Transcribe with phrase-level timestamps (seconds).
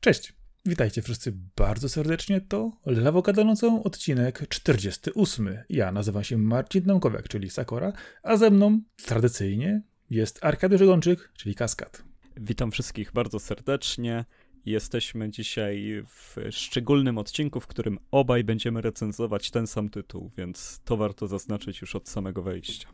[0.00, 0.32] Cześć,
[0.66, 2.40] witajcie wszyscy bardzo serdecznie.
[2.40, 5.58] To Lewo Gadającą odcinek 48.
[5.68, 7.92] Ja nazywam się Marcin Domkowiak, czyli Sakora,
[8.22, 12.02] a ze mną tradycyjnie jest Arkadiusz Gończyk, czyli Kaskad.
[12.36, 14.24] Witam wszystkich bardzo serdecznie.
[14.66, 20.96] Jesteśmy dzisiaj w szczególnym odcinku, w którym obaj będziemy recenzować ten sam tytuł, więc to
[20.96, 22.88] warto zaznaczyć już od samego wejścia.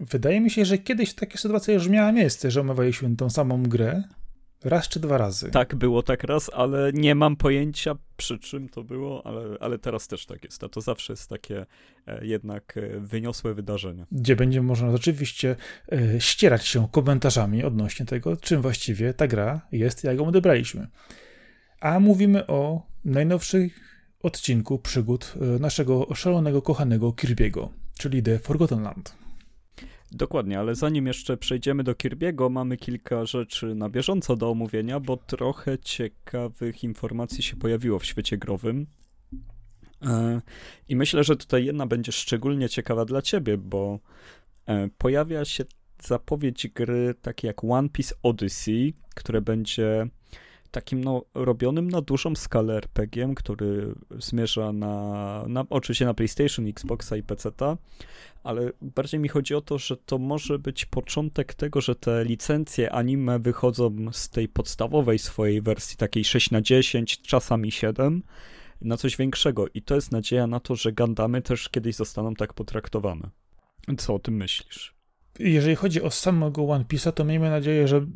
[0.00, 4.02] Wydaje mi się, że kiedyś taka sytuacja już miała miejsce, że omawialiśmy tą samą grę,
[4.64, 5.50] Raz czy dwa razy?
[5.50, 10.08] Tak, było tak raz, ale nie mam pojęcia przy czym to było, ale, ale teraz
[10.08, 10.64] też tak jest.
[10.64, 11.66] A to zawsze jest takie
[12.06, 14.06] e, jednak e, wyniosłe wydarzenie.
[14.12, 15.56] Gdzie będzie można oczywiście
[15.92, 20.88] e, ścierać się komentarzami odnośnie tego, czym właściwie ta gra jest, jak ją odebraliśmy.
[21.80, 23.70] A mówimy o najnowszym
[24.22, 29.23] odcinku przygód naszego szalonego, kochanego Kirby'ego, czyli The Forgotten Land.
[30.12, 35.16] Dokładnie, ale zanim jeszcze przejdziemy do Kirby'ego, mamy kilka rzeczy na bieżąco do omówienia, bo
[35.16, 38.86] trochę ciekawych informacji się pojawiło w świecie growym.
[40.02, 40.40] E,
[40.88, 43.98] I myślę, że tutaj jedna będzie szczególnie ciekawa dla ciebie, bo
[44.66, 45.64] e, pojawia się
[46.02, 50.06] zapowiedź gry takie jak One Piece Odyssey, które będzie
[50.74, 57.16] takim no, robionym na dużą skalę RPG, który zmierza na, na oczywiście na PlayStation, Xboxa
[57.16, 57.76] i PC-ta,
[58.44, 62.92] ale bardziej mi chodzi o to, że to może być początek tego, że te licencje
[62.92, 68.22] anime wychodzą z tej podstawowej swojej wersji, takiej 6 na 10, czasami 7,
[68.80, 69.66] na coś większego.
[69.74, 73.30] I to jest nadzieja na to, że Gandamy też kiedyś zostaną tak potraktowane.
[73.98, 74.93] Co o tym myślisz?
[75.38, 78.06] Jeżeli chodzi o samego One Piece'a, to miejmy nadzieję, że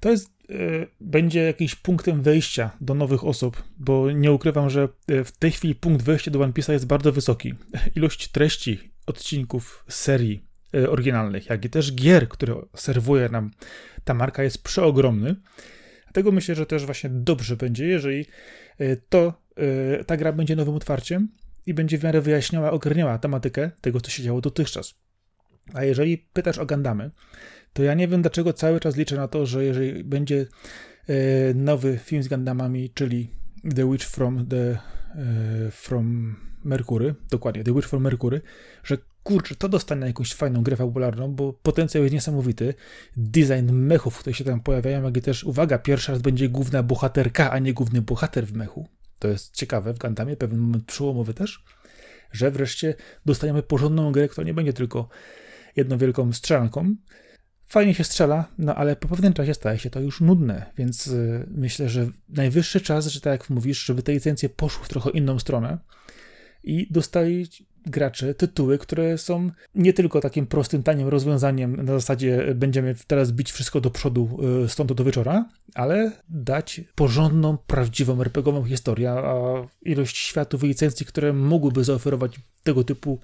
[0.00, 5.24] to jest y, będzie jakimś punktem wejścia do nowych osób, bo nie ukrywam, że e,
[5.24, 7.54] w tej chwili punkt wejścia do One Piece'a jest bardzo wysoki.
[7.96, 10.44] Ilość treści odcinków serii
[10.74, 13.50] e, oryginalnych, jak i też gier, które serwuje nam
[14.04, 15.36] ta marka, jest przeogromny.
[16.04, 18.26] Dlatego myślę, że też właśnie dobrze będzie, jeżeli
[18.78, 21.28] e, to, e, ta gra będzie nowym otwarciem
[21.66, 24.94] i będzie w miarę wyjaśniała, ogarniała tematykę tego, co się działo dotychczas.
[25.74, 27.10] A jeżeli pytasz o Gandamy,
[27.72, 30.46] to ja nie wiem, dlaczego cały czas liczę na to, że jeżeli będzie
[31.54, 33.30] nowy film z Gandamami, czyli
[33.76, 34.78] The Witch from the
[35.70, 38.40] from Merkury, dokładnie, The Witch from Merkury,
[38.84, 42.74] że kurczę, to dostanie jakąś fajną grę fabularną, bo potencjał jest niesamowity.
[43.16, 47.50] Design mechów, które się tam pojawiają, jak i też, uwaga, pierwszy raz będzie główna bohaterka,
[47.50, 48.88] a nie główny bohater w mechu.
[49.18, 51.64] To jest ciekawe w Gundamie, pewien moment przełomowy też,
[52.32, 52.94] że wreszcie
[53.26, 55.08] dostaniemy porządną grę, która nie będzie tylko
[55.76, 56.94] jedną wielką strzelanką.
[57.66, 61.46] Fajnie się strzela, no ale po pewnym czasie staje się to już nudne, więc yy,
[61.50, 65.38] myślę, że najwyższy czas, że tak jak mówisz, żeby te licencje poszły w trochę inną
[65.38, 65.78] stronę
[66.64, 67.46] i dostali
[67.86, 73.52] gracze tytuły, które są nie tylko takim prostym, tanim rozwiązaniem na zasadzie będziemy teraz bić
[73.52, 79.34] wszystko do przodu e, stąd do wieczora, ale dać porządną, prawdziwą RPGową historię, a
[79.82, 83.18] ilość światów i licencji, które mogłyby zaoferować tego typu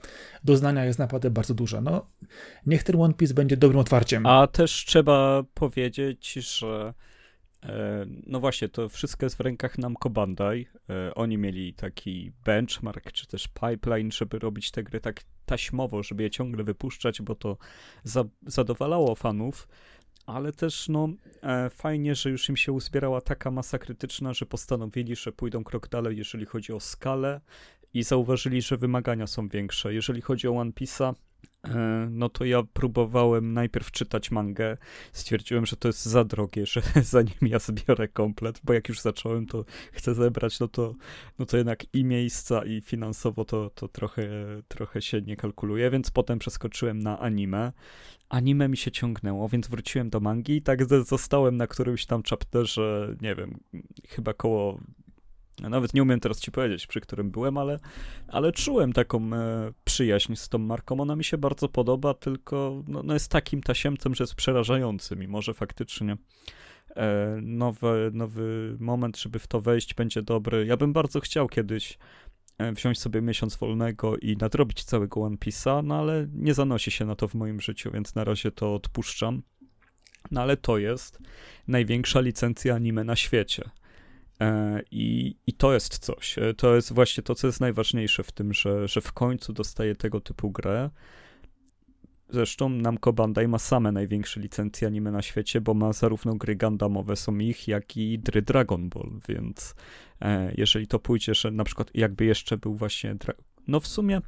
[0.44, 1.80] doznania jest naprawdę bardzo duża.
[1.80, 2.06] No,
[2.66, 4.26] niech ten One Piece będzie dobrym otwarciem.
[4.26, 6.94] A też trzeba powiedzieć, że
[8.26, 10.66] no właśnie, to wszystko jest w rękach Namco Bandai.
[10.90, 16.22] E, oni mieli taki benchmark, czy też pipeline, żeby robić te gry tak taśmowo, żeby
[16.22, 17.56] je ciągle wypuszczać, bo to
[18.04, 19.68] za, zadowalało fanów,
[20.26, 21.08] ale też no
[21.42, 25.88] e, fajnie, że już im się uzbierała taka masa krytyczna, że postanowili, że pójdą krok
[25.88, 27.40] dalej, jeżeli chodzi o skalę
[27.94, 29.94] i zauważyli, że wymagania są większe.
[29.94, 31.25] Jeżeli chodzi o One Piece'a, E,
[32.10, 34.76] no to ja próbowałem najpierw czytać mangę.
[35.12, 39.46] Stwierdziłem, że to jest za drogie, że zanim ja zbiorę komplet, bo jak już zacząłem,
[39.46, 40.94] to chcę zebrać, no to,
[41.38, 44.28] no to jednak i miejsca, i finansowo to, to trochę,
[44.68, 47.72] trochę się nie kalkuluje, więc potem przeskoczyłem na anime.
[48.28, 53.16] Anime mi się ciągnęło, więc wróciłem do mangi i tak zostałem na którymś tam chapterze,
[53.20, 53.58] nie wiem,
[54.08, 54.80] chyba koło
[55.60, 57.78] nawet nie umiem teraz ci powiedzieć, przy którym byłem, ale,
[58.28, 61.00] ale czułem taką e, przyjaźń z tą marką.
[61.00, 65.42] Ona mi się bardzo podoba, tylko no, no jest takim tasiemcem, że jest przerażający, mimo
[65.42, 66.16] że faktycznie
[66.96, 70.66] e, nowy, nowy moment, żeby w to wejść, będzie dobry.
[70.66, 71.98] Ja bym bardzo chciał kiedyś
[72.58, 77.04] e, wziąć sobie miesiąc wolnego i nadrobić całego One Piece'a, no ale nie zanosi się
[77.04, 79.42] na to w moim życiu, więc na razie to odpuszczam.
[80.30, 81.18] No ale to jest
[81.68, 83.70] największa licencja anime na świecie.
[84.40, 86.38] E, I, I to jest coś.
[86.38, 89.96] E, to jest właśnie to, co jest najważniejsze w tym, że, że w końcu dostaje
[89.96, 90.90] tego typu grę.
[92.28, 97.16] Zresztą Namco Bandai ma same największe licencje anime na świecie, bo ma zarówno gry Gandamowe
[97.16, 99.74] są ich, jak i gry Dragon Ball, więc
[100.20, 103.16] e, jeżeli to pójdzie, że na przykład jakby jeszcze był właśnie...
[103.68, 104.20] No w sumie,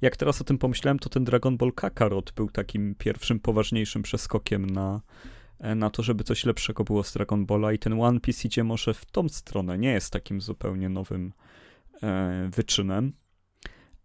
[0.00, 4.66] jak teraz o tym pomyślałem, to ten Dragon Ball Kakarot był takim pierwszym, poważniejszym przeskokiem
[4.66, 5.00] na,
[5.60, 8.94] na to, żeby coś lepszego było z Dragon Balla i ten One Piece idzie może
[8.94, 11.32] w tą stronę, nie jest takim zupełnie nowym
[12.02, 13.12] e, wyczynem.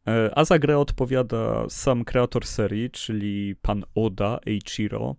[0.07, 5.15] E, a za grę odpowiada sam kreator serii, czyli pan Oda Eiichiro,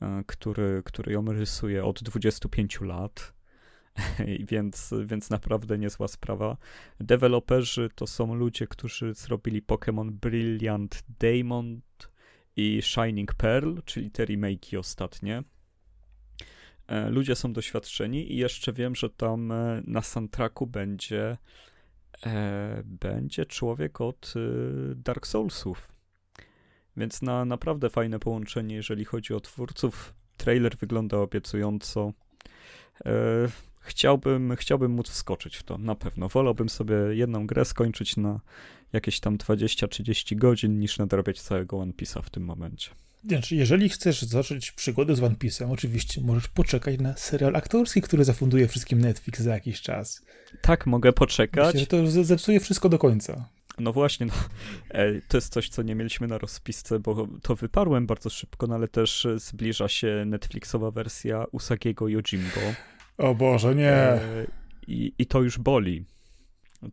[0.00, 3.32] e, który, który ją rysuje od 25 lat.
[4.50, 6.56] więc, więc naprawdę niezła sprawa.
[7.00, 11.84] Deweloperzy to są ludzie, którzy zrobili Pokémon Brilliant Diamond
[12.56, 15.42] i Shining Pearl, czyli te remake'i ostatnie.
[16.86, 21.36] E, ludzie są doświadczeni i jeszcze wiem, że tam e, na soundtracku będzie
[22.26, 24.34] e, będzie człowiek od
[24.96, 25.88] Dark Soulsów.
[26.96, 30.14] Więc na naprawdę fajne połączenie, jeżeli chodzi o twórców.
[30.36, 32.12] Trailer wygląda obiecująco.
[33.80, 36.28] Chciałbym, chciałbym móc wskoczyć w to, na pewno.
[36.28, 38.40] Wolałbym sobie jedną grę skończyć na
[38.92, 42.90] jakieś tam 20-30 godzin, niż nadrabiać całego One Piece'a w tym momencie.
[43.28, 48.24] Znaczy, jeżeli chcesz zacząć przygodę z One Piece'em, oczywiście możesz poczekać na serial aktorski, który
[48.24, 50.22] zafunduje wszystkim Netflix za jakiś czas.
[50.60, 51.74] Tak, mogę poczekać.
[51.74, 53.48] Myślę, to zepsuje wszystko do końca.
[53.78, 54.32] No właśnie, no,
[55.28, 58.88] to jest coś, co nie mieliśmy na rozpisce, bo to wyparłem bardzo szybko, no ale
[58.88, 62.60] też zbliża się Netflixowa wersja Usagiego Yojimbo.
[63.18, 63.92] O Boże, nie.
[63.92, 64.46] E,
[64.86, 66.04] i, I to już boli.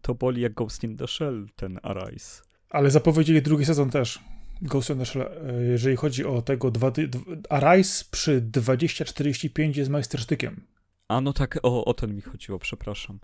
[0.01, 2.41] To boli jak Ghost in the Shell, ten Arise.
[2.69, 4.19] Ale zapowiedzieli drugi sezon też.
[4.62, 6.91] Ghost in the Shell, e, jeżeli chodzi o tego dwa,
[7.50, 10.62] Arise przy 2045 jest majstersztykiem.
[11.07, 13.19] A no tak, o, o ten mi chodziło, przepraszam.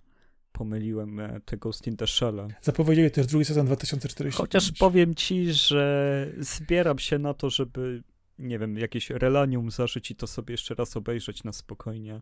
[0.52, 2.48] Pomyliłem e, te Ghost in the Shell.
[2.62, 4.36] Zapowiedzieli też drugi sezon 2045.
[4.36, 8.04] Chociaż powiem ci, że zbieram się na to, żeby
[8.40, 12.22] nie wiem, jakieś relanium zażyć i to sobie jeszcze raz obejrzeć na spokojnie.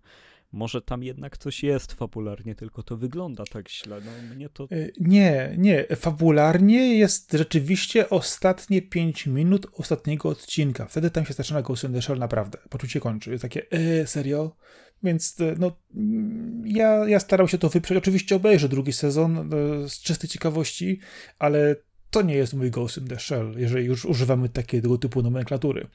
[0.53, 4.01] Może tam jednak coś jest fabularnie, tylko to wygląda tak źle.
[4.05, 4.63] No, mnie to...
[4.63, 4.67] E,
[4.99, 5.85] nie, nie.
[5.95, 10.85] Fabularnie jest rzeczywiście ostatnie 5 minut ostatniego odcinka.
[10.85, 12.57] Wtedy tam się zaczyna Ghost in the Shell naprawdę.
[12.69, 13.31] Poczucie kończy.
[13.31, 14.55] Jest takie, e, serio?
[15.03, 15.71] Więc e, no,
[16.65, 17.97] ja, ja starał się to wyprzeć.
[17.97, 20.99] Oczywiście obejrzę drugi sezon e, z czystej ciekawości,
[21.39, 21.75] ale
[22.11, 25.87] to nie jest mój Ghost in the Shell, jeżeli już używamy takiego typu nomenklatury.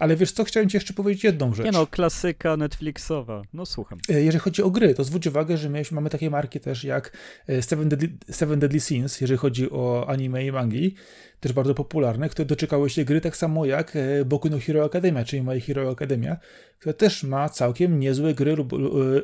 [0.00, 1.66] Ale wiesz co, chciałem ci jeszcze powiedzieć jedną rzecz.
[1.66, 3.42] Nie no, klasyka Netflixowa.
[3.52, 3.98] No słucham.
[4.08, 7.16] E, jeżeli chodzi o gry, to zwróć uwagę, że mamy takie marki też jak
[7.46, 10.94] e, Seven Deadly, Seven Deadly Sins, jeżeli chodzi o anime i mangi,
[11.40, 15.24] też bardzo popularne, które doczekały się gry tak samo jak e, Boku no Hero Academia,
[15.24, 16.36] czyli My Hero Academia,
[16.78, 18.56] która też ma całkiem niezłe gry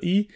[0.02, 0.29] i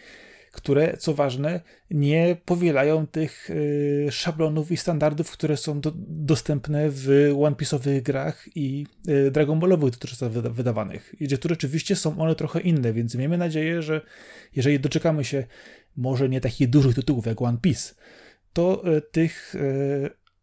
[0.51, 1.61] które, co ważne,
[1.91, 8.47] nie powielają tych y, szablonów i standardów, które są do, dostępne w One Piece'owych grach
[8.55, 11.15] i y, Dragon Ballowych dotychczas wyda wydawanych.
[11.21, 14.01] Że tu rzeczywiście są one trochę inne, więc miejmy nadzieję, że
[14.55, 15.43] jeżeli doczekamy się
[15.97, 17.93] może nie takich dużych tytułów jak One Piece,
[18.53, 19.55] to y, tych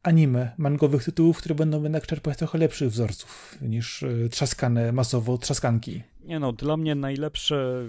[0.02, 6.02] anime, mangowych tytułów, które będą jednak czerpać trochę lepszych wzorców niż trzaskane masowo trzaskanki.
[6.24, 7.84] Nie no, dla mnie najlepsze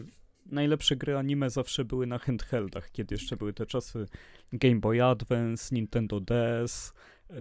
[0.52, 4.06] najlepsze gry anime zawsze były na handheldach, kiedy jeszcze były te czasy
[4.54, 6.94] Game Boy Advance, Nintendo DS.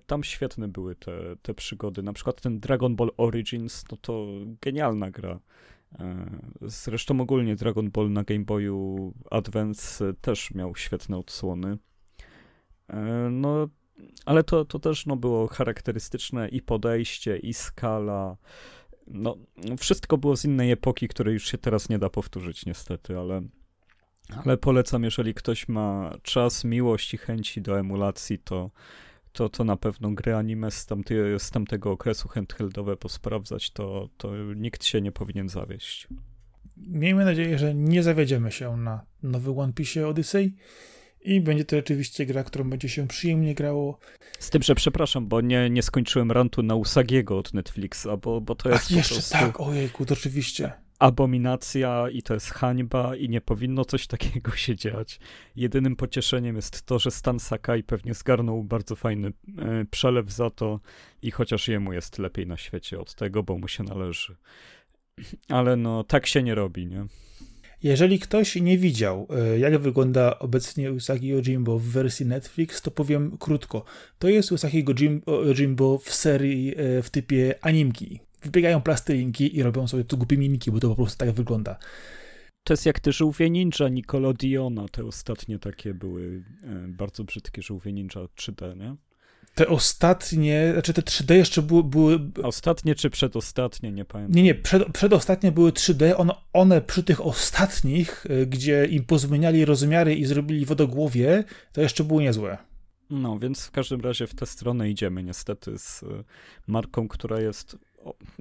[0.07, 2.03] Tam świetne były te, te przygody.
[2.03, 4.27] Na przykład ten Dragon Ball Origins, no to
[4.61, 5.41] genialna gra.
[5.99, 6.27] E,
[6.63, 11.79] zresztą ogólnie Dragon Ball na Game Boyu Advance też miał świetne odsłony.
[12.89, 13.69] E, no,
[14.27, 18.37] ale to, to też no, było charakterystyczne i podejście, i skala
[19.11, 19.37] no,
[19.79, 23.43] wszystko było z innej epoki, której już się teraz nie da powtórzyć niestety, ale,
[24.45, 28.71] ale polecam, jeżeli ktoś ma czas, miłość i chęci do emulacji, to,
[29.33, 34.45] to, to na pewno gry anime z, tamty, z tamtego okresu handheldowe posprawdzać, to, to
[34.55, 36.09] nikt się nie powinien zawieść.
[36.77, 40.55] Miejmy nadzieję, że nie zawiedziemy się na nowy One Piece Odyssey
[41.21, 43.99] i będzie to rzeczywiście gra, którą będzie się przyjemnie grało.
[44.39, 48.55] Z tym, że przepraszam, bo nie, nie skończyłem rantu na Usagiego od Netflixa, bo, bo
[48.55, 48.85] to jest.
[48.85, 49.33] Ach, jeszcze prostu...
[49.33, 50.73] tak, ojejku, to oczywiście.
[50.99, 55.21] Abominacja i to jest hańba i nie powinno coś takiego się dziać.
[55.57, 59.33] Jedynym pocieszeniem jest to, że Stan Sakai pewnie zgarnął bardzo fajny e,
[59.91, 60.81] przelew za to
[61.23, 64.37] i chociaż jemu jest lepiej na świecie od tego, bo mu się należy.
[65.49, 67.07] Ale no, tak się nie robi, nie?
[67.82, 73.37] Jeżeli ktoś nie widział, e, jak wygląda obecnie Usagi Yojimbo w wersji Netflix, to powiem
[73.38, 73.85] krótko.
[74.18, 74.85] To jest Usagi
[75.44, 78.20] Yojimbo w serii e, w typie animki.
[78.42, 81.78] Wybiegają plastylinki i robią sobie tu głupie mimiki, bo to po prostu tak wygląda.
[82.64, 87.92] To jest jak te żółwie ninja Nickelodeona, te ostatnie takie były e, bardzo brzydkie żółwie
[87.92, 88.97] ninja 3D, nie?
[89.55, 91.85] Te ostatnie, znaczy te 3D jeszcze były...
[91.85, 92.19] były...
[92.43, 94.37] Ostatnie czy przedostatnie, nie pamiętam.
[94.37, 99.64] Nie, nie, przed, przedostatnie były 3D, one, one przy tych ostatnich, y, gdzie im pozmieniali
[99.64, 102.59] rozmiary i zrobili wodogłowie, to jeszcze były niezłe.
[103.11, 106.25] No, więc w każdym razie w tę stronę idziemy niestety z y,
[106.67, 107.76] marką, która jest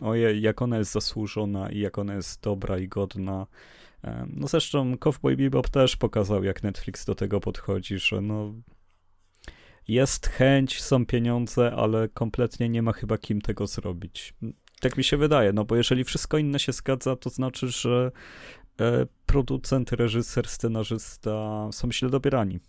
[0.02, 3.48] ojej, jak ona jest zasłużona i jak ona jest dobra i godna.
[4.28, 8.54] No zresztą Cowboy Bebop też pokazał, jak Netflix do tego podchodzi, że no
[9.88, 14.34] jest chęć, są pieniądze, ale kompletnie nie ma chyba kim tego zrobić.
[14.80, 18.12] Tak mi się wydaje, no bo jeżeli wszystko inne się zgadza, to znaczy, że
[18.82, 22.60] e, producent, reżyser, scenarzysta są źle dobierani.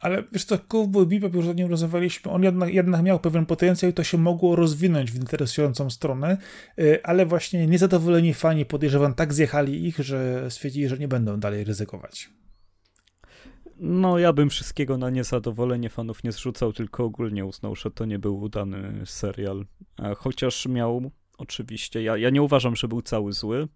[0.00, 3.90] Ale wiesz co, Cowboy Bebop już o nim rozmawialiśmy, on jednak, jednak miał pewien potencjał
[3.90, 6.36] i to się mogło rozwinąć w interesującą stronę,
[6.78, 11.64] y, ale właśnie niezadowoleni fani podejrzewam tak zjechali ich, że stwierdzili, że nie będą dalej
[11.64, 12.30] ryzykować.
[13.78, 18.18] No, ja bym wszystkiego na niezadowolenie fanów nie zrzucał, tylko ogólnie uznał, że to nie
[18.18, 19.66] był udany serial.
[20.16, 23.68] Chociaż miał, oczywiście, ja, ja nie uważam, że był cały zły.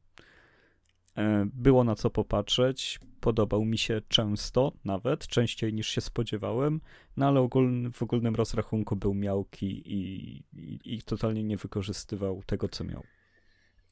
[1.16, 6.80] E, było na co popatrzeć podobał mi się często, nawet częściej niż się spodziewałem,
[7.16, 12.68] no ale ogólny, w ogólnym rozrachunku był miałki i, i, i totalnie nie wykorzystywał tego,
[12.68, 13.02] co miał.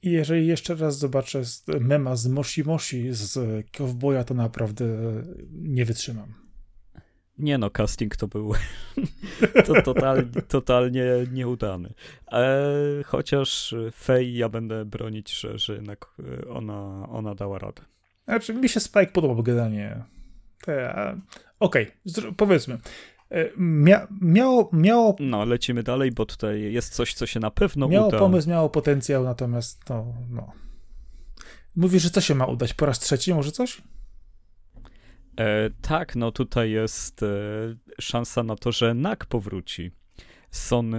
[0.03, 1.43] I jeżeli jeszcze raz zobaczę
[1.81, 4.85] mema z Moshi Moshi z Cowboya, to naprawdę
[5.53, 6.35] nie wytrzymam.
[7.39, 8.53] Nie no, casting to był
[9.67, 11.93] to totalnie, totalnie nieudany.
[12.33, 12.63] E,
[13.05, 16.07] chociaż Fej ja będę bronić, że, że jednak
[16.51, 17.83] ona, ona dała radę.
[18.25, 20.05] Znaczy, mi się Spike podobał generalnie.
[21.61, 22.79] Okej, okay, powiedzmy.
[23.31, 25.17] E, mia, miało, miało.
[25.21, 28.17] No, lecimy dalej, bo tutaj jest coś, co się na pewno miało uda.
[28.17, 30.53] Miało pomysł, miało potencjał, natomiast no, no.
[31.77, 32.75] Mówisz, że co się ma udać?
[32.75, 33.83] Po raz trzeci może coś?
[35.41, 37.27] E, tak, no tutaj jest e,
[38.01, 39.91] szansa na to, że NAK powróci.
[40.51, 40.99] Sony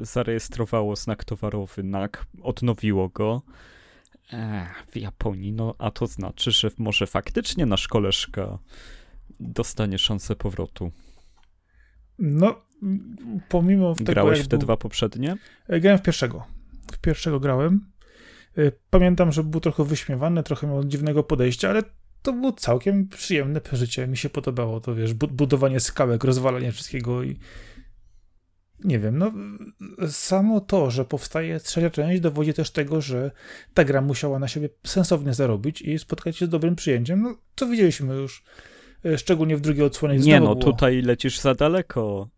[0.00, 3.42] e, zarejestrowało znak towarowy NAK, odnowiło go.
[4.32, 8.58] Ech, w Japonii, no a to znaczy, że może faktycznie nasz koleżka
[9.40, 10.92] dostanie szansę powrotu.
[12.18, 12.62] No,
[13.48, 14.12] pomimo tego.
[14.12, 14.58] Grałeś w te był...
[14.58, 15.36] dwa poprzednie?
[15.68, 16.46] E, grałem w pierwszego.
[16.92, 17.90] W pierwszego grałem.
[18.58, 21.82] E, pamiętam, że był trochę wyśmiewany, trochę miał dziwnego podejścia, ale
[22.22, 24.06] to było całkiem przyjemne przeżycie.
[24.06, 27.38] Mi się podobało to, wiesz, budowanie skałek, rozwalanie wszystkiego i
[28.84, 29.32] nie wiem, no
[30.08, 33.30] samo to, że powstaje trzecia część dowodzi też tego, że
[33.74, 37.22] ta gra musiała na siebie sensownie zarobić i spotkać się z dobrym przyjęciem.
[37.22, 38.44] No to widzieliśmy już,
[39.16, 40.18] szczególnie w drugiej odsłonie.
[40.18, 40.72] Nie no, było.
[40.72, 42.28] tutaj lecisz za daleko.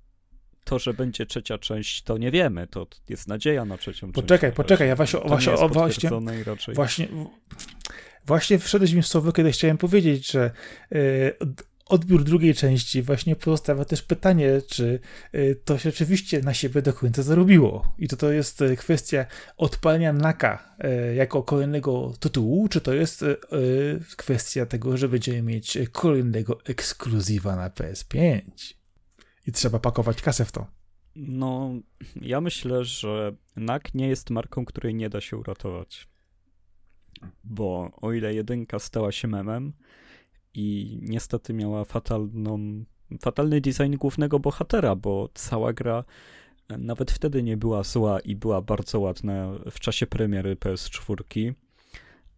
[0.64, 2.66] To, że będzie trzecia część, to nie wiemy.
[2.66, 4.56] To jest nadzieja na trzecią poczekaj, część.
[4.56, 6.10] Poczekaj, ja właśnie, właśnie, właśnie,
[6.74, 7.08] właśnie,
[8.26, 10.50] właśnie wszedłeś mi w słowo, kiedy chciałem powiedzieć, że
[10.90, 11.36] yy,
[11.86, 15.00] odbiór drugiej części właśnie pozostawia też pytanie, czy
[15.34, 17.94] y, to się rzeczywiście na siebie do końca zarobiło.
[17.98, 19.26] I to to jest y, kwestia
[19.56, 23.24] odpalenia Naka y, jako kolejnego tytułu, czy to jest
[24.16, 28.42] kwestia tego, że będziemy mieć kolejnego ekskluzywa na PS5.
[29.46, 30.66] I trzeba pakować kasę w to.
[31.16, 31.74] No,
[32.16, 36.08] ja myślę, że NAK nie jest marką, której nie da się uratować.
[37.44, 39.72] Bo o ile jedynka stała się memem,
[40.56, 42.84] i niestety miała fatalną,
[43.20, 46.04] fatalny design głównego bohatera, bo cała gra
[46.68, 51.52] e, nawet wtedy nie była zła i była bardzo ładna w czasie premiery PS4.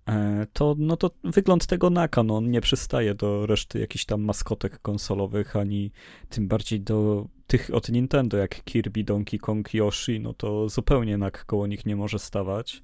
[0.08, 4.22] E, to, no to wygląd tego Naka, no on nie przystaje do reszty jakichś tam
[4.22, 5.90] maskotek konsolowych, ani
[6.28, 11.44] tym bardziej do tych od Nintendo, jak Kirby, Donkey Kong, Yoshi, no to zupełnie Nak
[11.44, 12.82] koło nich nie może stawać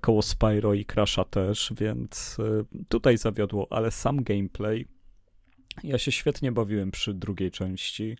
[0.00, 4.86] koło Spyro i Crasha też, więc e, tutaj zawiodło, ale sam gameplay
[5.84, 8.16] ja się świetnie bawiłem przy drugiej części.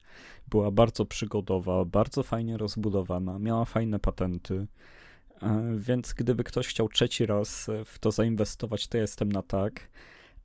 [0.48, 4.66] Była bardzo przygodowa, bardzo fajnie rozbudowana, miała fajne patenty.
[5.42, 9.88] E, więc gdyby ktoś chciał trzeci raz w to zainwestować, to jestem na tak.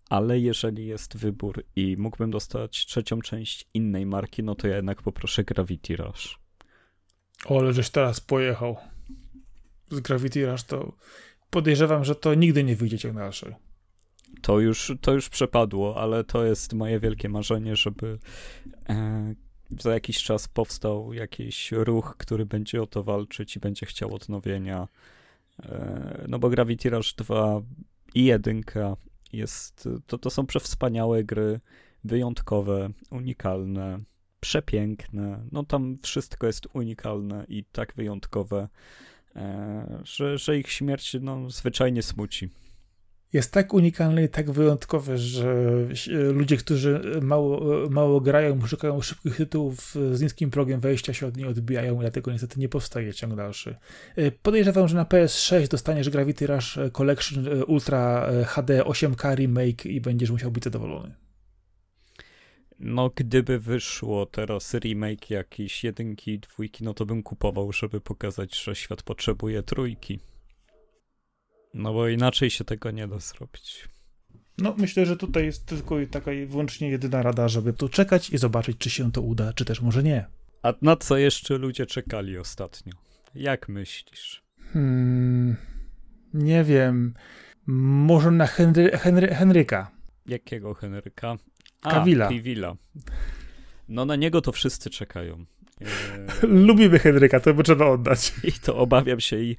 [0.09, 5.01] Ale jeżeli jest wybór i mógłbym dostać trzecią część innej marki, no to ja jednak
[5.01, 6.39] poproszę Gravity Rush.
[7.45, 8.77] O, ale żeś teraz pojechał
[9.91, 10.93] z Gravity Rush, to
[11.49, 13.55] podejrzewam, że to nigdy nie wyjdzie ciąg dalszy.
[14.41, 18.19] To już, to już przepadło, ale to jest moje wielkie marzenie, żeby
[18.89, 19.33] e,
[19.79, 24.87] za jakiś czas powstał jakiś ruch, który będzie o to walczyć i będzie chciał odnowienia.
[25.63, 27.61] E, no bo Gravity Rush 2
[28.15, 28.61] i 1
[29.33, 31.59] jest, to, to są przewspaniałe gry,
[32.03, 33.99] wyjątkowe, unikalne,
[34.39, 35.43] przepiękne.
[35.51, 38.67] No tam wszystko jest unikalne i tak wyjątkowe,
[40.03, 42.49] że, że ich śmierć no, zwyczajnie smuci.
[43.33, 45.55] Jest tak unikalny i tak wyjątkowy, że
[46.33, 51.47] ludzie, którzy mało, mało grają, szukają szybkich tytułów z niskim progiem wejścia się od niej
[51.47, 53.75] odbijają, dlatego niestety nie powstaje ciąg dalszy.
[54.15, 60.31] E, podejrzewam, że na PS6 dostaniesz Gravity Rush Collection Ultra HD 8K Remake i będziesz
[60.31, 61.20] musiał być zadowolony.
[62.83, 68.75] No, gdyby wyszło teraz remake jakiejś jedynki, dwójki, no to bym kupował, żeby pokazać, że
[68.75, 70.19] świat potrzebuje trójki.
[71.73, 73.89] No bo inaczej się tego nie da zrobić.
[74.57, 78.77] No, myślę, że tutaj jest tylko taka wyłącznie jedyna rada, żeby tu czekać i zobaczyć,
[78.77, 80.25] czy się to uda, czy też może nie.
[80.63, 82.93] A na co jeszcze ludzie czekali ostatnio?
[83.35, 84.43] Jak myślisz?
[84.73, 85.55] Hmm,
[86.33, 87.13] nie wiem.
[87.67, 89.91] Może na Henry, Henry, Henryka.
[90.25, 91.37] Jakiego Henryka?
[91.81, 92.27] A, Kawila.
[92.27, 92.75] Kawila.
[93.89, 95.45] No na niego to wszyscy czekają.
[95.81, 98.33] E, Lubimy Henryka, to by trzeba oddać.
[98.49, 99.57] I to obawiam się, i,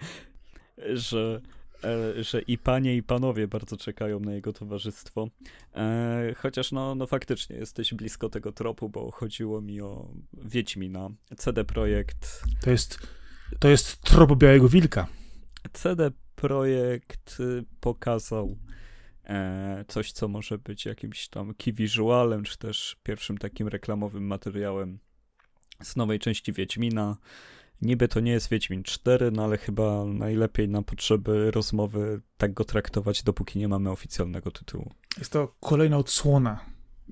[0.94, 1.40] że,
[1.84, 5.28] e, że i panie, i panowie bardzo czekają na jego towarzystwo.
[5.74, 11.10] E, chociaż no, no faktycznie jesteś blisko tego tropu, bo chodziło mi o Wiedźmina.
[11.36, 12.42] CD Projekt.
[12.60, 12.98] To jest,
[13.58, 15.06] to jest trop Białego Wilka.
[15.72, 18.56] CD Projekt y, pokazał
[19.88, 21.74] coś, co może być jakimś tam key
[22.44, 24.98] czy też pierwszym takim reklamowym materiałem
[25.82, 27.16] z nowej części Wiedźmina.
[27.82, 32.64] Niby to nie jest Wiedźmin 4, no ale chyba najlepiej na potrzeby rozmowy tak go
[32.64, 34.90] traktować, dopóki nie mamy oficjalnego tytułu.
[35.18, 36.64] Jest to kolejna odsłona.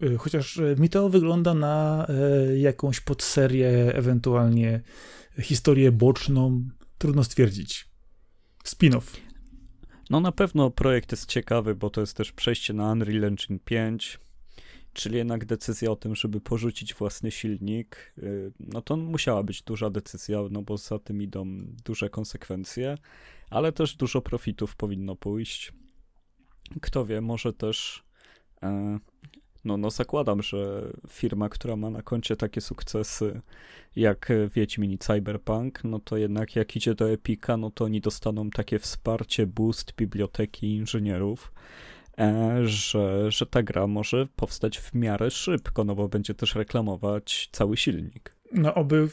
[0.03, 2.07] Y, chociaż y, mi to wygląda na
[2.51, 4.81] y, jakąś podserię, ewentualnie
[5.41, 6.69] historię boczną.
[6.99, 7.89] Trudno stwierdzić.
[8.65, 9.30] Spin-off.
[10.11, 14.19] No na pewno projekt jest ciekawy, bo to jest też przejście na Unreal Engine 5,
[14.93, 19.91] czyli jednak decyzja o tym, żeby porzucić własny silnik, y, no to musiała być duża
[19.91, 21.47] decyzja, no bo za tym idą
[21.85, 22.95] duże konsekwencje,
[23.51, 25.73] ale też dużo profitów powinno pójść.
[26.83, 28.05] Kto wie, może też
[28.63, 28.99] e,
[29.65, 33.41] no, no zakładam, że firma, która ma na koncie takie sukcesy
[33.97, 38.51] jak Wiedźmin i Cyberpunk, no to jednak jak idzie do Epika, no to oni dostaną
[38.51, 41.53] takie wsparcie, boost biblioteki inżynierów,
[42.19, 47.49] e, że, że ta gra może powstać w miarę szybko, no bo będzie też reklamować
[47.53, 48.37] cały silnik.
[48.53, 49.09] No oby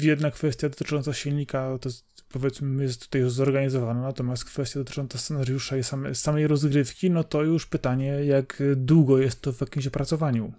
[0.00, 5.76] jedna kwestia dotycząca silnika to jest powiedzmy jest tutaj już zorganizowana, natomiast kwestia dotycząca scenariusza
[5.76, 10.52] i same, samej rozgrywki, no to już pytanie, jak długo jest to w jakimś opracowaniu.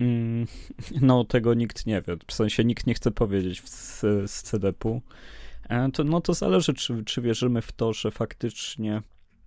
[0.00, 0.46] Mm,
[1.00, 2.16] no, tego nikt nie wie.
[2.26, 4.00] W sensie nikt nie chce powiedzieć z,
[4.30, 5.02] z CDP-u.
[5.68, 9.02] E, to, no to zależy, czy, czy wierzymy w to, że faktycznie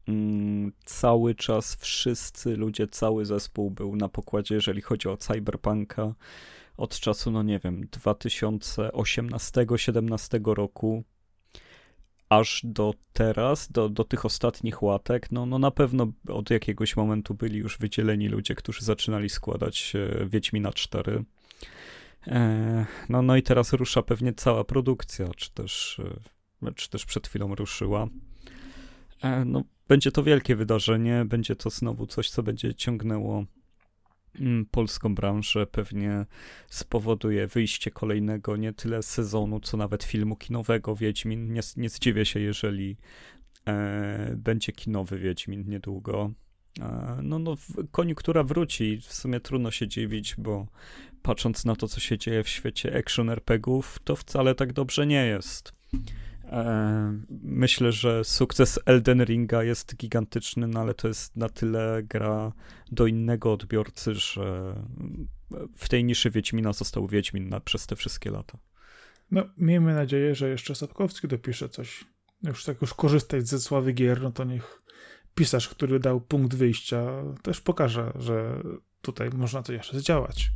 [0.08, 6.14] mm, cały czas wszyscy ludzie, cały zespół był na pokładzie, jeżeli chodzi o Cyberpunka
[6.78, 11.04] od czasu, no nie wiem, 2018-17 roku
[12.30, 17.34] aż do teraz, do, do tych ostatnich łatek, no, no na pewno od jakiegoś momentu
[17.34, 19.94] byli już wydzieleni ludzie, którzy zaczynali składać
[20.26, 21.24] Wiedźmina 4.
[22.28, 26.02] E, no, no i teraz rusza pewnie cała produkcja, czy też,
[26.64, 28.08] e, czy też przed chwilą ruszyła.
[29.22, 33.46] E, no, będzie to wielkie wydarzenie, będzie to znowu coś, co będzie ciągnęło
[34.72, 36.26] polską branżę pewnie
[36.68, 41.54] spowoduje wyjście kolejnego nie tyle sezonu, co nawet filmu kinowego Wiedźmin.
[41.54, 42.98] Nie, nie zdziwię się, jeżeli
[43.68, 46.32] e, będzie kinowy Wiedźmin niedługo.
[46.80, 47.56] E, no, no,
[47.92, 49.02] koniunktura wróci.
[49.02, 50.68] W sumie trudno się dziwić, bo
[51.22, 55.26] patrząc na to, co się dzieje w świecie action RPGów, to wcale tak dobrze nie
[55.26, 55.74] jest.
[56.50, 62.52] E, myślę, że sukces Elden Ringa jest gigantyczny, no ale to jest na tyle gra
[62.92, 64.76] do innego odbiorcy, że
[65.78, 68.58] w tej niszy Wiedźmina został Wiedźmin na, przez te wszystkie lata.
[69.32, 72.06] No, miejmy nadzieję, że jeszcze Sapkowski dopisze coś.
[72.44, 74.82] Już tak już korzystać ze sławy gier, no to niech
[75.36, 77.08] pisarz, który dał punkt wyjścia,
[77.42, 78.64] też pokaże, że
[79.02, 80.52] tutaj można coś jeszcze zdziałać.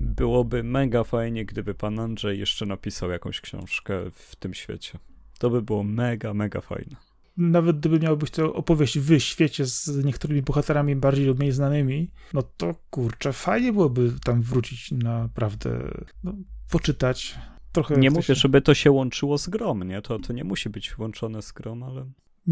[0.00, 4.98] Byłoby mega fajnie, gdyby pan Andrzej jeszcze napisał jakąś książkę w tym świecie.
[5.38, 6.96] To by było mega, mega fajne.
[7.36, 12.10] Nawet gdyby miał być to opowieść w świecie z niektórymi bohaterami bardziej lub mniej znanymi,
[12.32, 15.90] no to kurczę, fajnie byłoby tam wrócić naprawdę,
[16.24, 16.34] no,
[16.70, 17.38] poczytać.
[17.72, 20.02] Trochę nie mówię, żeby to się łączyło z grom, nie?
[20.02, 22.06] To, to nie musi być łączone z grom, ale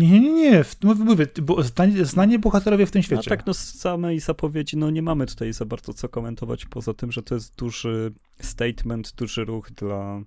[0.06, 0.94] nie, nie, nie, nie.
[0.94, 3.22] Mówię, bo znanie, znanie bohaterowie w tym świecie.
[3.30, 6.94] No tak, no z samej zapowiedzi, no nie mamy tutaj za bardzo co komentować, poza
[6.94, 10.22] tym, że to jest duży statement, duży ruch dla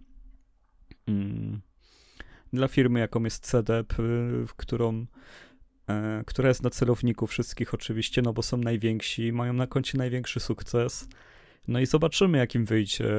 [1.08, 1.62] mm,
[2.54, 5.06] dla firmy, jaką jest CDEP, y, w którą
[5.88, 10.40] e, która jest na celowniku wszystkich oczywiście, no bo są najwięksi, mają na koncie największy
[10.40, 11.08] sukces.
[11.68, 13.10] No i zobaczymy, jakim wyjdzie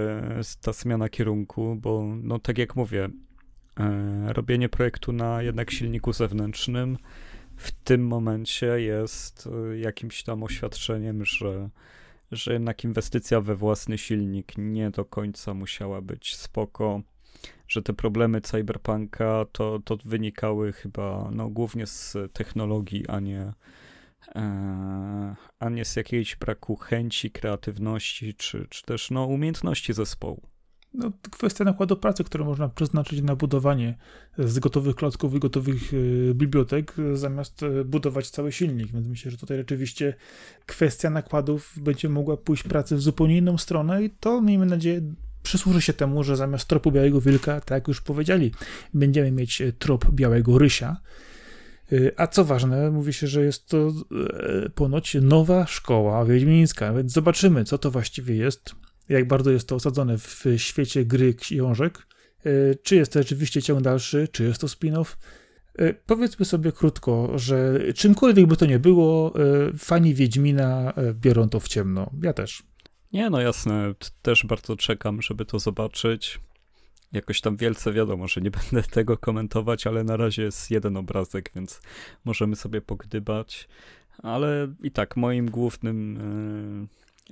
[0.63, 3.32] ta zmiana kierunku, bo no tak jak mówię, E,
[4.27, 6.99] robienie projektu na jednak silniku zewnętrznym
[7.57, 11.69] w tym momencie jest e, jakimś tam oświadczeniem, że,
[12.33, 17.03] że jednak inwestycja we własny silnik nie do końca musiała być spoko,
[17.69, 23.53] że te problemy cyberpunka to, to wynikały chyba no, głównie z technologii, a nie,
[25.59, 30.52] a nie z jakiegoś braku chęci, kreatywności, czy, czy też no, umiejętności zespołu.
[30.95, 33.99] No, kwestia nakładu pracy, które można przeznaczyć na budowanie
[34.39, 38.93] z gotowych klocków i gotowych y, bibliotek, zamiast y, budować cały silnik.
[38.93, 40.15] Więc myślę, że tutaj rzeczywiście
[40.67, 45.01] kwestia nakładów będzie mogła pójść pracy w zupełnie inną stronę i to miejmy nadzieję
[45.43, 48.53] przysłuży się temu, że zamiast tropu białego wilka, tak jak już powiedzieli,
[48.95, 50.97] będziemy mieć trop białego rysia.
[52.17, 53.93] A co ważne, mówi się, że jest to
[54.75, 58.75] ponoć nowa szkoła wiedźmińska, więc zobaczymy, co to właściwie jest,
[59.09, 62.07] jak bardzo jest to osadzone w świecie gry książek,
[62.83, 65.17] czy jest to rzeczywiście ciąg dalszy, czy jest to spin-off.
[66.07, 69.35] Powiedzmy sobie krótko, że czymkolwiek by to nie było,
[69.79, 72.11] fani Wiedźmina biorą to w ciemno.
[72.23, 72.63] Ja też.
[73.13, 76.41] Nie, no jasne, też bardzo czekam, żeby to zobaczyć.
[77.13, 81.51] Jakoś tam wielce wiadomo, że nie będę tego komentować, ale na razie jest jeden obrazek,
[81.55, 81.81] więc
[82.25, 83.69] możemy sobie pogdybać.
[84.19, 86.89] Ale i tak, moim głównym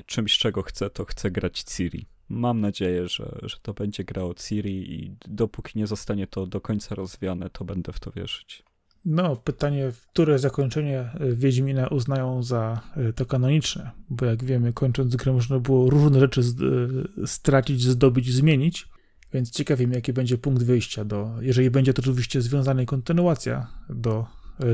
[0.07, 2.07] czymś, czego chcę, to chcę grać Ciri.
[2.29, 6.61] Mam nadzieję, że, że to będzie gra o Ciri i dopóki nie zostanie to do
[6.61, 8.62] końca rozwiane, to będę w to wierzyć.
[9.05, 15.16] No, pytanie, które zakończenie e, Wiedźmina uznają za e, to kanoniczne, bo jak wiemy, kończąc
[15.16, 18.88] grę można było różne rzeczy e, stracić, zdobyć, zmienić,
[19.33, 24.26] więc ciekawi mnie, jaki będzie punkt wyjścia do, jeżeli będzie to oczywiście związana kontynuacja do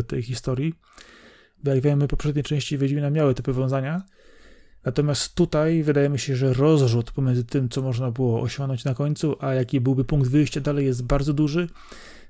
[0.06, 0.74] tej historii,
[1.64, 4.02] bo jak wiemy, poprzednie części Wiedźmina miały te powiązania,
[4.86, 9.36] natomiast tutaj wydaje mi się, że rozrzut pomiędzy tym, co można było osiągnąć na końcu,
[9.40, 11.68] a jaki byłby punkt wyjścia dalej jest bardzo duży,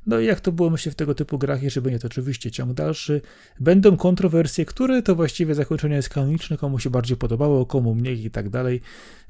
[0.07, 2.73] no i jak to było myślę w tego typu grach, jeżeli będzie to oczywiście ciąg
[2.73, 3.21] dalszy,
[3.61, 8.31] będą kontrowersje, które to właściwie zakończenie jest kanoniczne, komu się bardziej podobało, komu mniej i
[8.31, 8.81] tak dalej.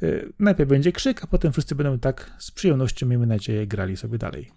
[0.02, 0.06] E,
[0.38, 4.50] najpierw będzie krzyk, a potem wszyscy będą tak z przyjemnością, miejmy nadzieję, grali sobie dalej.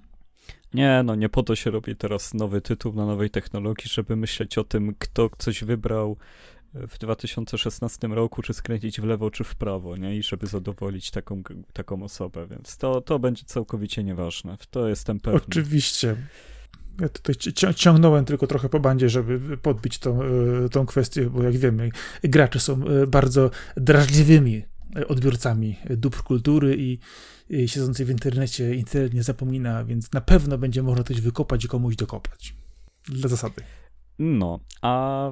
[0.73, 4.57] Nie, no nie po to się robi teraz nowy tytuł na nowej technologii, żeby myśleć
[4.57, 6.17] o tym, kto coś wybrał,
[6.73, 10.17] w 2016 roku, czy skręcić w lewo, czy w prawo, nie?
[10.17, 14.57] I żeby zadowolić taką, taką osobę, więc to, to będzie całkowicie nieważne.
[14.57, 15.41] W to jestem pewny.
[15.47, 16.15] Oczywiście.
[17.01, 17.35] Ja tutaj
[17.75, 21.89] ciągnąłem tylko trochę po bandzie, żeby podbić tą, e, tą kwestię, bo jak wiemy,
[22.23, 24.63] gracze są e, bardzo drażliwymi
[25.07, 26.99] odbiorcami dóbr kultury i,
[27.67, 31.95] siedzący w internecie internet nie zapomina, więc na pewno będzie można coś wykopać i komuś
[31.95, 32.55] dokopać.
[33.07, 33.61] Dla zasady.
[34.19, 35.31] No, a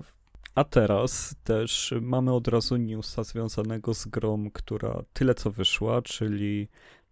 [0.58, 6.68] a teraz też mamy od razu newsa związanego z grą, która tyle co wyszła, czyli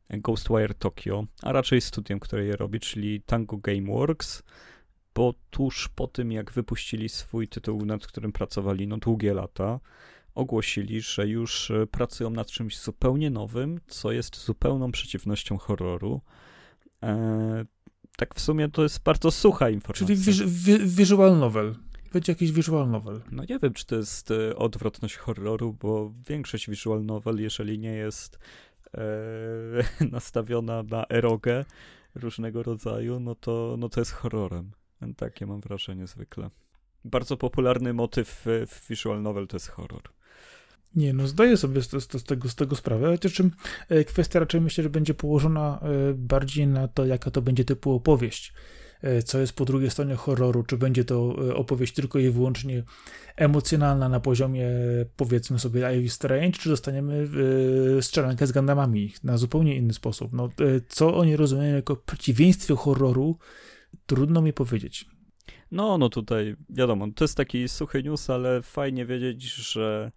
[0.10, 4.44] Ghostwire Tokyo, a raczej studiem, które je robi, czyli Tango Gameworks,
[5.16, 9.80] bo tuż po tym, jak wypuścili swój tytuł, nad którym pracowali no długie lata,
[10.36, 16.22] ogłosili, że już pracują nad czymś zupełnie nowym, co jest zupełną przeciwnością horroru.
[17.02, 17.66] Eee,
[18.18, 20.08] tak w sumie to jest bardzo sucha informacja.
[20.08, 20.20] Czyli
[20.88, 21.76] visual novel
[22.16, 23.22] będzie jakiś visual novel.
[23.32, 27.94] No nie wiem, czy to jest e, odwrotność horroru, bo większość visual novel, jeżeli nie
[27.94, 28.40] jest
[28.94, 31.66] e, nastawiona na erogę
[32.16, 34.72] różnego rodzaju, no to, no to jest horrorem.
[35.18, 36.50] Takie mam wrażenie zwykle.
[37.06, 40.04] Bardzo popularny motyw w visual novel to jest horror.
[40.96, 43.52] Nie, no zdaję sobie z, z, z, tego, z tego sprawę, chociaż czym
[43.90, 47.94] e, kwestia raczej myślę, że będzie położona e, bardziej na to, jaka to będzie typu
[47.94, 48.54] opowieść.
[49.02, 52.84] E, co jest po drugiej stronie horroru, czy będzie to e, opowieść tylko i wyłącznie
[53.36, 54.68] emocjonalna na poziomie
[55.16, 57.28] powiedzmy sobie is Strange, czy dostaniemy
[57.98, 60.34] e, strzelankę z Gundamami na zupełnie inny sposób.
[60.34, 60.50] No,
[60.88, 63.38] co oni rozumieją jako przeciwieństwie horroru,
[64.06, 65.06] trudno mi powiedzieć.
[65.72, 70.12] No, no tutaj wiadomo, to jest taki suchy news, ale fajnie wiedzieć, że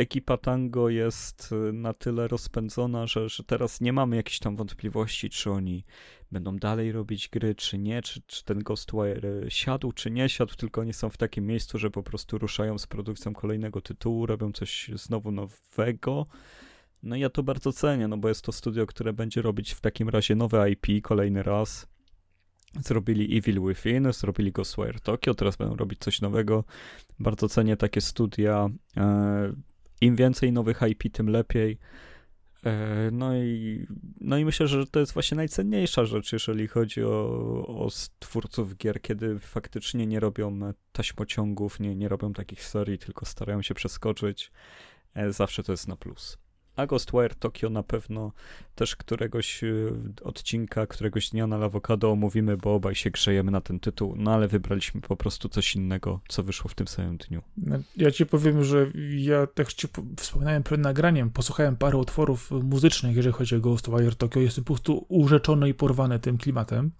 [0.00, 5.30] ekipa Tango jest y, na tyle rozpędzona, że, że teraz nie mamy jakichś tam wątpliwości,
[5.30, 5.84] czy oni
[6.32, 10.54] będą dalej robić gry, czy nie, czy, czy ten Ghostwire y, siadł, czy nie siadł,
[10.54, 14.52] tylko oni są w takim miejscu, że po prostu ruszają z produkcją kolejnego tytułu, robią
[14.52, 16.26] coś znowu nowego.
[17.02, 20.08] No ja to bardzo cenię, no bo jest to studio, które będzie robić w takim
[20.08, 21.86] razie nowe IP kolejny raz.
[22.80, 26.64] Zrobili Evil Within, zrobili Ghostwire Tokyo, teraz będą robić coś nowego.
[27.18, 28.68] Bardzo cenię takie studia.
[30.00, 31.78] Im więcej nowych IP, tym lepiej.
[32.64, 33.86] E, no i,
[34.20, 37.08] no i myślę, że to jest właśnie najcenniejsza rzecz, jeżeli chodzi o,
[37.66, 43.62] o twórców gier, kiedy faktycznie nie robią taśmociągów, nie, nie robią takich serii, tylko starają
[43.62, 44.52] się przeskoczyć.
[45.14, 46.38] E, zawsze to jest na plus.
[46.76, 48.32] A Ghostwire Tokyo na pewno
[48.74, 53.80] też któregoś y, odcinka, któregoś dnia na Lawokado omówimy, bo obaj się grzejemy na ten
[53.80, 57.42] tytuł, no ale wybraliśmy po prostu coś innego, co wyszło w tym samym dniu.
[57.56, 63.16] No, ja ci powiem, że ja tak ci wspominałem przed nagraniem, posłuchałem parę utworów muzycznych,
[63.16, 66.90] jeżeli chodzi o Ghostwire Tokyo, jestem po prostu urzeczony i porwany tym klimatem.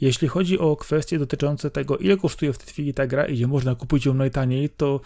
[0.00, 3.46] Jeśli chodzi o kwestie dotyczące tego, ile kosztuje w tej chwili ta gra i gdzie
[3.46, 5.00] można kupić ją najtaniej, to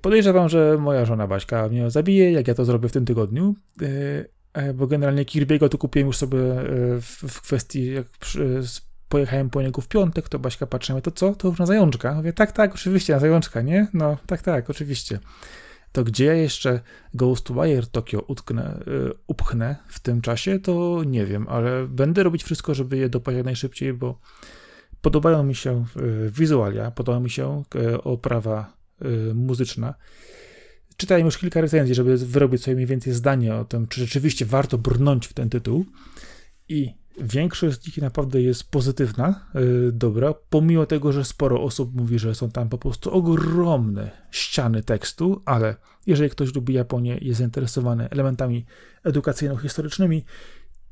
[0.00, 4.28] podejrzewam, że moja żona Baśka mnie zabije, jak ja to zrobię w tym tygodniu, y,
[4.52, 8.06] e, bo generalnie Kirby'ego to kupiłem już sobie y, w, kwestii, jak
[9.08, 11.34] pojechałem po niego w piątek, to Baśka patrzy to co?
[11.34, 12.14] To już na zajączka?
[12.14, 13.86] Mówię, tak, tak, oczywiście, na zajączka, nie?
[13.94, 15.18] No, tak, tak, oczywiście.
[15.92, 16.80] To gdzie ja jeszcze
[17.14, 22.74] Ghostwire Tokyo utknę, y, upchnę w tym czasie, to nie wiem, ale będę robić wszystko,
[22.74, 24.18] żeby je dopaść jak najszybciej, bo
[25.02, 28.81] podobają mi się y, wizualia, podoba mi się y, oprawa
[29.34, 29.94] muzyczna.
[30.96, 34.78] Czytałem już kilka recenzji, żeby wyrobić sobie mniej więcej zdanie o tym, czy rzeczywiście warto
[34.78, 35.84] brnąć w ten tytuł.
[36.68, 42.18] I Większość z nich naprawdę jest pozytywna, yy, dobra, pomimo tego, że sporo osób mówi,
[42.18, 47.38] że są tam po prostu ogromne ściany tekstu, ale jeżeli ktoś lubi Japonię i jest
[47.38, 48.66] zainteresowany elementami
[49.04, 50.24] edukacyjno-historycznymi,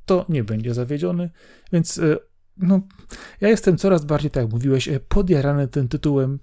[0.07, 1.31] to nie będzie zawiedziony,
[1.73, 2.19] więc yy,
[2.57, 2.81] no,
[3.41, 6.39] ja jestem coraz bardziej, tak jak mówiłeś, y, podjarany tym tytułem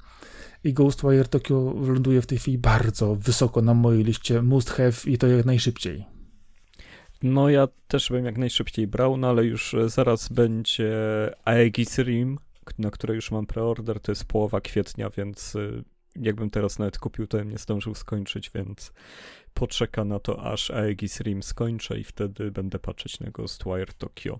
[0.63, 5.17] i Ghostwire Tokyo ląduje w tej chwili bardzo wysoko na mojej liście must have i
[5.17, 6.05] to jak najszybciej.
[7.23, 10.91] No ja też bym jak najszybciej brał, no ale już e, zaraz będzie
[11.45, 12.37] Aegis Rim,
[12.77, 15.83] na które już mam preorder, to jest połowa kwietnia, więc e,
[16.15, 18.93] jakbym teraz nawet kupił, to bym nie zdążył skończyć, więc
[19.53, 24.39] poczeka na to, aż Aegis Rim skończę i wtedy będę patrzeć na Ghostwire Tokyo.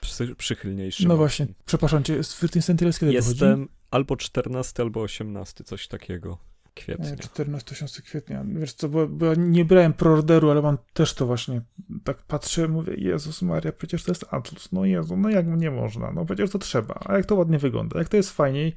[0.00, 1.08] E, przy, przychylniejszy.
[1.08, 3.72] No właśnie, przepraszam cię, z Firtin Sentinels kiedy Jestem wychodzi?
[3.90, 6.38] albo 14, albo 18, coś takiego
[6.74, 7.16] kwietnia.
[7.16, 8.44] 14 tysięcy kwietnia.
[8.48, 11.60] Wiesz co, bo, bo nie brałem preorderu, ale mam też to właśnie,
[12.04, 16.12] tak patrzę, mówię, Jezus Maria, przecież to jest Atlus, no Jezu, no jak nie można,
[16.12, 18.74] no przecież to trzeba, a jak to ładnie wygląda, jak to jest fajniej.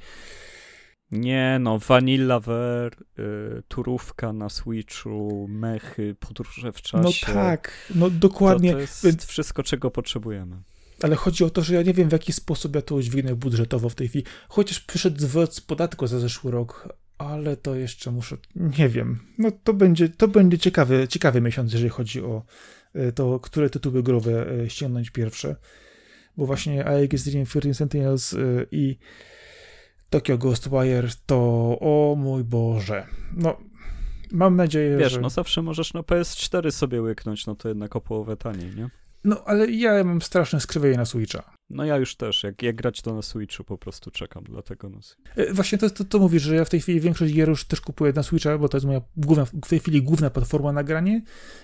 [1.12, 7.26] Nie, no, Vanillaver, y, turówka na Switchu, mechy, podróże w czasie.
[7.28, 8.70] No tak, no dokładnie.
[8.70, 9.26] To, to jest Więc...
[9.26, 10.62] wszystko, czego potrzebujemy.
[11.04, 13.90] Ale chodzi o to, że ja nie wiem, w jaki sposób ja to udźwignę budżetowo
[13.90, 14.26] w tej chwili.
[14.50, 19.20] Chociaż przyszedł zwrot z podatku za zeszły rok, ale to jeszcze muszę, nie wiem.
[19.38, 22.44] No to będzie, to będzie ciekawy, ciekawy miesiąc, jeżeli chodzi o
[22.94, 25.56] e, to, które tytuły growe e, ściągnąć pierwsze.
[26.38, 28.38] Bo właśnie Aegis Dream, 13 Sentinels e,
[28.72, 28.98] i
[30.10, 31.38] Tokyo Ghostwire to,
[31.80, 33.08] o mój Boże.
[33.38, 33.58] No,
[34.32, 35.22] mam nadzieję, Wiesz, że...
[35.22, 38.90] no zawsze możesz na PS4 sobie łyknąć, no to jednak o połowę taniej, nie?
[39.24, 41.54] No, ale ja mam straszne skrzywienie na Switcha.
[41.70, 45.00] No ja już też, jak, jak grać to na Switchu po prostu czekam, dlatego no.
[45.54, 48.14] Właśnie to, to, to mówisz, że ja w tej chwili większość gier już też kupuję
[48.14, 51.22] na Switcha, bo to jest moja główna, w tej chwili główna platforma na granie.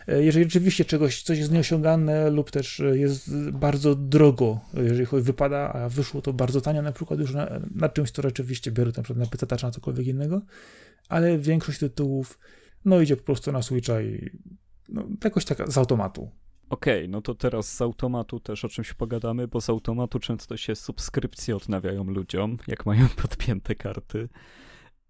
[0.07, 5.23] E, jeżeli rzeczywiście czegoś, coś jest nieosiągalne lub też e, jest bardzo drogo, jeżeli chodzi
[5.23, 8.91] wypada, a wyszło to bardzo tanio na przykład już na, na czymś, to rzeczywiście biorę
[8.97, 10.41] na przykład na PC czy na cokolwiek innego,
[11.09, 12.39] ale większość tytułów
[12.85, 14.29] no idzie po prostu na Switcha i
[14.89, 16.31] no, jakoś tak z automatu.
[16.69, 20.57] Okej, okay, no to teraz z automatu też o czymś pogadamy, bo z automatu często
[20.57, 24.29] się subskrypcje odnawiają ludziom, jak mają podpięte karty.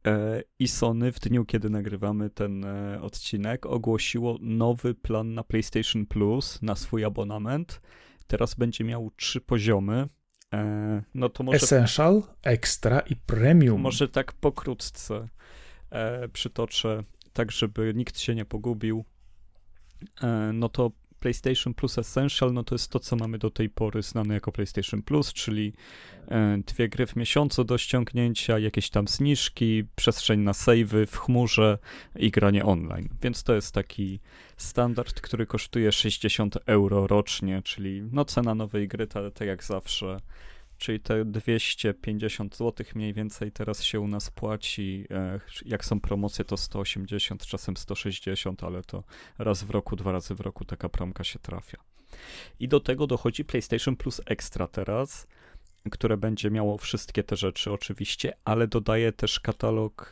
[0.08, 6.06] E, I Sony w dniu, kiedy nagrywamy ten e, odcinek, ogłosiło nowy plan na PlayStation
[6.06, 7.82] Plus na swój abonament.
[8.28, 10.08] Teraz będzie miał trzy poziomy.
[10.54, 11.58] E, no to może.
[11.58, 13.82] Essential, Extra i Premium.
[13.82, 15.28] Może tak pokrótce
[16.34, 19.06] przytoczę, tak żeby nikt się nie pogubił.
[20.54, 24.34] No to PlayStation Plus Essential, no to jest to, co mamy do tej pory znane
[24.34, 25.74] jako PlayStation Plus, czyli
[26.28, 31.78] e, dwie gry w miesiącu do ściągnięcia, jakieś tam zniżki, przestrzeń na savey w chmurze
[32.16, 33.10] i granie online.
[33.22, 34.20] Więc to jest taki
[34.58, 40.20] standard, który kosztuje 60 euro rocznie, czyli no cena nowej gry, tak jak zawsze
[40.80, 45.06] czyli te 250 zł mniej więcej teraz się u nas płaci.
[45.12, 49.04] E, jak są promocje, to 180, czasem 160, ale to
[49.38, 51.78] raz w roku, dwa razy w roku taka promka się trafia.
[52.60, 55.28] I do tego dochodzi PlayStation Plus Extra teraz,
[55.92, 60.12] które będzie miało wszystkie te rzeczy oczywiście, ale dodaje też katalog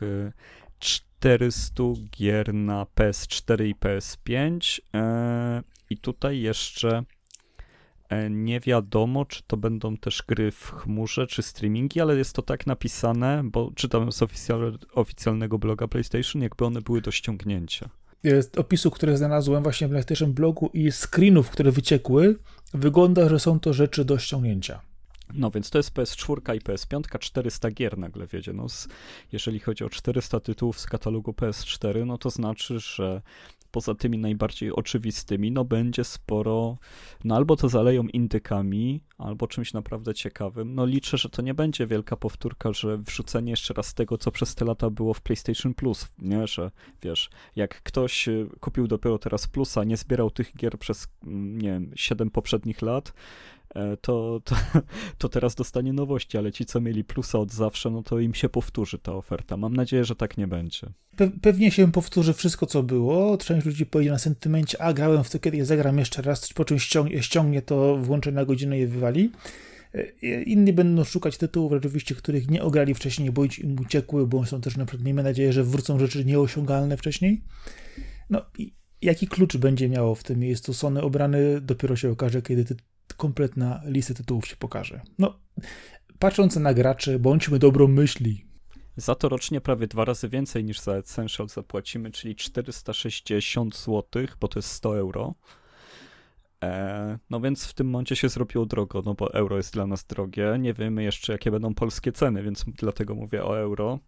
[0.78, 7.02] 400 e, gier na PS4 i PS5 e, i tutaj jeszcze
[8.30, 12.66] nie wiadomo, czy to będą też gry w chmurze, czy streamingi, ale jest to tak
[12.66, 17.88] napisane, bo czytam z oficjal, oficjalnego bloga PlayStation, jakby one były do ściągnięcia.
[18.22, 22.38] Jest opisu, które znalazłem właśnie w PlayStation blogu i screenów, które wyciekły,
[22.74, 24.80] wygląda, że są to rzeczy do ściągnięcia.
[25.34, 28.52] No więc to jest PS4 i PS5, 400 gier nagle wiedzie.
[28.52, 28.88] No, z,
[29.32, 33.22] jeżeli chodzi o 400 tytułów z katalogu PS4, no to znaczy, że
[33.70, 36.78] poza tymi najbardziej oczywistymi, no będzie sporo,
[37.24, 40.74] no albo to zaleją indykami, albo czymś naprawdę ciekawym.
[40.74, 44.54] No liczę, że to nie będzie wielka powtórka, że wrzucenie jeszcze raz tego, co przez
[44.54, 46.70] te lata było w PlayStation Plus, nie, że
[47.02, 51.68] wiesz, jak ktoś y, kupił dopiero teraz Plusa, nie zbierał tych gier przez, mm, nie
[51.68, 53.12] wiem, 7 poprzednich lat,
[54.00, 54.56] to, to,
[55.18, 58.48] to teraz dostanie nowości, ale ci, co mieli plusa od zawsze, no to im się
[58.48, 59.56] powtórzy ta oferta.
[59.56, 60.86] Mam nadzieję, że tak nie będzie.
[61.16, 63.38] Pe pewnie się powtórzy wszystko, co było.
[63.38, 66.78] Część ludzi pojedzie na sentymencie, a grałem w to kiedyś, zagram jeszcze raz, po czym
[66.78, 69.30] ściągnie, ściągnie to, włączę na godzinę i wywali.
[69.94, 74.60] E, inni będą szukać tytułów rzeczywiście, których nie ograli wcześniej, bo im uciekły, bo są
[74.60, 77.42] też na przykład, miejmy nadzieję, że wrócą rzeczy nieosiągalne wcześniej.
[78.30, 82.64] No i jaki klucz będzie miało w tym miejscu Sony obrany, dopiero się okaże, kiedy
[82.64, 82.76] ty,
[83.16, 85.00] kompletna lista tytułów się pokaże.
[85.18, 85.38] No,
[86.18, 88.48] patrząc na graczy, bądźmy dobromyśli.
[88.96, 94.04] Za to rocznie prawie dwa razy więcej niż za Essential zapłacimy, czyli 460 zł,
[94.40, 95.34] bo to jest 100 euro.
[96.64, 100.04] E, no więc w tym momencie się zrobiło drogo, no bo euro jest dla nas
[100.04, 100.56] drogie.
[100.58, 103.98] Nie wiemy jeszcze, jakie będą polskie ceny, więc dlatego mówię o euro.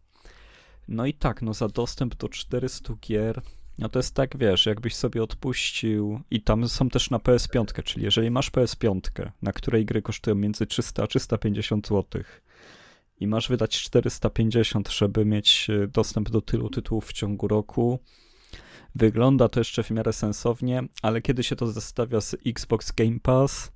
[0.88, 3.42] No i tak, no za dostęp do 400 gier,
[3.80, 8.04] no to jest tak, wiesz, jakbyś sobie odpuścił i tam są też na PS5, czyli
[8.04, 9.00] jeżeli masz PS5,
[9.42, 12.22] na której gry kosztują między 300 a 350 zł
[13.20, 17.98] i masz wydać 450, żeby mieć e, dostęp do tylu tytułów w ciągu roku,
[18.94, 23.72] Wygląda to jeszcze w miarę sensownie, ale kiedy się to zestawia z Xbox Game Pass,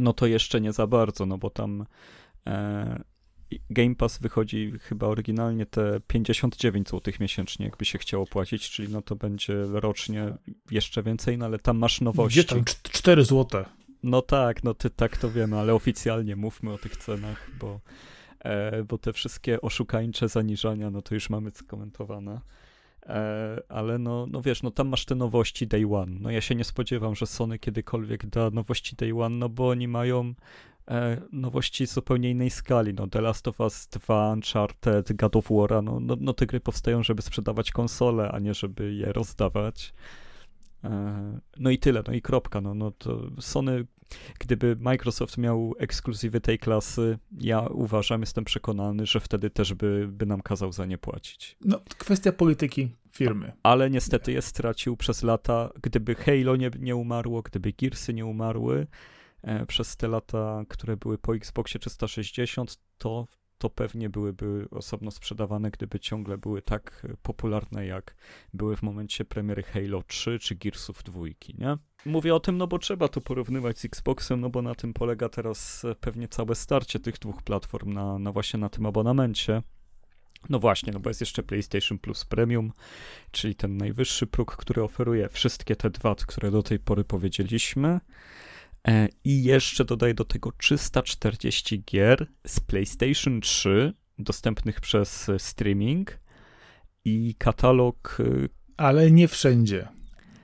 [0.00, 1.86] no to jeszcze nie za bardzo, no bo tam
[2.46, 3.04] e,
[3.70, 9.02] Game Pass wychodzi chyba oryginalnie te 59 zł miesięcznie, jakby się chciało płacić, czyli no
[9.02, 10.34] to będzie rocznie
[10.70, 12.40] jeszcze więcej, no ale tam masz nowości.
[12.40, 13.64] Gdzie tam 4 zł?
[14.02, 17.80] No tak, no ty tak to wiemy, ale oficjalnie mówmy o tych cenach, bo,
[18.40, 22.40] e, bo te wszystkie oszukańcze zaniżania, no to już mamy skomentowane.
[23.06, 26.16] E, ale no, no wiesz, no tam masz te nowości Day One.
[26.20, 29.88] No ja się nie spodziewam, że Sony kiedykolwiek da nowości Day One, no bo oni
[29.88, 30.34] mają
[31.32, 32.94] nowości zupełnie innej skali.
[32.94, 36.60] No The Last of Us 2, Uncharted, God of War, no, no, no te gry
[36.60, 39.94] powstają, żeby sprzedawać konsole, a nie żeby je rozdawać.
[40.84, 42.60] E, no i tyle, no i kropka.
[42.60, 43.86] No, no to Sony,
[44.38, 50.26] gdyby Microsoft miał ekskluzywy tej klasy, ja uważam, jestem przekonany, że wtedy też by, by
[50.26, 51.56] nam kazał za nie płacić.
[51.64, 53.52] No, kwestia polityki firmy.
[53.62, 55.70] Ale niestety je stracił przez lata.
[55.82, 58.86] Gdyby Halo nie, nie umarło, gdyby Gearsy nie umarły, e,
[59.68, 63.26] przez te lata, które były po Xboxie 360, to
[63.58, 68.14] to pewnie byłyby osobno sprzedawane, gdyby ciągle były tak popularne, jak
[68.54, 71.20] były w momencie premiery Halo 3 czy Gearsów 2,
[71.58, 71.76] nie?
[72.06, 75.28] Mówię o tym, no bo trzeba to porównywać z Xboxem, no bo na tym polega
[75.28, 79.62] teraz pewnie całe starcie tych dwóch platform na, na właśnie na tym abonamencie.
[80.48, 82.72] No właśnie, no bo jest jeszcze PlayStation Plus Premium,
[83.30, 88.00] czyli ten najwyższy próg, który oferuje wszystkie te dwa, które do tej pory powiedzieliśmy.
[88.88, 96.18] E, I jeszcze dodaję do tego 340 gier z PlayStation 3 dostępnych przez streaming
[97.04, 98.16] i katalog.
[98.20, 99.88] E, Ale nie wszędzie.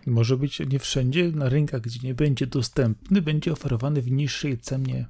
[0.07, 5.09] Może być nie wszędzie, na rynkach, gdzie nie będzie dostępny, będzie oferowany w niższej cenie.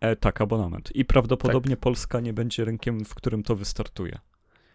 [0.00, 0.96] E, tak, abonament.
[0.96, 1.80] I prawdopodobnie tak.
[1.80, 4.18] Polska nie będzie rynkiem, w którym to wystartuje.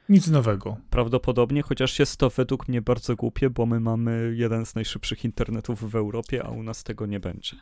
[0.10, 0.78] Nic nowego.
[0.90, 5.92] Prawdopodobnie, chociaż jest to według mnie bardzo głupie, bo my mamy jeden z najszybszych internetów
[5.92, 7.56] w Europie, a u nas tego nie będzie.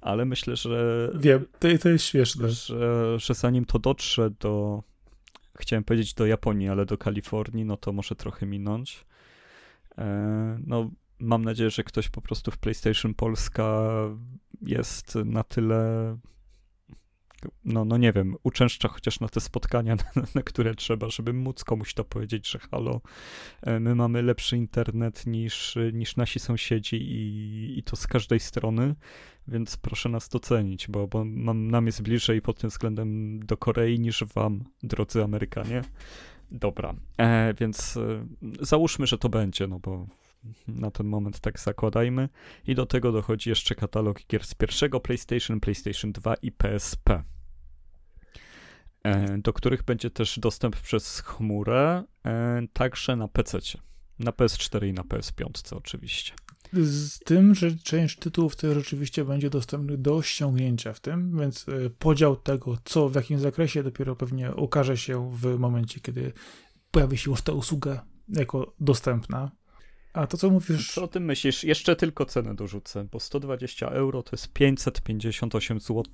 [0.00, 1.10] Ale myślę, że.
[1.14, 2.50] Wiem, to, to jest śmieszne.
[2.50, 4.82] Że, że zanim to dotrze do.
[5.58, 9.04] Chciałem powiedzieć do Japonii, ale do Kalifornii, no to może trochę minąć.
[9.98, 13.88] E, no, mam nadzieję, że ktoś po prostu w PlayStation Polska
[14.62, 16.16] jest na tyle
[17.64, 21.64] no, no nie wiem, uczęszcza chociaż na te spotkania, na, na, które trzeba, żeby móc
[21.64, 23.00] komuś to powiedzieć, że halo,
[23.62, 28.94] e, my mamy lepszy internet niż, niż nasi sąsiedzi i, i to z każdej strony,
[29.48, 34.00] więc proszę nas docenić, bo, bo mam, nam jest bliżej pod tym względem do Korei
[34.00, 35.82] niż wam, drodzy Amerykanie.
[36.50, 38.26] Dobra, e, więc e,
[38.60, 40.06] załóżmy, że to będzie, no bo
[40.68, 42.28] na ten moment tak zakładajmy.
[42.66, 47.22] I do tego dochodzi jeszcze katalog gier z pierwszego PlayStation, PlayStation 2 i PSP,
[49.02, 53.58] e, do których będzie też dostęp przez chmurę, e, także na PC.
[54.18, 56.32] Na PS4 i na PS5 oczywiście.
[56.72, 61.90] Z tym, że część tytułów to rzeczywiście będzie dostępnych do ściągnięcia w tym, więc e,
[61.90, 66.32] podział tego, co w jakim zakresie, dopiero pewnie okaże się w momencie, kiedy
[66.90, 69.50] pojawi się już ta usługa jako dostępna.
[70.12, 70.92] A to co mówisz?
[70.92, 71.64] Co o tym myślisz?
[71.64, 76.04] Jeszcze tylko cenę dorzucę, bo 120 euro to jest 558 zł.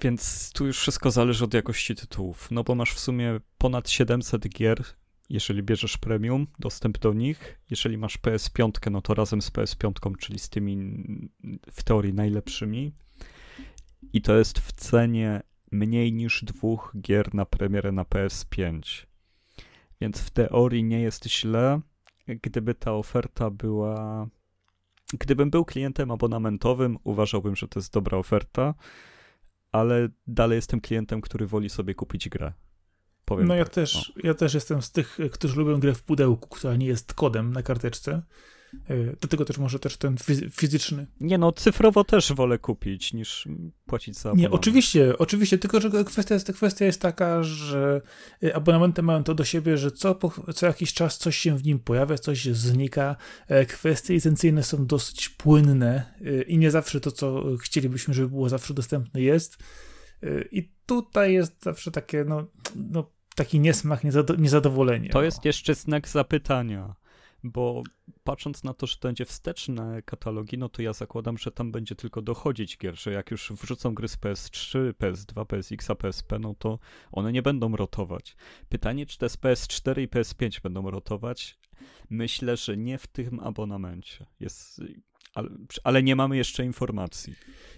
[0.00, 2.50] Więc tu już wszystko zależy od jakości tytułów.
[2.50, 4.84] No bo masz w sumie ponad 700 gier,
[5.30, 7.60] jeżeli bierzesz premium, dostęp do nich.
[7.70, 10.96] Jeżeli masz PS5, no to razem z PS5, czyli z tymi
[11.72, 12.92] w teorii najlepszymi.
[14.12, 15.42] I to jest w cenie
[15.72, 19.06] mniej niż dwóch gier na premierę na PS5.
[20.00, 21.80] Więc w teorii nie jest źle,
[22.26, 24.28] gdyby ta oferta była
[25.12, 28.74] gdybym był klientem abonamentowym, uważałbym, że to jest dobra oferta,
[29.72, 32.52] ale dalej jestem klientem, który woli sobie kupić grę.
[33.24, 33.74] Powiem no ja tak.
[33.74, 37.52] też, ja też jestem z tych, którzy lubią grę w pudełku, która nie jest kodem
[37.52, 38.22] na karteczce.
[38.88, 40.16] E, do tego też może też ten
[40.50, 41.06] fizyczny.
[41.20, 43.48] Nie no, cyfrowo też wolę kupić niż
[43.86, 44.52] płacić za abonament.
[44.52, 48.00] Nie, oczywiście, oczywiście, tylko że kwestia jest, kwestia jest taka, że
[48.42, 50.18] e, abonamenty mają to do siebie, że co,
[50.54, 53.16] co jakiś czas coś się w nim pojawia, coś znika.
[53.48, 56.14] E, kwestie licencyjne są dosyć płynne
[56.46, 59.58] i nie zawsze to, co chcielibyśmy, żeby było zawsze dostępne jest.
[60.50, 62.46] I tutaj jest zawsze takie, no,
[62.76, 64.00] no taki niesmak,
[64.38, 65.08] niezadowolenie.
[65.08, 66.94] To jest jeszcze znak zapytania
[67.44, 67.82] bo
[68.24, 71.94] patrząc na to, że to będzie wsteczne katalogi, no to ja zakładam, że tam będzie
[71.94, 76.78] tylko dochodzić gier, że jak już wrzucą gry z PS3, PS2, PSX, PSP, no to
[77.12, 78.36] one nie będą rotować.
[78.68, 81.58] Pytanie, czy te z PS4 i PS5 będą rotować?
[82.10, 84.26] Myślę, że nie w tym abonamencie.
[84.40, 84.80] Jest
[85.34, 85.48] ale,
[85.84, 87.34] ale, nie mamy jeszcze informacji.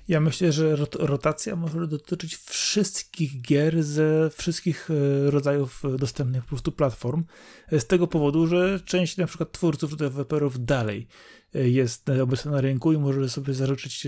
[0.08, 6.48] Ja myślę, że rot rotacja może dotyczyć wszystkich gier ze wszystkich e, rodzajów dostępnych po
[6.48, 7.24] prostu platform.
[7.68, 11.06] E, z tego powodu, że część na przykład twórców deweloperów dalej
[11.54, 14.06] e, jest obecna na rynku i może sobie zażyczyć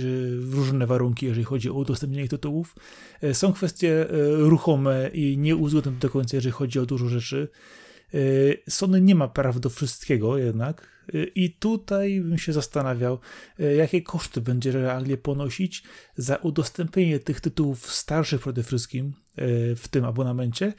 [0.51, 2.75] różne warunki, jeżeli chodzi o udostępnienie tytułów.
[3.33, 4.07] Są kwestie
[4.39, 7.49] ruchome i nieuzgodnione do końca, jeżeli chodzi o dużo rzeczy.
[8.69, 10.96] Sony nie ma praw do wszystkiego jednak
[11.35, 13.19] i tutaj bym się zastanawiał,
[13.61, 15.83] y, jakie koszty będzie realnie ponosić
[16.17, 19.13] za udostępnienie tych tytułów starszych przede wszystkim
[19.77, 20.73] w tym abonamencie,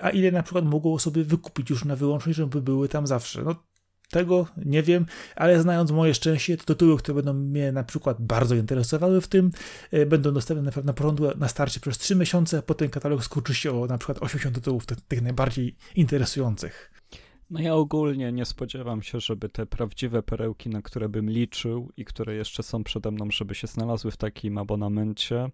[0.00, 3.42] a ile na przykład mogą sobie wykupić już na wyłączność, żeby były tam zawsze.
[3.42, 3.54] No,
[4.10, 5.06] tego nie wiem,
[5.36, 9.50] ale znając moje szczęście, to tytuły, które będą mnie na przykład bardzo interesowały w tym,
[10.06, 13.82] będą dostępne na, na prądu na starcie przez 3 miesiące, a potem katalog skurczy się
[13.82, 16.90] o na przykład 80 tytułów, tych, tych najbardziej interesujących.
[17.50, 22.04] No ja ogólnie nie spodziewam się, żeby te prawdziwe perełki, na które bym liczył i
[22.04, 25.50] które jeszcze są przede mną, żeby się znalazły w takim abonamencie.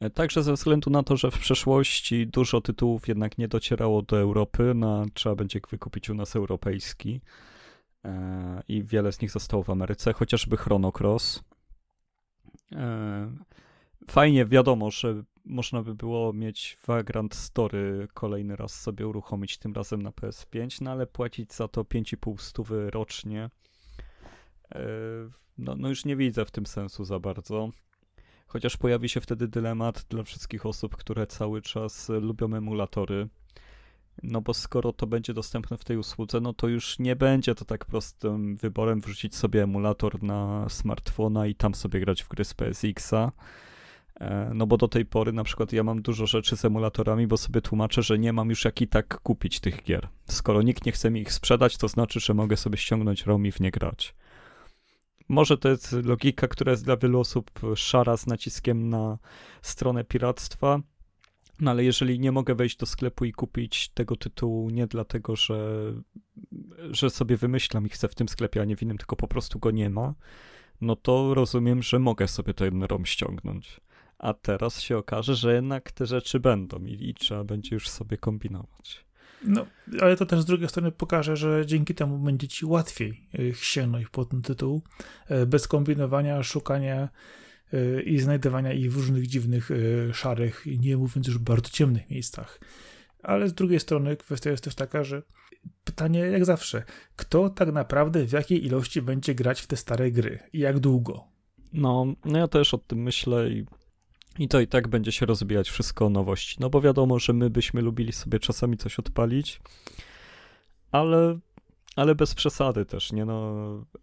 [0.00, 4.18] E, także ze względu na to, że w przeszłości dużo tytułów jednak nie docierało do
[4.18, 7.20] Europy, no, trzeba będzie wykupić u nas europejski.
[8.04, 11.44] E, i wiele z nich zostało w Ameryce, chociażby Chrono Cross.
[14.10, 20.02] Fajnie, wiadomo, że można by było mieć Vagrant Story kolejny raz sobie uruchomić, tym razem
[20.02, 23.50] na PS5, no ale płacić za to 5,5 stówy rocznie.
[24.74, 24.80] E,
[25.58, 27.70] no, no już nie widzę w tym sensu za bardzo.
[28.46, 33.28] Chociaż pojawi się wtedy dylemat dla wszystkich osób, które cały czas lubią emulatory
[34.22, 37.64] no bo skoro to będzie dostępne w tej usłudze, no to już nie będzie to
[37.64, 42.54] tak prostym wyborem wrzucić sobie emulator na smartfona i tam sobie grać w gry z
[42.54, 43.32] PSX-a.
[44.20, 47.36] E, no bo do tej pory na przykład ja mam dużo rzeczy z emulatorami, bo
[47.36, 50.08] sobie tłumaczę, że nie mam już jak i tak kupić tych gier.
[50.26, 53.52] Skoro nikt nie chce mi ich sprzedać, to znaczy, że mogę sobie ściągnąć ROM i
[53.52, 54.14] w nie grać.
[55.28, 59.18] Może to jest logika, która jest dla wielu osób szara z naciskiem na
[59.62, 60.80] stronę piractwa,
[61.60, 65.92] no ale jeżeli nie mogę wejść do sklepu i kupić tego tytułu nie dlatego, że,
[66.90, 69.58] że sobie wymyślam i chcę w tym sklepie, a nie w innym, tylko po prostu
[69.58, 70.14] go nie ma,
[70.80, 73.80] no to rozumiem, że mogę sobie ten ROM ściągnąć.
[74.24, 78.16] A teraz się okaże, że jednak te rzeczy będą i, i trzeba będzie już sobie
[78.16, 79.04] kombinować.
[79.44, 79.66] No,
[80.00, 84.08] ale to też z drugiej strony pokaże, że dzięki temu będzie ci łatwiej e, sięgnąć
[84.08, 84.82] po ten tytuł,
[85.28, 87.08] e, bez kombinowania, szukania
[87.74, 89.70] E, i znajdowania ich w różnych dziwnych,
[90.12, 92.60] szarych, nie mówiąc już bardzo ciemnych miejscach.
[93.22, 95.22] Ale z drugiej strony kwestia jest też taka, że
[95.84, 96.82] pytanie jak zawsze,
[97.16, 101.24] kto tak naprawdę w jakiej ilości będzie grać w te stare gry i jak długo?
[101.72, 103.64] No, no ja też o tym myślę i,
[104.38, 106.56] i to i tak będzie się rozbijać wszystko o nowości.
[106.60, 109.60] No bo wiadomo, że my byśmy lubili sobie czasami coś odpalić,
[110.92, 111.38] ale
[111.96, 113.54] ale bez przesady też, nie no,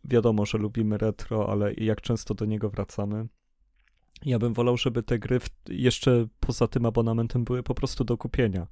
[0.04, 3.28] wiadomo, że lubimy retro, ale jak często do niego wracamy.
[4.26, 8.68] Ja bym wolał, żeby te gry jeszcze poza tym abonamentem były po prostu do kupienia.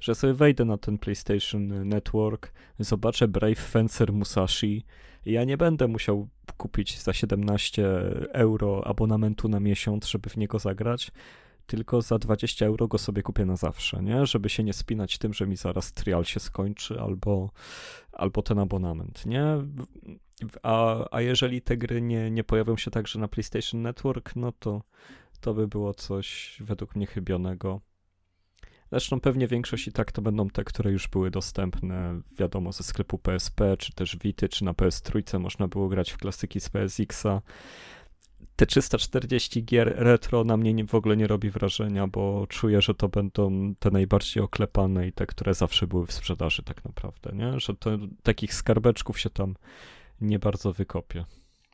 [0.00, 4.84] Że sobie wejdę na ten PlayStation Network, zobaczę Brave Fencer Musashi
[5.26, 7.88] i ja nie będę musiał kupić za 17
[8.32, 11.10] euro abonamentu na miesiąc, żeby w niego zagrać,
[11.66, 14.26] tylko za 20 euro go sobie kupię na zawsze, nie?
[14.26, 17.50] Żeby się nie spinać tym, że mi zaraz trial się skończy albo,
[18.12, 19.44] albo ten abonament, nie?
[20.62, 24.82] A, a jeżeli te gry nie, nie pojawią się także na PlayStation Network, no to
[25.40, 27.80] to by było coś według mnie chybionego.
[28.90, 33.18] Zresztą pewnie większość i tak to będą te, które już były dostępne, wiadomo, ze sklepu
[33.18, 37.42] PSP, czy też Vity, czy na PS3 można było grać w klasyki z PSX-a
[38.56, 42.94] te 340 gier retro na mnie nie, w ogóle nie robi wrażenia, bo czuję, że
[42.94, 47.60] to będą te najbardziej oklepane i te, które zawsze były w sprzedaży tak naprawdę, nie?
[47.60, 47.90] Że to,
[48.22, 49.54] takich skarbeczków się tam
[50.20, 51.24] nie bardzo wykopie.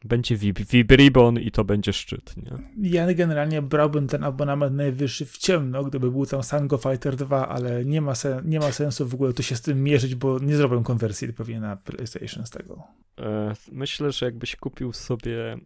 [0.04, 2.52] Będzie Vibribon i to będzie szczyt, nie?
[2.90, 7.84] Ja generalnie brałbym ten abonament najwyższy w ciemno, gdyby był tam Sango Fighter 2, ale
[7.84, 10.56] nie ma, sen, nie ma sensu w ogóle tu się z tym mierzyć, bo nie
[10.56, 12.82] zrobię konwersji pewnie na PlayStation z tego.
[13.18, 15.58] E, myślę, że jakbyś kupił sobie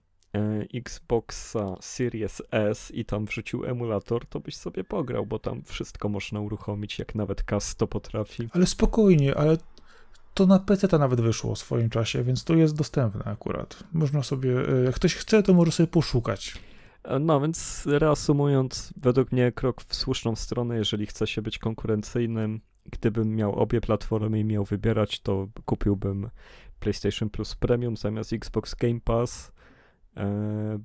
[0.74, 6.40] Xboxa Series S i tam wrzucił emulator, to byś sobie pograł, bo tam wszystko można
[6.40, 8.48] uruchomić, jak nawet CAS to potrafi.
[8.52, 9.56] Ale spokojnie, ale
[10.34, 13.84] to na PC to nawet wyszło w swoim czasie, więc to jest dostępne akurat.
[13.92, 16.54] Można sobie, e, jak ktoś chce, to może sobie poszukać.
[17.04, 22.60] E, no więc reasumując, według mnie krok w słuszną stronę, jeżeli chce się być konkurencyjnym.
[22.92, 26.30] Gdybym miał obie platformy i miał wybierać, to kupiłbym
[26.80, 29.63] PlayStation Plus Premium zamiast Xbox Game Pass, e,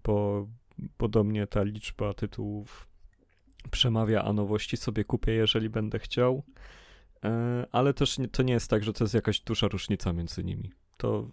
[0.04, 0.48] bo,
[1.00, 2.88] bo do mnie ta liczba tytułów
[3.72, 6.44] przemawia, a nowości sobie kupię, jeżeli będę chciał.
[7.24, 10.72] E, ale też to nie jest tak, że to jest jakaś duża różnica między nimi.
[10.98, 11.30] To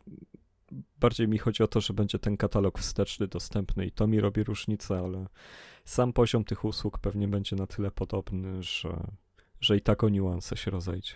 [1.00, 4.44] bardziej mi chodzi o to, że będzie ten katalog wsteczny dostępny i to mi robi
[4.44, 5.26] różnicę, ale
[5.84, 9.06] sam poziom tych usług pewnie będzie na tyle podobny, że,
[9.60, 11.14] że i tak o niuanse się rozejdzie.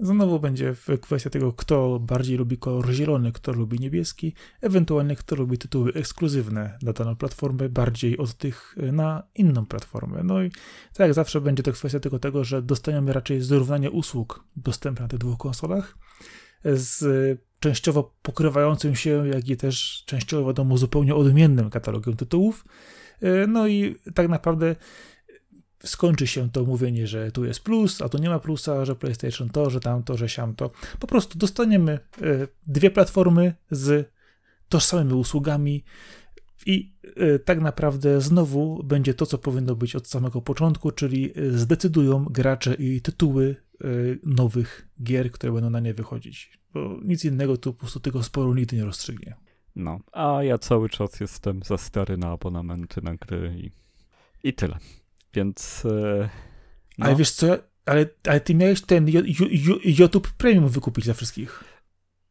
[0.00, 5.58] Znowu będzie kwestia tego, kto bardziej lubi kolor zielony, kto lubi niebieski, ewentualnie kto lubi
[5.58, 10.22] tytuły ekskluzywne dla danej platformy, bardziej od tych e, na inną platformę.
[10.24, 10.50] No i
[10.94, 15.08] tak jak zawsze będzie to kwestia tego, tego że dostaniemy raczej zrównanie usług dostępnych na
[15.08, 15.98] tych dwóch konsolach
[16.64, 22.64] z częściowo pokrywającym się, jak i też częściowo wiadomo zupełnie odmiennym katalogiem tytułów.
[23.20, 24.76] E, no i tak naprawdę
[25.84, 29.48] skończy się to mówienie, że tu jest plus, a tu nie ma plusa, że PlayStation
[29.48, 30.70] to, że tamto, że siamto.
[31.00, 31.98] Po prostu dostaniemy e,
[32.66, 34.10] dwie platformy z
[34.68, 35.84] tożsamymi usługami
[36.66, 41.50] i e, tak naprawdę znowu będzie to, co powinno być od samego początku, czyli e,
[41.50, 43.56] zdecydują gracze i tytuły
[44.22, 46.58] nowych gier, które będą na nie wychodzić.
[46.74, 49.34] Bo nic innego tu po prostu tego sporu nigdy nie rozstrzygnie.
[49.76, 53.70] No, a ja cały czas jestem za stary na abonamenty na gry i,
[54.48, 54.78] i tyle.
[55.34, 55.84] Więc.
[55.84, 56.28] E,
[56.98, 57.06] no.
[57.06, 57.46] Ale wiesz co,
[57.86, 59.06] ale, ale ty miałeś ten
[59.84, 61.64] YouTube Premium wykupić dla wszystkich.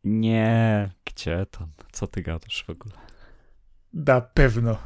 [0.04, 1.72] Nie, gdzie tam?
[1.92, 2.94] Co ty gadasz w ogóle?
[3.94, 4.78] Na pewno.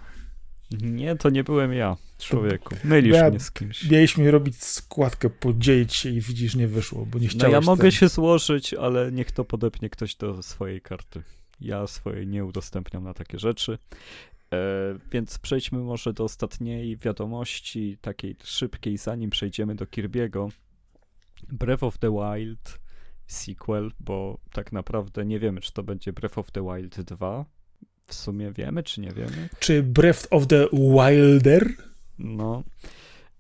[0.82, 2.76] Nie, to nie byłem ja, człowieku.
[2.84, 3.90] Mylisz ja, mnie z kimś.
[3.90, 7.54] Mieliśmy robić składkę, podzielić się i widzisz, nie wyszło, bo nie chciałeś.
[7.54, 7.92] No ja mogę ten...
[7.92, 11.24] się złożyć, ale niech to podepnie ktoś do swojej karty.
[11.60, 13.78] Ja swojej nie udostępniam na takie rzeczy.
[14.54, 14.58] E,
[15.12, 20.50] więc przejdźmy może do ostatniej wiadomości, takiej szybkiej, zanim przejdziemy do Kirby'ego.
[21.52, 22.80] Breath of the Wild
[23.28, 27.46] sequel, bo tak naprawdę nie wiemy, czy to będzie Breath of the Wild 2.
[28.08, 29.50] W sumie wiemy, czy nie wiemy.
[29.60, 31.74] Czy Breath of the Wilder?
[32.20, 32.64] No.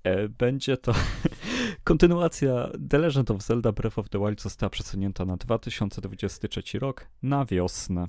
[0.03, 0.93] E, będzie to
[1.83, 7.45] kontynuacja The Legend of Zelda Breath of the Wild została przesunięta na 2023 rok na
[7.45, 8.07] wiosnę.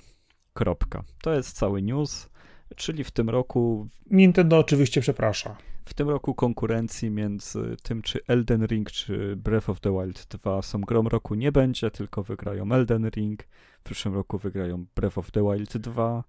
[0.55, 1.03] Kropka.
[1.22, 2.28] To jest cały news.
[2.76, 3.88] Czyli w tym roku.
[4.10, 5.56] Nintendo oczywiście przeprasza.
[5.84, 10.62] W tym roku konkurencji między tym, czy Elden Ring, czy Breath of the Wild 2
[10.62, 13.42] są grom roku nie będzie, tylko wygrają Elden Ring.
[13.80, 16.24] W przyszłym roku wygrają Breath of the Wild 2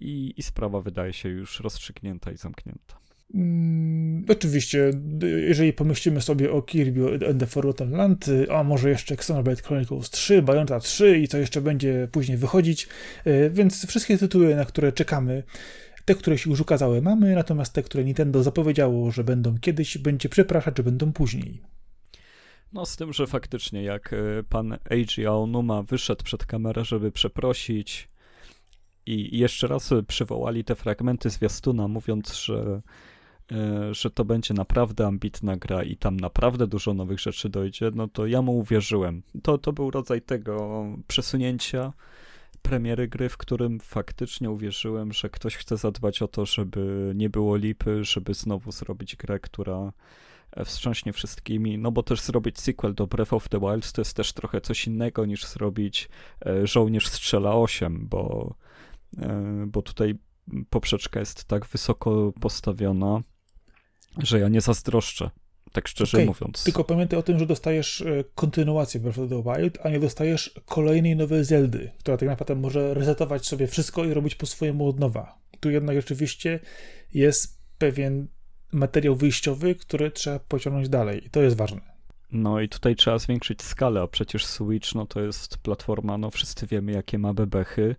[0.00, 3.05] i, i sprawa wydaje się już rozstrzygnięta i zamknięta.
[3.34, 4.90] Mm, oczywiście,
[5.46, 10.42] jeżeli pomyślimy sobie o Kirby and the Forgotten Land, a może jeszcze Xenoblade Chronicles 3,
[10.42, 12.88] Bayonetta 3 i co jeszcze będzie później wychodzić,
[13.24, 15.42] e, więc wszystkie tytuły, na które czekamy,
[16.04, 20.28] te, które się już ukazały, mamy, natomiast te, które Nintendo zapowiedziało, że będą kiedyś, będzie
[20.28, 21.62] przepraszać, że będą później.
[22.72, 24.16] No z tym, że faktycznie jak e,
[24.48, 28.08] pan Eiji Aonuma wyszedł przed kamerę, żeby przeprosić
[29.06, 32.82] i jeszcze raz przywołali te fragmenty zwiastuna, mówiąc, że
[33.90, 38.26] że to będzie naprawdę ambitna gra i tam naprawdę dużo nowych rzeczy dojdzie, no to
[38.26, 39.22] ja mu uwierzyłem.
[39.42, 41.92] To, to był rodzaj tego przesunięcia
[42.62, 47.56] premiery gry, w którym faktycznie uwierzyłem, że ktoś chce zadbać o to, żeby nie było
[47.56, 49.92] lipy, żeby znowu zrobić grę, która
[50.52, 54.16] e, wstrząśnie wszystkimi, no bo też zrobić sequel do Breath of the Wild to jest
[54.16, 56.08] też trochę coś innego niż zrobić
[56.46, 58.54] e, Żołnierz Strzela 8, bo,
[59.66, 60.14] bo tutaj
[60.70, 63.22] poprzeczka jest tak wysoko postawiona,
[64.22, 65.30] że ja nie zazdroszczę,
[65.72, 66.64] tak szczerze okay, mówiąc.
[66.64, 70.60] Tylko pamiętaj o tym, że dostajesz e, kontynuację Breath of the Wild, a nie dostajesz
[70.66, 75.00] kolejnej nowej Zeldy, która tak naprawdę może resetować sobie wszystko i robić po swojemu od
[75.00, 75.38] nowa.
[75.60, 76.60] Tu jednak rzeczywiście
[77.14, 78.28] jest pewien
[78.72, 81.96] materiał wyjściowy, który trzeba pociągnąć dalej i to jest ważne.
[82.32, 86.66] No i tutaj trzeba zwiększyć skalę, a przecież Switch no to jest platforma, no wszyscy
[86.66, 87.96] wiemy jakie ma bebechy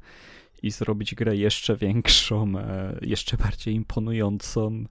[0.63, 4.85] i zrobić grę jeszcze większą, e, jeszcze bardziej imponującą,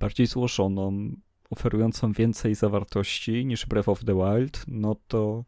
[0.00, 1.10] bardziej złożoną,
[1.50, 5.44] oferującą więcej zawartości niż Breath of the Wild, no to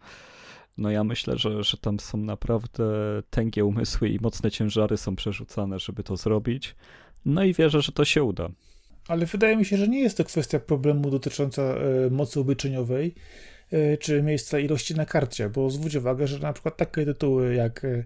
[0.78, 2.84] No ja myślę, że, że tam są naprawdę
[3.30, 6.74] tęgie umysły i mocne ciężary są przerzucane, żeby to zrobić.
[7.24, 8.48] No i wierzę, że to się uda.
[9.08, 13.14] Ale wydaje mi się, że nie jest to kwestia problemu dotycząca e, mocy obyczyniowej
[13.72, 17.84] e, czy miejsca ilości na karcie, bo zwróć uwagę, że na przykład takie tytuły jak
[17.84, 18.04] e,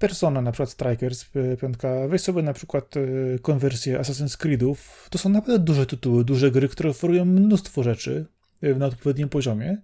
[0.00, 3.00] Persona, na przykład Strikers, e, piątka, weź sobie na przykład e,
[3.38, 8.26] konwersję Assassin's Creedów, to są naprawdę duże tytuły, duże gry, które oferują mnóstwo rzeczy
[8.62, 9.82] e, na odpowiednim poziomie.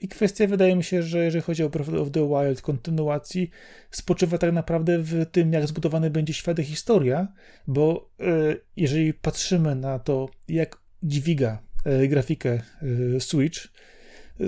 [0.00, 3.50] I kwestia, wydaje mi się, że jeżeli chodzi o Breath of the Wild kontynuacji,
[3.90, 7.28] spoczywa tak naprawdę w tym, jak zbudowany będzie świat i historia,
[7.66, 8.10] bo
[8.76, 11.62] jeżeli patrzymy na to, jak dźwiga
[12.08, 12.60] grafikę
[13.18, 13.68] Switch,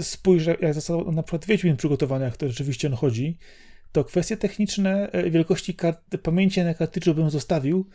[0.01, 3.39] spójrz, jak został na przykład Wiedźmin przygotowany, jak to rzeczywiście on chodzi,
[3.93, 7.86] to kwestie techniczne e, wielkości kart, pamięci na kartridżu bym zostawił,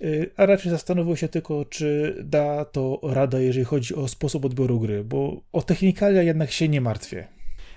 [0.00, 0.04] e,
[0.36, 5.04] a raczej zastanowił się tylko, czy da to radę, jeżeli chodzi o sposób odbioru gry,
[5.04, 7.28] bo o technikalia jednak się nie martwię.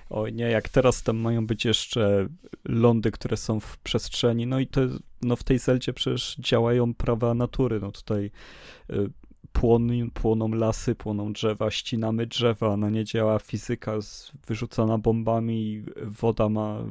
[0.10, 2.28] O nie, jak teraz tam mają być jeszcze
[2.66, 4.82] lądy, które są w przestrzeni, no i to
[5.22, 8.32] no w tej Zeldzie przecież działają prawa natury, no tutaj
[8.90, 9.10] y,
[9.56, 13.94] płon, płoną lasy, płoną drzewa, ścinamy drzewa, no nie działa fizyka
[14.48, 16.84] wyrzucana bombami, woda ma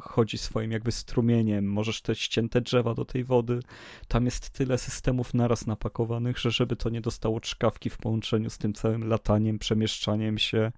[0.00, 3.60] chodzi swoim jakby strumieniem, możesz te ścięte drzewa do tej wody.
[4.08, 8.58] Tam jest tyle systemów naraz napakowanych, że żeby to nie dostało czkawki w połączeniu z
[8.58, 10.72] tym całym lataniem, przemieszczaniem się,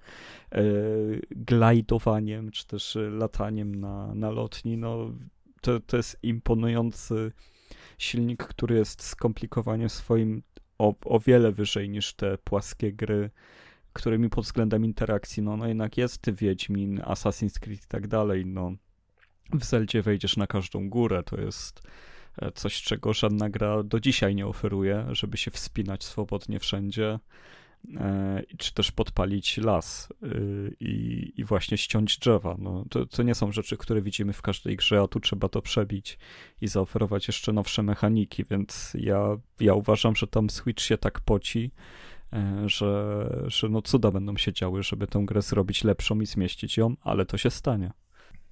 [0.52, 5.10] yy, glajdowaniem, czy też lataniem na, na lotni, no
[5.60, 7.32] to, to jest imponujący
[7.98, 10.42] silnik, który jest skomplikowaniem swoim
[10.82, 13.30] o, o wiele wyżej niż te płaskie gry,
[13.92, 18.72] którymi pod względem interakcji, no, no jednak jest Wiedźmin, Assassin's Creed i tak dalej, no.
[19.52, 21.82] W Zeldzie wejdziesz na każdą górę, to jest
[22.42, 27.18] e, coś, czego żadna gra do dzisiaj nie oferuje, żeby się wspinać swobodnie wszędzie,
[28.58, 30.26] czy też podpalić las e,
[30.80, 32.56] i, i właśnie ściąć drzewa.
[32.58, 35.62] No, to, to nie są rzeczy, które widzimy w każdej grze, a tu trzeba to
[35.62, 36.18] przebić
[36.60, 41.70] i zaoferować jeszcze nowsze mechaniki, więc ja, ja uważam, że tam Switch się tak poci,
[42.66, 46.96] że, że no cuda będą się działy, żeby tę grę zrobić lepszą i zmieścić ją,
[47.02, 47.92] ale to się stanie.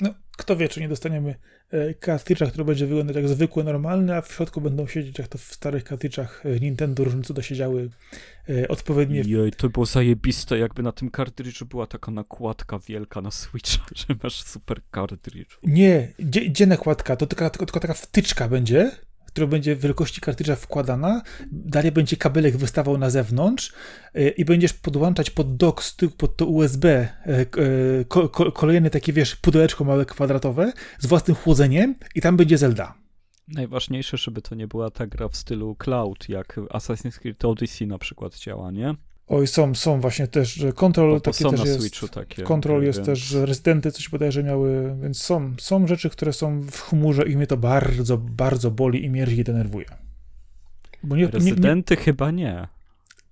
[0.01, 1.35] No, kto wie, czy nie dostaniemy
[1.71, 5.39] e, kartridża, który będzie wyglądać jak zwykły, normalny, a w środku będą siedzieć, jak to
[5.39, 7.91] w starych kartridżach e, Nintendo różne cuda siedziały
[8.49, 9.23] e, odpowiednie.
[9.27, 14.15] Jej, to było zajebiste, jakby na tym kartridżu była taka nakładka wielka na Switcha, że
[14.23, 15.59] masz super kartridż.
[15.63, 17.17] Nie, gdzie, gdzie nakładka?
[17.17, 18.91] To tylko, tylko, tylko taka wtyczka będzie,
[19.33, 21.23] która będzie wielkości kartridża wkładana,
[21.53, 23.73] dalej będzie kabelek wystawał na zewnątrz
[24.17, 25.83] y, i będziesz podłączać pod dock
[26.17, 27.09] pod to USB
[28.09, 32.95] ko, ko, kolejne takie, wiesz, pudełeczko małe kwadratowe z własnym chłodzeniem i tam będzie Zelda.
[33.49, 37.99] Najważniejsze, żeby to nie była ta gra w stylu cloud, jak Assassin's Creed Odyssey na
[37.99, 38.95] przykład działa, nie?
[39.31, 41.81] Oj, są, są właśnie też Control takie są też na jest.
[41.81, 42.43] Switchu takie.
[42.43, 43.07] Control jest więc...
[43.07, 47.47] też, Rezydenty coś bodajże miały, więc są, są rzeczy, które są w chmurze i mnie
[47.47, 49.87] to bardzo, bardzo boli i mierzi i denerwuje.
[51.03, 52.05] Bo nie, Rezydenty nie, nie...
[52.05, 52.69] chyba nie.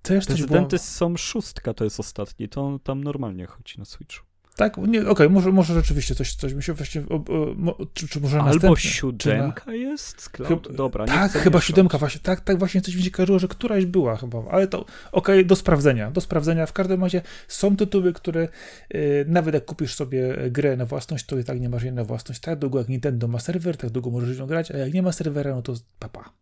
[0.03, 4.28] Też Rezydenty są szóstka, to jest ostatni, to tam normalnie chodzi na Switchu.
[4.59, 4.77] Tak?
[4.77, 7.03] Nie, okej, okay, może, może rzeczywiście coś, coś mi się właśnie...
[7.09, 9.75] O, o, czy, czy może Albo siódemka na...
[9.75, 10.29] jest?
[10.29, 10.77] Cloud?
[10.77, 13.87] Dobra, nie Tak, chyba siódemka właśnie, tak, tak właśnie coś mi się kojarzyło, że któraś
[13.87, 16.67] była chyba, ale to okej, okay, do sprawdzenia, do sprawdzenia.
[16.67, 18.49] W każdym razie są tytuły, które
[18.91, 22.05] yy, nawet jak kupisz sobie grę na własność, to i tak nie masz jej na
[22.05, 22.41] własność.
[22.41, 25.13] Tak długo jak Nintendo ma serwer, tak długo możesz ją grać, a jak nie ma
[25.13, 26.33] serwera, no to papa.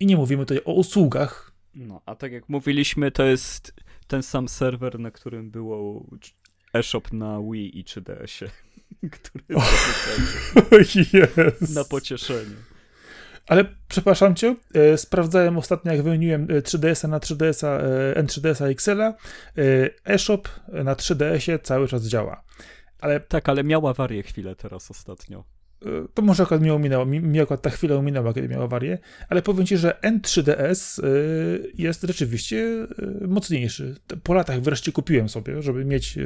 [0.00, 1.52] I nie mówimy tutaj o usługach.
[1.74, 3.74] No, a tak jak mówiliśmy, to jest
[4.06, 6.06] ten sam serwer, na którym było
[6.74, 8.50] eShop na Wii i 3DS-ie,
[9.10, 11.74] który yes.
[11.74, 12.56] na pocieszenie.
[13.46, 19.08] Ale przepraszam cię, e, sprawdzałem ostatnio, jak wymieniłem 3DS-a e, na 3DS-a, e, N3DS-a XL-a.
[19.08, 19.14] E,
[20.04, 22.44] eShop na 3DS-ie cały czas działa.
[23.00, 23.20] Ale...
[23.20, 25.44] Tak, ale miała awarię chwilę teraz ostatnio.
[25.86, 28.98] E, to może akurat mi ominęło, mi, mi akurat ta chwila ominęła, kiedy miała awarię,
[29.28, 31.08] ale powiem ci, że N3DS e,
[31.74, 32.86] jest rzeczywiście
[33.22, 33.96] e, mocniejszy.
[34.22, 36.18] Po latach wreszcie kupiłem sobie, żeby mieć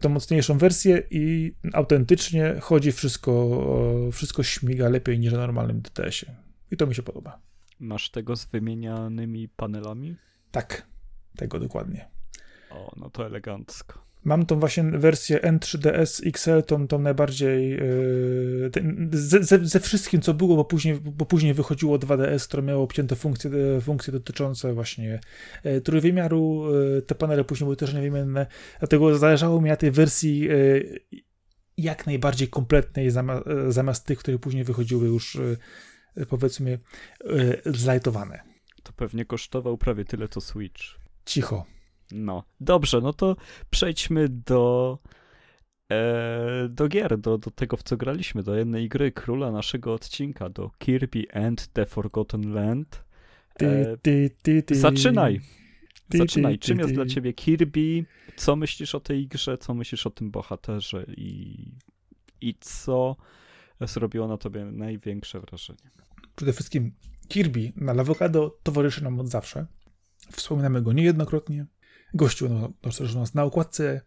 [0.00, 6.36] tą mocniejszą wersję i autentycznie chodzi wszystko, wszystko śmiga lepiej niż na normalnym DTS-ie.
[6.70, 7.38] I to mi się podoba.
[7.80, 10.16] Masz tego z wymienianymi panelami?
[10.50, 10.86] Tak,
[11.36, 12.08] tego dokładnie.
[12.70, 14.09] O, no to elegancko.
[14.24, 18.70] Mam tą właśnie wersję N3DS XL, tą, tą najbardziej yy,
[19.12, 23.16] ze, ze, ze, wszystkim, co było, bo później, bo później wychodziło 2DS, które miało obcięte
[23.16, 25.20] funkcje, e, funkcje dotyczące właśnie
[25.64, 26.64] yy, trójwymiaru.
[26.94, 28.46] Yy, te panele później były też niewymienne,
[28.78, 30.48] dlatego zależało mi na tej wersji
[31.76, 35.38] jak najbardziej kompletnej, zamiast, zamiast tych, które później wychodziły już
[36.28, 36.78] powiedzmy
[37.66, 38.42] zlajtowane.
[38.82, 40.82] To pewnie kosztował prawie tyle co Switch.
[41.24, 41.79] Cicho.
[42.12, 43.36] No, dobrze, no to
[43.70, 44.98] przejdźmy do
[45.92, 50.48] e, do gier, do, do tego, w co graliśmy, do jednej gry, króla naszego odcinka,
[50.48, 53.04] do Kirby and the Forgotten Land.
[53.62, 55.40] E, ty, ty, ty, zaczynaj.
[56.14, 56.58] Zaczynaj.
[56.58, 58.04] Czym jest dla ciebie Kirby?
[58.36, 59.58] Co myślisz o tej grze?
[59.58, 61.04] Co myślisz o tym bohaterze?
[61.16, 61.54] I,
[62.40, 63.16] i co
[63.80, 65.90] zrobiło na tobie największe wrażenie?
[66.36, 66.92] Przede wszystkim
[67.28, 69.66] Kirby na Lawokado towarzyszy nam od zawsze.
[70.32, 71.66] Wspominamy go niejednokrotnie.
[72.14, 72.72] Gościu no,
[73.20, 74.00] nas na okładce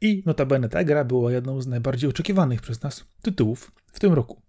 [0.00, 4.42] i notabene ta gra była jedną z najbardziej oczekiwanych przez nas tytułów w tym roku.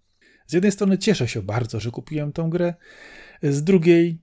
[0.46, 2.74] Z jednej strony cieszę się bardzo, że kupiłem tą grę,
[3.42, 4.22] z drugiej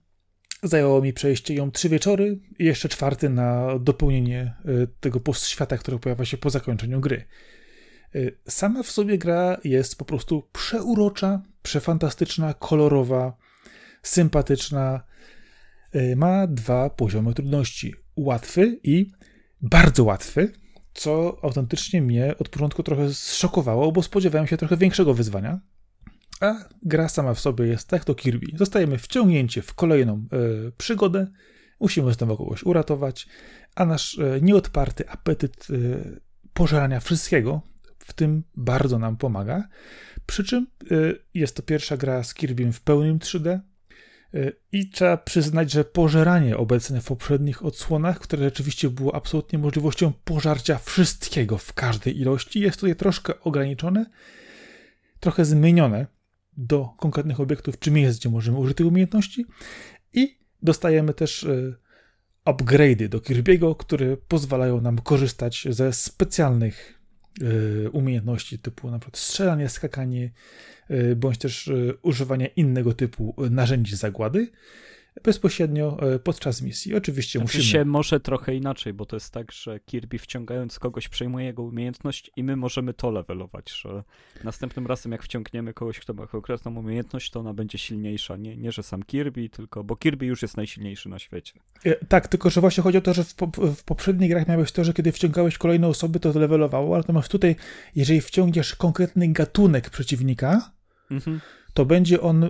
[0.64, 6.00] zajęło mi przejście ją trzy wieczory i jeszcze czwarty na dopełnienie e, tego postświata, który
[6.00, 7.26] pojawia się po zakończeniu gry.
[8.16, 13.38] E, sama w sobie gra jest po prostu przeurocza, przefantastyczna, kolorowa,
[14.04, 15.04] sympatyczna.
[15.92, 19.12] E, ma dwa poziomy trudności: łatwy i
[19.62, 20.52] bardzo łatwy,
[20.94, 25.60] co autentycznie mnie od początku trochę zszokowało, bo spodziewałem się trochę większego wyzwania.
[26.42, 28.48] A gra sama w sobie jest tak to Kirby.
[28.58, 30.26] Zostajemy wciągnięci w kolejną
[30.68, 31.28] y, przygodę,
[31.80, 33.28] musimy znowu kogoś uratować,
[33.76, 36.22] a nasz y, nieodparty apetyt y,
[36.54, 37.62] pożerania wszystkiego
[38.00, 39.68] w tym bardzo nam pomaga.
[40.26, 40.68] Przy czym
[41.34, 43.60] jest to pierwsza gra z Kirbym w pełnym 3D,
[44.72, 50.78] i trzeba przyznać, że pożeranie obecne w poprzednich odsłonach, które rzeczywiście było absolutnie możliwością pożarcia
[50.78, 54.06] wszystkiego w każdej ilości, jest tutaj troszkę ograniczone,
[55.20, 56.08] trochę zmienione
[56.58, 59.46] do konkretnych obiektów czy miejsc, gdzie możemy użyć tej umiejętności.
[60.14, 61.76] I dostajemy też e,
[62.46, 66.95] upgrade'y do Kirby'ego, które pozwalają nam korzystać ze specjalnych
[67.92, 70.32] umiejętności typu na przykład strzelanie, skakanie,
[70.90, 71.72] e, bądź też
[72.02, 74.48] używanie innego typu narzędzi zagłady
[75.24, 76.96] bezpośrednio e, podczas misji.
[76.96, 77.72] Oczywiście znaczy musimy...
[77.72, 82.32] się może trochę inaczej, bo to jest tak, że Kirby wciągając kogoś przejmuje jego umiejętność
[82.36, 84.04] i my możemy to levelować, że
[84.44, 88.38] następnym razem jak wciągniemy kogoś, kto ma konkretną umiejętność, to ona będzie silniejsza.
[88.38, 91.54] Nie, nie że sam Kirby, tylko, bo Kirby już jest najsilniejszy na świecie.
[91.86, 94.72] E, tak, tylko że właśnie chodzi o to, że w, po, w poprzednich grach miałeś
[94.72, 97.56] to, że kiedy wciągałeś kolejne osoby, to levelowało, natomiast tutaj,
[97.96, 100.72] jeżeli wciągniesz konkretny gatunek przeciwnika,
[101.12, 101.40] mhm
[101.76, 102.50] to będzie on, y,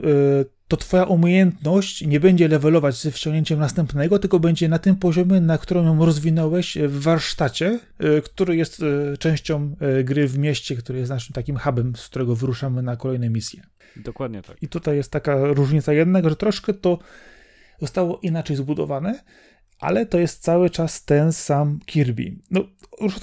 [0.67, 5.57] to twoja umiejętność nie będzie levelować ze wciągnięciem następnego, tylko będzie na tym poziomie, na
[5.57, 7.79] którym ją rozwinąłeś w warsztacie,
[8.17, 12.35] y, który jest y, częścią gry w mieście, który jest naszym takim hubem, z którego
[12.35, 13.63] wyruszamy na kolejne misje.
[13.95, 14.63] Dokładnie tak.
[14.63, 16.99] I tutaj jest taka różnica jednak, że troszkę to
[17.79, 19.19] zostało inaczej zbudowane,
[19.79, 22.35] ale to jest cały czas ten sam Kirby.
[22.51, 22.63] No,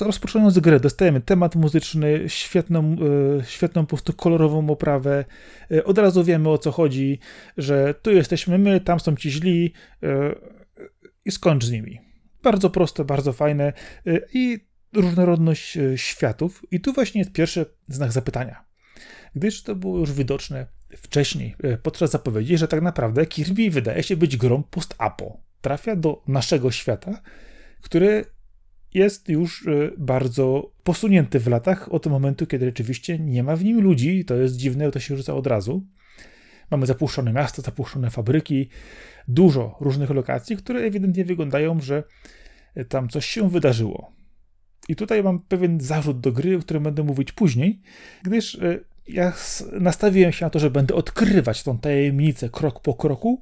[0.00, 2.96] rozpoczynając grę, dostajemy temat muzyczny, świetną,
[3.40, 5.24] e, świetną po prostu kolorową oprawę.
[5.70, 7.18] E, od razu wiemy o co chodzi,
[7.56, 9.72] że tu jesteśmy my, tam są ci źli
[10.02, 10.34] e,
[11.24, 12.00] i skończ z nimi.
[12.42, 13.72] Bardzo proste, bardzo fajne
[14.34, 14.60] i
[14.92, 16.62] różnorodność światów.
[16.70, 18.64] I tu właśnie jest pierwszy znak zapytania.
[19.34, 24.36] Gdyż to było już widoczne wcześniej, podczas zapowiedzi, że tak naprawdę Kirby wydaje się być
[24.36, 25.40] grą post-apo.
[25.62, 27.22] Trafia do naszego świata,
[27.80, 28.24] który
[28.94, 33.80] jest już e, bardzo posunięty w latach od momentu, kiedy rzeczywiście nie ma w nim
[33.80, 34.24] ludzi.
[34.24, 35.86] To jest dziwne, to się rzuca od razu.
[36.70, 38.68] Mamy zapuszczone miasta, zapuszczone fabryki,
[39.28, 42.04] dużo różnych lokacji, które ewidentnie wyglądają, że
[42.88, 44.12] tam coś się wydarzyło.
[44.88, 47.80] I tutaj mam pewien zarzut do gry, o którym będę mówić później,
[48.22, 49.32] gdyż e, ja
[49.80, 53.40] nastawiłem się na to, że będę odkrywać tą tajemnicę krok po kroku,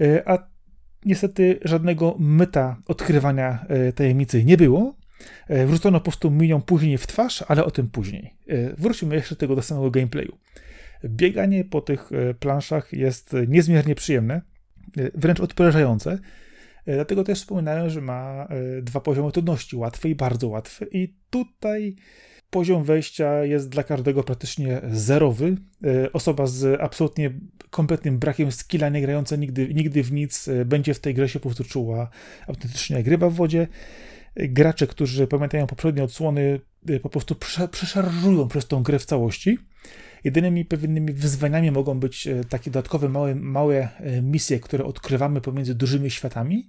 [0.00, 0.50] e, a
[1.04, 4.96] Niestety żadnego myta odkrywania e, tajemnicy nie było.
[5.48, 8.34] E, wrzucono po prostu milion później w twarz, ale o tym później.
[8.48, 10.38] E, wrócimy jeszcze tego do samego gameplayu.
[11.04, 14.42] Bieganie po tych planszach jest niezmiernie przyjemne,
[15.14, 16.18] wręcz odprężające.
[16.86, 18.48] Dlatego też wspominałem, że ma
[18.82, 20.86] dwa poziomy trudności, łatwy i bardzo łatwy.
[20.92, 21.96] I tutaj
[22.50, 25.56] Poziom wejścia jest dla każdego praktycznie zerowy.
[25.84, 27.30] E, osoba z absolutnie
[27.70, 31.40] kompletnym brakiem skilla, nie grająca nigdy, nigdy w nic, e, będzie w tej grze się
[31.40, 32.10] po prostu czuła
[32.46, 33.68] autentycznie jak ryba w wodzie.
[34.34, 36.60] E, gracze, którzy pamiętają poprzednie odsłony,
[37.02, 37.34] po prostu
[37.70, 39.58] przeszarżują przez tą grę w całości.
[40.24, 43.88] Jedynymi pewnymi wyzwaniami mogą być takie dodatkowe małe, małe
[44.22, 46.68] misje, które odkrywamy pomiędzy dużymi światami,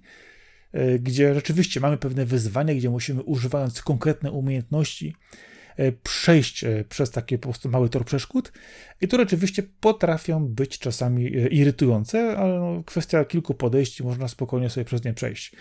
[1.00, 5.14] gdzie rzeczywiście mamy pewne wyzwania, gdzie musimy używając konkretne umiejętności
[6.02, 8.52] przejść e, przez takie po prostu mały tor przeszkód
[9.00, 14.70] i to rzeczywiście potrafią być czasami e, irytujące, ale no, kwestia kilku podejść można spokojnie
[14.70, 15.52] sobie przez nie przejść.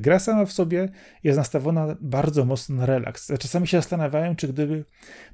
[0.00, 0.88] Gra sama w sobie
[1.24, 3.32] jest nastawiona bardzo mocno na relaks.
[3.38, 4.84] Czasami się zastanawiałem, czy gdyby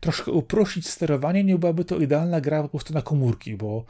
[0.00, 3.84] troszkę uprościć sterowanie, nie byłaby to idealna gra po prostu na komórki, bo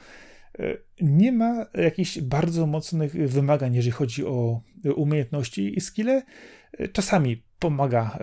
[1.00, 4.60] nie ma jakichś bardzo mocnych wymagań, jeżeli chodzi o
[4.96, 6.22] umiejętności i skille.
[6.92, 8.18] Czasami pomaga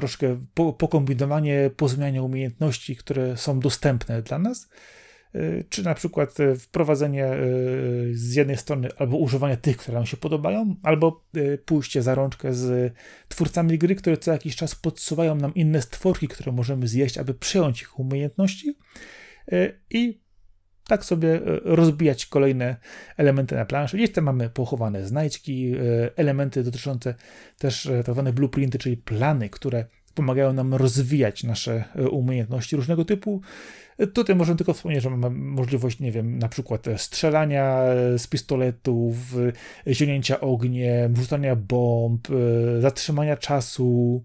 [0.00, 4.68] troszkę po, pokombinowanie, pozmianie umiejętności, które są dostępne dla nas,
[5.34, 7.26] y, czy na przykład wprowadzenie
[8.12, 11.24] z jednej strony albo używanie tych, które nam się podobają, albo
[11.64, 12.94] pójście za rączkę z
[13.28, 17.82] twórcami gry, które co jakiś czas podsuwają nam inne stworki, które możemy zjeść, aby przejąć
[17.82, 18.76] ich umiejętności.
[19.90, 20.20] I
[20.86, 22.76] tak sobie e, rozbijać kolejne
[23.16, 23.96] elementy na planszy.
[23.96, 25.78] Gdzieś tam mamy pochowane znajdźki, e,
[26.16, 27.14] elementy dotyczące
[27.58, 33.40] też e, tak zwane blueprinty, czyli plany, które pomagają nam rozwijać nasze umiejętności różnego typu.
[34.14, 37.84] Tutaj możemy tylko wspomnieć, że mamy możliwość, nie wiem, na przykład strzelania
[38.18, 39.14] z pistoletów,
[39.88, 42.28] zionięcia ogniem, rzucania bomb,
[42.80, 44.24] zatrzymania czasu,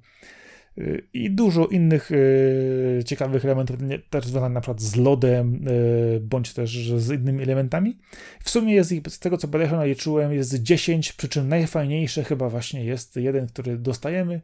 [1.13, 3.77] i dużo innych e, ciekawych elementów,
[4.09, 7.99] też związanych na przykład z lodem, e, bądź też z innymi elementami.
[8.43, 12.49] W sumie jest ich, z tego co badałem, naliczyłem, jest 10, przy czym najfajniejsze chyba
[12.49, 14.41] właśnie jest jeden, który dostajemy,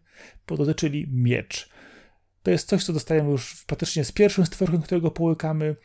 [0.75, 1.69] czyli miecz.
[2.43, 5.75] To jest coś, co dostajemy już praktycznie z pierwszym stworkiem, którego połykamy.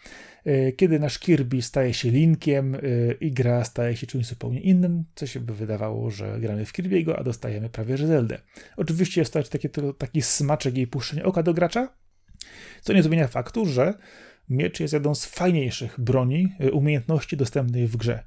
[0.47, 2.79] E, kiedy nasz Kirby staje się Linkiem e,
[3.21, 7.15] i gra staje się czymś zupełnie innym, co się by wydawało, że gramy w Kirby'ego,
[7.19, 8.39] a dostajemy prawie że Zeldę.
[8.77, 9.69] Oczywiście jest to taki,
[9.99, 11.89] taki smaczek jej puszczenia oka do gracza,
[12.83, 13.95] co nie zmienia faktu, że
[14.49, 18.25] miecz jest jedną z fajniejszych broni, e, umiejętności dostępnych w grze.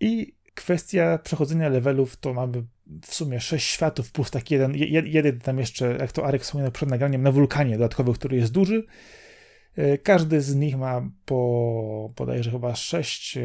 [0.00, 2.62] I kwestia przechodzenia levelów to mamy
[3.06, 6.88] w sumie sześć światów plus taki jeden, jeden tam jeszcze, jak to Arek wspominał przed
[6.88, 8.86] nagraniem, na wulkanie dodatkowy, który jest duży.
[9.76, 13.42] E, każdy z nich ma po bodajże chyba sześć e,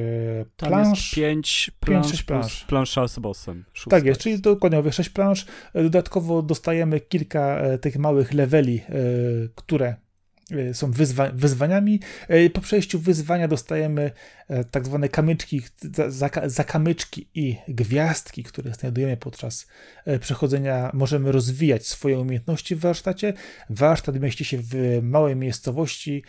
[0.58, 1.16] plansz.
[1.16, 2.66] Pięć plansz, pięć, plansz.
[2.66, 3.66] plansza z bossem.
[3.74, 5.46] Szósta tak jest, czyli dokładnie mówię sześć plansz.
[5.74, 8.82] E, dodatkowo dostajemy kilka tych małych leveli,
[9.56, 9.96] które
[10.74, 12.00] są wyzwa wyzwaniami.
[12.28, 14.12] E, po przejściu wyzwania dostajemy
[14.48, 15.62] e, tak zwane kamyczki,
[16.46, 19.68] zakamyczki i gwiazdki, które znajdujemy podczas
[20.20, 20.92] przechodzenia.
[20.94, 23.34] Możemy rozwijać swoje umiejętności w warsztacie.
[23.70, 26.24] Warsztat mieści się w małej miejscowości,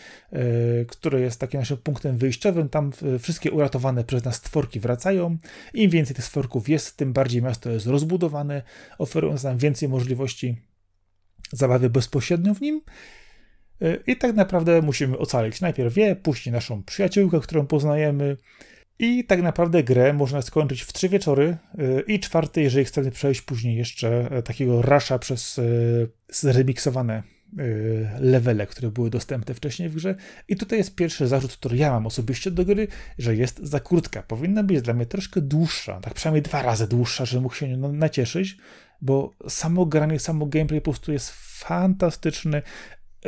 [0.89, 2.69] które jest takim naszym punktem wyjściowym.
[2.69, 5.37] Tam wszystkie uratowane przez nas stworki wracają.
[5.75, 8.63] Im więcej tych stworków jest, tym bardziej miasto jest rozbudowane,
[8.99, 10.57] oferując nam więcej możliwości
[11.53, 12.81] zabawy bezpośrednio w nim.
[14.07, 18.37] I tak naprawdę musimy ocalić najpierw wie, później naszą przyjaciółkę, którą poznajemy.
[18.99, 23.43] I tak naprawdę grę można skończyć w trzy wieczory y, i czwarty, jeżeli chcemy przejść
[23.43, 25.63] później jeszcze e, takiego rasza przez e,
[26.29, 27.23] zremiksowane e,
[28.21, 30.15] levele, które były dostępne wcześniej w grze.
[30.49, 34.23] I tutaj jest pierwszy zarzut, który ja mam osobiście do gry, że jest za krótka.
[34.23, 38.57] Powinna być dla mnie troszkę dłuższa, tak przynajmniej dwa razy dłuższa, żeby mógł się nacieszyć,
[39.01, 42.63] bo samo granie, samo gameplay po prostu jest fantastyczny.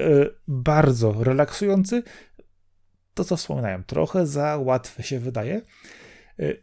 [0.01, 2.03] E, bardzo relaksujący.
[3.15, 5.63] To, co wspominałem, trochę za łatwe się wydaje.
[6.39, 6.55] E,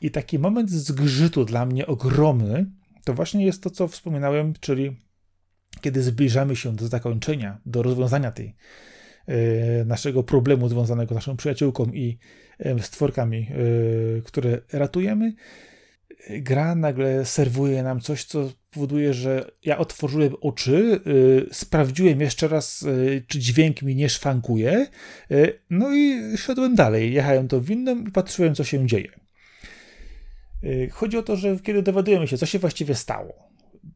[0.00, 2.66] I taki moment zgrzytu dla mnie ogromny,
[3.04, 4.96] to właśnie jest to, co wspominałem, czyli
[5.80, 8.54] kiedy zbliżamy się do zakończenia, do rozwiązania tej
[9.26, 12.18] e, naszego problemu związanego z naszą przyjaciółką i
[12.80, 13.48] stworkami,
[14.24, 15.32] które ratujemy,
[16.30, 22.82] gra nagle serwuje nam coś, co powoduje, że ja otworzyłem oczy, yy, sprawdziłem jeszcze raz,
[22.82, 24.86] yy, czy dźwięk mi nie szwankuje,
[25.30, 27.12] yy, no i szedłem dalej.
[27.12, 29.24] Jechałem to windą i patrzyłem, co się dzieje.
[30.64, 33.48] Y, chodzi o to, że kiedy dowiadujemy się, co się właściwie stało,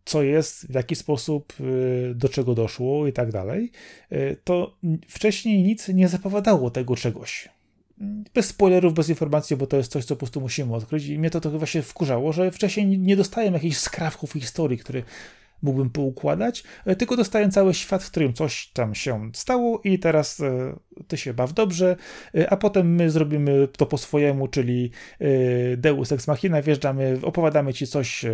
[0.04, 3.70] co jest, w jaki sposób, y, do czego doszło i tak dalej,
[4.12, 4.76] y, to
[5.08, 7.48] wcześniej nic nie zapowiadało tego czegoś
[8.34, 11.06] bez spoilerów, bez informacji, bo to jest coś, co po prostu musimy odkryć.
[11.06, 15.02] I mnie to trochę właśnie wkurzało, że wcześniej nie dostałem jakichś skrawków historii, które
[15.62, 20.40] mógłbym poukładać, e, tylko dostaję cały świat, w którym coś tam się stało i teraz
[20.40, 20.76] e,
[21.08, 21.96] ty się baw dobrze,
[22.34, 24.90] e, a potem my zrobimy to po swojemu, czyli
[25.76, 28.24] Deus Ex Machina, wjeżdżamy, opowiadamy ci coś,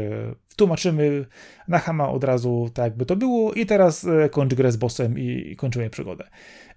[0.57, 1.27] tłumaczymy
[1.69, 5.57] na hama od razu, tak jakby to było i teraz kończ grę z bossem i
[5.57, 6.25] kończymy przygodę.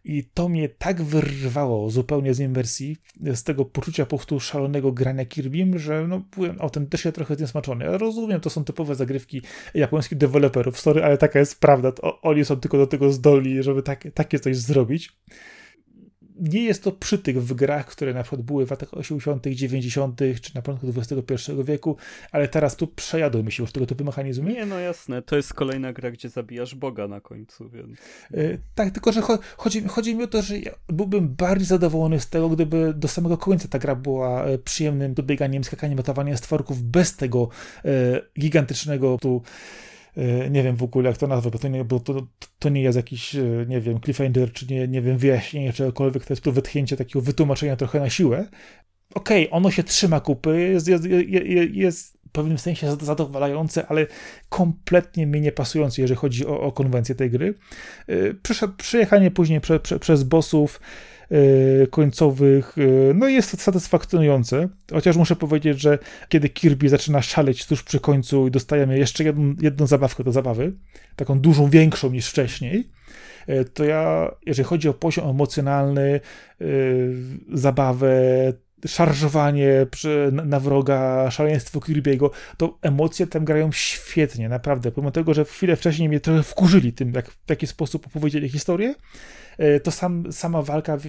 [0.07, 5.25] I to mnie tak wyrwało zupełnie z inwersji, z tego poczucia po prostu szalonego grania
[5.25, 7.85] Kirbym, że no, byłem autentycznie trochę zniesmaczony.
[7.85, 9.41] Ja rozumiem, to są typowe zagrywki
[9.73, 11.91] japońskich deweloperów, sorry, ale taka jest prawda.
[11.91, 15.17] To oni są tylko do tego zdolni, żeby tak, takie coś zrobić
[16.39, 20.55] nie jest to przytyk w grach, które na przykład były w latach 80., 90., czy
[20.55, 21.97] na początku XXI wieku,
[22.31, 24.53] ale teraz tu przejadły się już tego typu mechanizmy.
[24.53, 27.99] Nie, no jasne, to jest kolejna gra, gdzie zabijasz Boga na końcu, więc...
[28.31, 29.21] Yy, tak, tylko że
[29.57, 33.37] chodzi, chodzi mi o to, że ja byłbym bardziej zadowolony z tego, gdyby do samego
[33.37, 37.49] końca ta gra była e, przyjemnym dobieganiem, skakaniem, ratowaniem stworków bez tego
[37.83, 37.91] yy,
[38.39, 39.96] gigantycznego tu E,
[40.49, 42.27] nie wiem w ogóle jak to nazwać, bo to nie, bo to,
[42.59, 46.33] to nie jest jakiś, e, nie wiem, cliffhanger, czy nie, nie wiem, wyjaśnienie czegokolwiek, to
[46.33, 48.47] jest to wytchnięcie takiego wytłumaczenia trochę na siłę.
[49.13, 54.07] Okej, okay, ono się trzyma kupy, jest, jest, jest, jest pewnym sensie zadowalające, ale
[54.49, 57.53] kompletnie mi nie pasujące, jeżeli chodzi o, o konwencję tej gry.
[58.43, 61.16] Przyszedł, przyjechanie później prze, prze, przez bossów, E,
[61.89, 65.99] końcowych, e, no jest to satysfakcjonujące, chociaż muszę powiedzieć, że
[66.29, 70.73] kiedy Kirby zaczyna szaleć tuż przy końcu i dostajemy jeszcze jedną, jedną zabawkę do zabawy,
[71.15, 72.89] taką dużą, większą niż wcześniej,
[73.47, 76.19] e, to ja, jeżeli chodzi o poziom emocjonalny,
[77.53, 78.13] zabawę,
[78.87, 79.85] szarżowanie
[80.31, 84.91] na wroga, szaleństwo Kirby'ego, to emocje tam grają świetnie, naprawdę.
[84.91, 88.95] Pomimo tego, że chwilę wcześniej mnie trochę wkurzyli tym, jak, w jaki sposób opowiedzieli historię,
[89.46, 89.46] E,
[89.83, 90.99] to sam, sama walka e,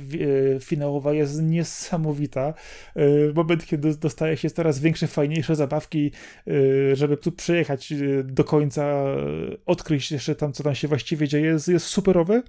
[0.60, 2.54] finałowa jest niesamowita.
[2.96, 3.02] E,
[3.34, 6.12] moment, kiedy dostaje się coraz większe, fajniejsze zabawki,
[6.92, 7.92] żeby tu przyjechać
[8.24, 9.04] do końca,
[9.66, 12.42] odkryć jeszcze tam, co tam się właściwie dzieje, jest, jest superowe.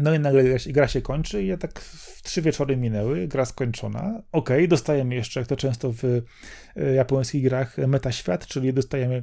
[0.00, 1.84] No i nagle gra się kończy i ja tak
[2.22, 4.22] trzy wieczory minęły, gra skończona.
[4.32, 9.22] Ok, dostajemy jeszcze, jak to często w e, japońskich grach, metaświat, czyli dostajemy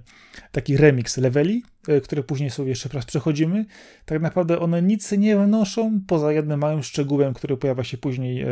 [0.51, 3.65] taki remix leveli, e, które później sobie jeszcze raz przechodzimy.
[4.05, 8.47] Tak naprawdę one nic nie wnoszą, poza jednym małym szczegółem, który pojawia się później e,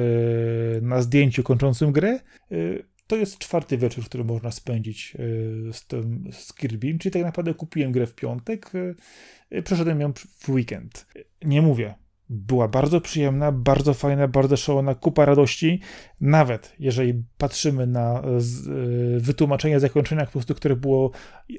[0.82, 2.20] na zdjęciu kończącym grę.
[3.08, 5.18] To jest czwarty wieczór, który można spędzić
[5.74, 8.72] z, tym, z Kirby, czyli tak naprawdę kupiłem grę w piątek,
[9.64, 11.06] przeszedłem ją w weekend.
[11.46, 11.96] Nie mówię,
[12.30, 15.82] była bardzo przyjemna, bardzo fajna, bardzo szalona, kupa radości.
[16.22, 18.72] Nawet jeżeli patrzymy na z, e,
[19.20, 21.12] wytłumaczenie zakończenia, po prostu, które było,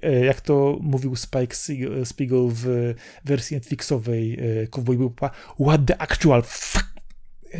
[0.02, 1.56] e, jak to mówił Spike
[2.04, 2.94] Spiegel w
[3.24, 6.94] wersji Netflixowej e, Cowboy Bebop'a, what the actual fuck,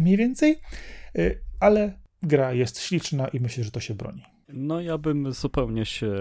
[0.01, 0.61] mniej więcej,
[1.61, 1.93] ale
[2.23, 4.38] gra jest śliczna i myślę, że to się broni.
[4.53, 6.13] No ja bym zupełnie się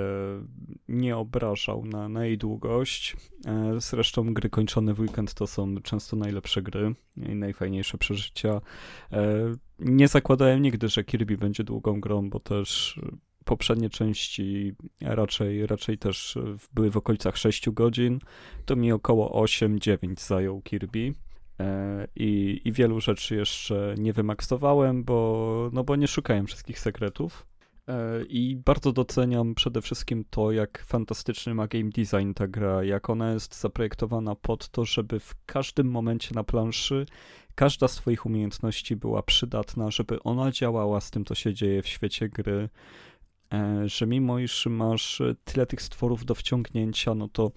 [0.87, 3.15] nie obrażał na, na jej długość.
[3.45, 8.61] E, zresztą gry kończone w weekend to są często najlepsze gry i najfajniejsze przeżycia.
[9.11, 12.99] E, nie zakładałem nigdy, że Kirby będzie długą grą, bo też
[13.45, 16.37] poprzednie części raczej, raczej też
[16.73, 18.19] były w okolicach 6 godzin.
[18.65, 21.13] To mi około 8-9 zajął Kirby.
[21.59, 27.45] E, I, I wielu rzeczy jeszcze nie wymaksowałem, bo, no bo nie szukałem wszystkich sekretów.
[27.87, 33.09] E, I bardzo doceniam przede wszystkim to, jak fantastyczny ma game design ta gra, jak
[33.09, 37.05] ona jest zaprojektowana pod to, żeby w każdym momencie na planszy
[37.55, 41.87] każda z Twoich umiejętności była przydatna, żeby ona działała z tym, co się dzieje w
[41.87, 42.69] świecie gry.
[43.53, 47.51] E, że mimo iż masz tyle tych stworów do wciągnięcia, no to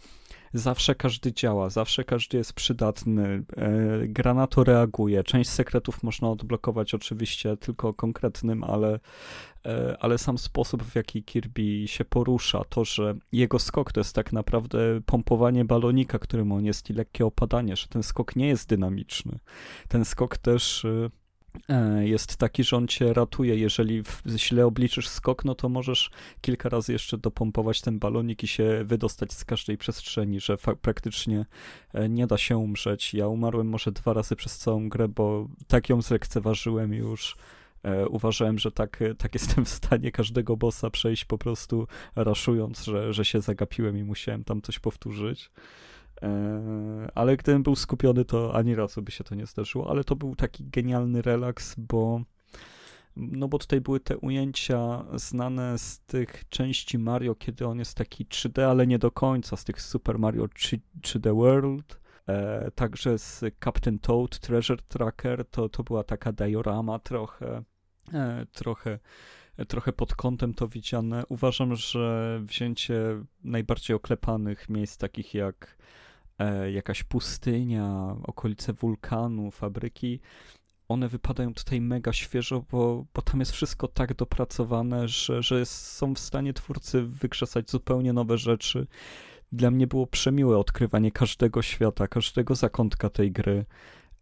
[0.54, 3.44] zawsze każdy działa, zawsze każdy jest przydatny.
[3.56, 3.72] E,
[4.06, 5.24] gra na to reaguje.
[5.24, 9.00] Część sekretów można odblokować oczywiście tylko konkretnym, ale,
[9.66, 14.14] e, ale sam sposób, w jaki Kirby się porusza, to, że jego skok to jest
[14.14, 18.68] tak naprawdę pompowanie balonika, którym on jest i lekkie opadanie, że ten skok nie jest
[18.68, 19.38] dynamiczny.
[19.88, 20.86] Ten skok też
[22.00, 23.56] jest taki, że on cię ratuje.
[23.56, 24.02] Jeżeli
[24.36, 29.32] źle obliczysz skok, no to możesz kilka razy jeszcze dopompować ten balonik i się wydostać
[29.32, 31.46] z każdej przestrzeni, że praktycznie
[31.92, 33.14] e, nie da się umrzeć.
[33.14, 37.36] Ja umarłem może dwa razy przez całą grę, bo tak ją zlekceważyłem już.
[37.82, 41.86] E, uważałem, że tak, tak jestem w stanie każdego bossa przejść po prostu
[42.16, 45.50] raszując, że, że się zagapiłem i musiałem tam coś powtórzyć.
[46.22, 50.16] E, ale gdybym był skupiony, to ani razu by się to nie zdarzyło, ale to
[50.16, 52.20] był taki genialny relaks, bo
[53.16, 58.26] no bo tutaj były te ujęcia znane z tych części Mario, kiedy on jest taki
[58.26, 63.44] 3D, ale nie do końca, z tych Super Mario 3, 3D World, e, także z
[63.64, 67.62] Captain Toad Treasure Tracker, to, to była taka diorama trochę,
[68.12, 68.98] e, trochę
[69.68, 71.24] trochę pod kątem to widziane.
[71.28, 75.76] Uważam, że wzięcie najbardziej oklepanych miejsc, takich jak
[76.72, 80.20] jakaś pustynia, okolice wulkanu, fabryki,
[80.90, 86.14] one wypadają tutaj mega świeżo, bo, bo tam jest wszystko tak dopracowane, że, że są
[86.14, 88.86] w stanie twórcy wykrzesać zupełnie nowe rzeczy.
[89.52, 93.64] Dla mnie było przemiłe odkrywanie każdego świata, każdego zakątka tej gry.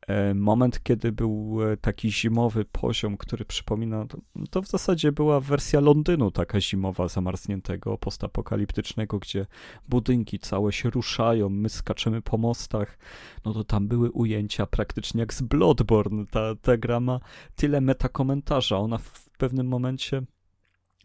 [0.08, 4.06] E, moment, kiedy był e, taki zimowy poziom, który przypomina,
[4.50, 9.46] to w zasadzie była wersja Londynu, taka zimowa, zamarzniętego, postapokaliptycznego, gdzie
[9.88, 12.98] budynki całe się ruszają, my skaczemy po mostach,
[13.44, 16.26] no to tam były ujęcia praktycznie jak z Bloodborne.
[16.26, 17.20] Ta, ta gra ma
[17.56, 20.22] tyle metakomentarza, ona w pewnym momencie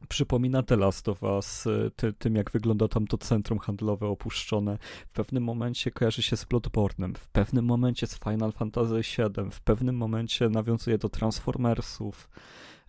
[0.09, 4.77] przypomina The Last of Us, y, ty, tym jak wygląda tam to centrum handlowe opuszczone.
[5.07, 9.61] W pewnym momencie kojarzy się z Bloodborne'em, w pewnym momencie z Final Fantasy VII, w
[9.61, 12.29] pewnym momencie nawiązuje do Transformersów.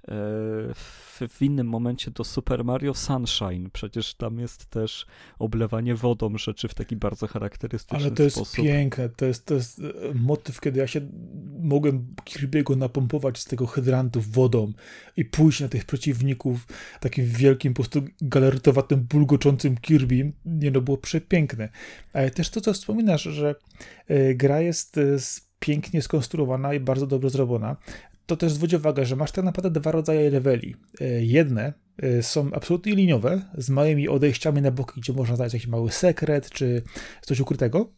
[0.09, 3.71] W, w, innym momencie do Super Mario Sunshine.
[3.73, 5.07] Przecież tam jest też
[5.39, 8.07] oblewanie wodą rzeczy w taki bardzo charakterystyczny sposób.
[8.07, 8.65] Ale to jest sposób.
[8.65, 9.09] piękne.
[9.09, 9.83] To jest, to jest e,
[10.15, 11.01] motyw, kiedy ja się
[11.61, 14.73] mogłem Kirby'ego napompować z tego hydrantu wodą
[15.17, 16.67] i pójść na tych przeciwników
[17.01, 20.33] takim wielkim, po prostu galaretowatym, bulgoczącym Kirby.
[20.45, 21.69] Nie no, było przepiękne.
[22.13, 23.55] Ale też to, co wspominasz, że
[24.09, 25.01] e, gra jest
[25.61, 27.77] pięknie skonstruowana i bardzo dobrze zrobiona
[28.27, 30.77] to też zwróć uwagę, że masz tak naprawdę dwa rodzaje leveli.
[31.01, 31.73] E, jedne
[32.03, 36.51] e, są absolutnie liniowe, z małymi odejściami na boki, gdzie można znaleźć jakiś mały sekret
[36.51, 36.83] czy
[37.21, 37.93] coś ukrytego,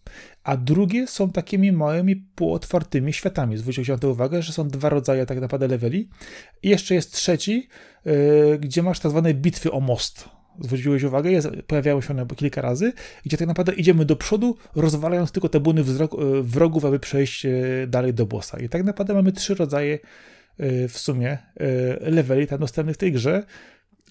[0.44, 3.56] a drugie są takimi małymi, półotwartymi światami.
[3.56, 6.08] Zwróćcie na to uwagę, że są dwa rodzaje tak naprawdę leveli.
[6.62, 7.68] I jeszcze jest trzeci,
[8.06, 12.60] e, gdzie masz tak zwane bitwy o most zwróciłeś uwagę, jest, pojawiały się one kilka
[12.60, 12.92] razy,
[13.24, 15.84] gdzie tak naprawdę idziemy do przodu, rozwalając tylko te buny e,
[16.42, 17.52] wrogów, aby przejść e,
[17.88, 18.58] dalej do bossa.
[18.58, 19.98] I tak naprawdę mamy trzy rodzaje
[20.58, 21.38] e, w sumie
[22.00, 23.44] leveli tam dostępnych w tej grze,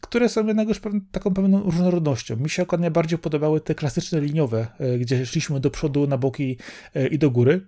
[0.02, 0.82] które są jednak już
[1.12, 2.36] taką pewną różnorodnością.
[2.36, 4.68] Mi się akurat najbardziej podobały te klasyczne liniowe,
[5.00, 6.58] gdzie szliśmy do przodu, na boki
[7.12, 7.62] i do góry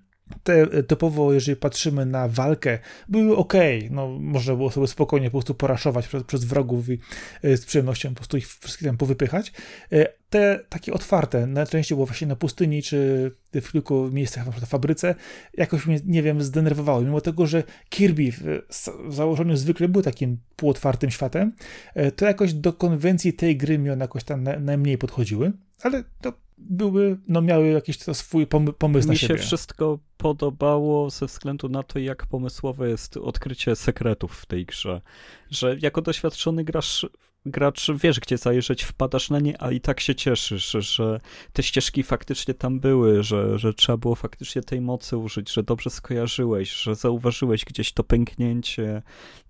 [0.43, 3.53] te typowo, jeżeli patrzymy na walkę, były ok.
[3.91, 6.99] No, można było sobie spokojnie po prostu poraszować przez, przez wrogów i
[7.43, 9.53] e, z przyjemnością po prostu ich wszystkich tam powypychać.
[9.91, 14.69] E, te takie otwarte, najczęściej było właśnie na pustyni, czy w kilku miejscach, na przykład
[14.69, 15.15] w fabryce,
[15.53, 17.01] jakoś mnie, nie wiem, zdenerwowało.
[17.01, 18.63] Mimo tego, że Kirby w,
[19.07, 21.53] w założeniu zwykle był takim półotwartym światem,
[21.93, 25.51] e, to jakoś do konwencji tej gry mi one jakoś tam najmniej podchodziły,
[25.84, 29.34] ale to były, no miały jakiś swój pomysł Mi na siebie.
[29.34, 34.66] Mi się wszystko podobało ze względu na to, jak pomysłowe jest odkrycie sekretów w tej
[34.66, 35.01] grze.
[35.49, 37.05] Że jako doświadczony gracz,
[37.45, 41.20] gracz wiesz, gdzie zajrzeć, wpadasz na nie, a i tak się cieszysz, że
[41.53, 45.89] te ścieżki faktycznie tam były, że, że trzeba było faktycznie tej mocy użyć, że dobrze
[45.89, 49.01] skojarzyłeś, że zauważyłeś gdzieś to pęknięcie,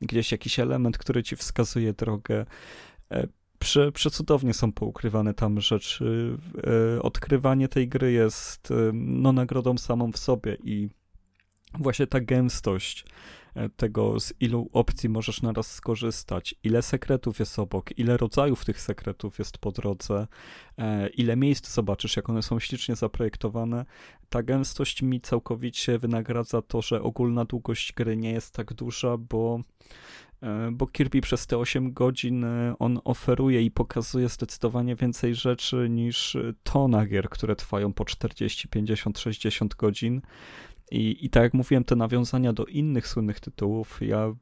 [0.01, 2.45] gdzieś jakiś element, który ci wskazuje drogę.
[3.59, 6.37] Prze, przecudownie są poukrywane tam rzeczy.
[6.97, 10.89] E, odkrywanie tej gry jest e, no, nagrodą samą w sobie i
[11.79, 13.05] właśnie ta gęstość
[13.55, 18.81] e, tego, z ilu opcji możesz naraz skorzystać, ile sekretów jest obok, ile rodzajów tych
[18.81, 20.27] sekretów jest po drodze,
[21.13, 23.85] ile miejsc zobaczysz, jak one są ślicznie zaprojektowane.
[24.29, 29.59] Ta gęstość mi całkowicie wynagradza to, że ogólna długość gry nie jest tak duża, bo
[30.71, 36.37] bo Kirby przez te 8 godzin e, on oferuje i pokazuje zdecydowanie więcej rzeczy niż
[36.63, 40.21] tona gier, które trwają po 40, 50, 60 godzin.
[40.91, 44.33] I, I tak jak mówiłem, te nawiązania do innych słynnych tytułów, ja,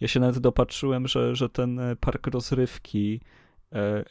[0.00, 3.43] ja się nawet dopatrzyłem, że, że ten e, park rozrywki e,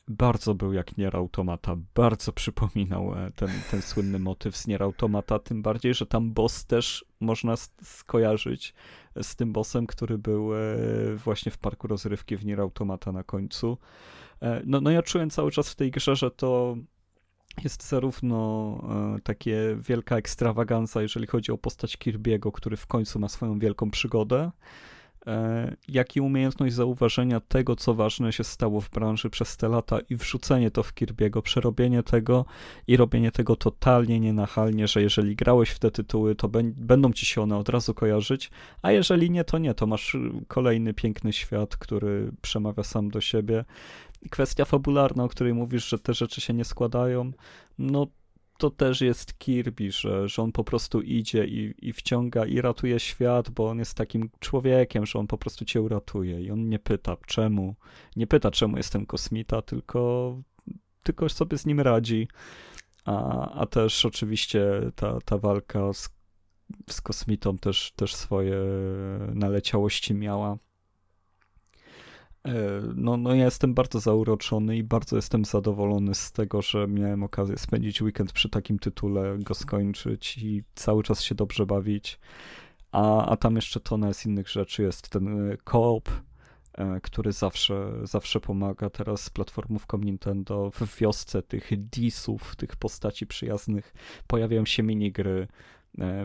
[0.07, 5.61] bardzo był jak Nier Automata, bardzo przypominał ten, ten słynny motyw z Nier Automata, tym
[5.61, 8.74] bardziej, że tam boss też można skojarzyć
[9.22, 10.57] z tym bossem, który był e,
[11.16, 13.78] właśnie w parku rozrywki w Nier Automata na końcu.
[14.41, 16.78] E, no, no ja czułem cały czas w tej grze, że to
[17.64, 18.38] jest zarówno
[19.18, 23.91] e, takie wielka ekstrawaganza, jeżeli chodzi o postać Kirby'ego, który w końcu ma swoją wielką
[23.91, 24.92] przygodę, E,
[25.88, 30.15] jak i umiejętność zauważenia tego, co ważne się stało w branży przez te lata i
[30.15, 32.45] wrzucenie to w Kirby'ego, przerobienie tego
[32.88, 37.41] i robienie tego totalnie nienachalnie, że jeżeli grałeś w te tytuły, to będą ci się
[37.41, 38.51] one od razu kojarzyć,
[38.82, 40.17] a jeżeli nie, to nie, to masz
[40.47, 43.65] kolejny piękny świat, który przemawia sam do siebie.
[44.30, 47.32] Kwestia fabularna, o której mówisz, że te rzeczy się nie składają,
[47.78, 48.07] no
[48.64, 52.99] to też jest Kirby, że, że on po prostu idzie i, i wciąga i ratuje
[52.99, 56.80] świat, bo on jest takim człowiekiem, że on po prostu cię uratuje i on nie
[56.80, 57.76] pyta czemu,
[58.16, 60.41] nie pyta czemu jestem kosmita, tylko,
[61.03, 62.28] tylko sobie z nim radzi.
[63.05, 66.09] A, a też oczywiście ta, ta walka z,
[66.89, 68.57] z kosmitą też, też swoje
[69.34, 70.57] naleciałości miała.
[72.45, 77.24] E, no, no ja jestem bardzo zauroczony i bardzo jestem zadowolony z tego, że miałem
[77.24, 82.20] okazję spędzić weekend przy takim tytule, go skończyć i cały czas się dobrze bawić.
[82.91, 84.83] A, a tam jeszcze tona z innych rzeczy.
[84.83, 86.09] Jest ten e, koop,
[86.74, 88.89] e, który zawsze, zawsze pomaga.
[88.89, 93.93] Teraz z platformówką Nintendo w wiosce tych disów, tych postaci przyjaznych
[94.28, 95.47] pojawiają się minigry,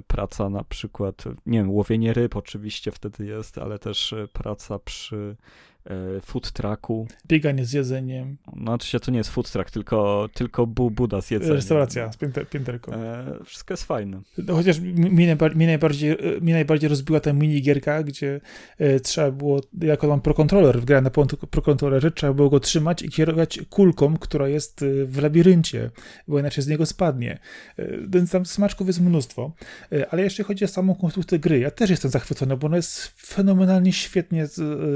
[0.07, 5.78] praca na przykład, nie wiem, łowienie ryb oczywiście wtedy jest, ale też praca przy e,
[6.25, 7.07] food trucku.
[7.29, 8.37] Bieganie z jedzeniem.
[8.57, 11.57] No oczywiście to nie jest food truck, tylko, tylko bu, buda z jedzeniem.
[11.57, 12.93] Restauracja z pięter, pięterką.
[12.93, 14.21] E, wszystko jest fajne.
[14.39, 18.41] No, chociaż mi, najbardziej, mi, najbardziej, mi najbardziej rozbiła ta minigierka, gdzie
[18.79, 21.11] e, trzeba było, jako tam pro-controller, grałem na
[21.51, 25.91] pro-controllerze, trzeba było go trzymać i kierować kulką, która jest e, w labiryncie,
[26.29, 27.39] bo inaczej z niego spadnie.
[27.79, 29.53] E, więc tam smaczków jest mnóstwo.
[29.93, 33.07] E, ale jeśli chodzi o samą konstrukcję gry, ja też jestem zachwycony, bo ona jest
[33.17, 34.45] fenomenalnie świetnie,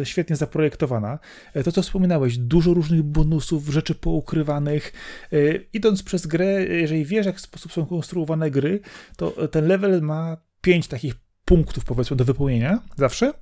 [0.01, 0.82] e, świetnie zaprojektowana.
[1.55, 4.93] E, to, co wspominałeś, dużo różnych bonusów, rzeczy poukrywanych.
[5.33, 5.37] E,
[5.73, 8.81] idąc przez grę, jeżeli wiesz, jak sposób są konstruowane gry,
[9.17, 11.15] to ten level ma pięć takich
[11.45, 13.33] punktów, powiedzmy, do wypełnienia zawsze.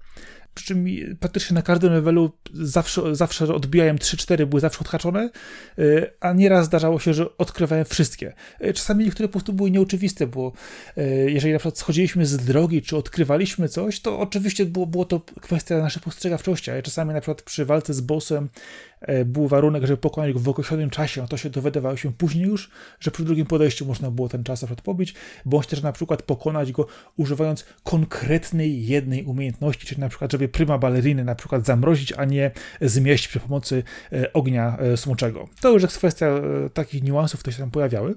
[0.54, 0.86] Przy czym
[1.20, 5.30] praktycznie na każdym levelu zawsze, zawsze odbijałem 3-4, były zawsze odhaczone,
[5.78, 8.34] y, a nieraz zdarzało się, że odkrywałem wszystkie.
[8.64, 10.52] Y, czasami niektóre po prostu były nieoczywiste, bo
[10.98, 15.20] y, jeżeli na przykład schodziliśmy z drogi, czy odkrywaliśmy coś, to oczywiście było, było to
[15.40, 18.89] kwestia naszej postrzegawczości, ale czasami na przykład przy walce z bossem E,
[19.24, 22.70] był warunek, żeby pokonać go w określonym czasie, no to się dowiadywało się później już,
[23.00, 25.14] że przy drugim podejściu można było ten czas pobić,
[25.44, 26.86] bądź też na przykład pokonać go
[27.16, 32.50] używając konkretnej jednej umiejętności, czyli na przykład, żeby pryma baleriny na przykład zamrozić, a nie
[32.80, 33.82] zmieść przy pomocy
[34.12, 35.48] e, ognia e, smoczego.
[35.60, 36.40] To już jest kwestia
[36.74, 38.14] takich niuansów, które się tam pojawiały,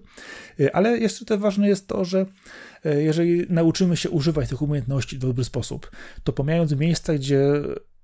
[0.74, 2.26] ale jeszcze to ważne jest to, że
[2.84, 5.92] jeżeli nauczymy się używać tych umiejętności w dobry sposób,
[6.24, 7.44] to pomijając miejsca, gdzie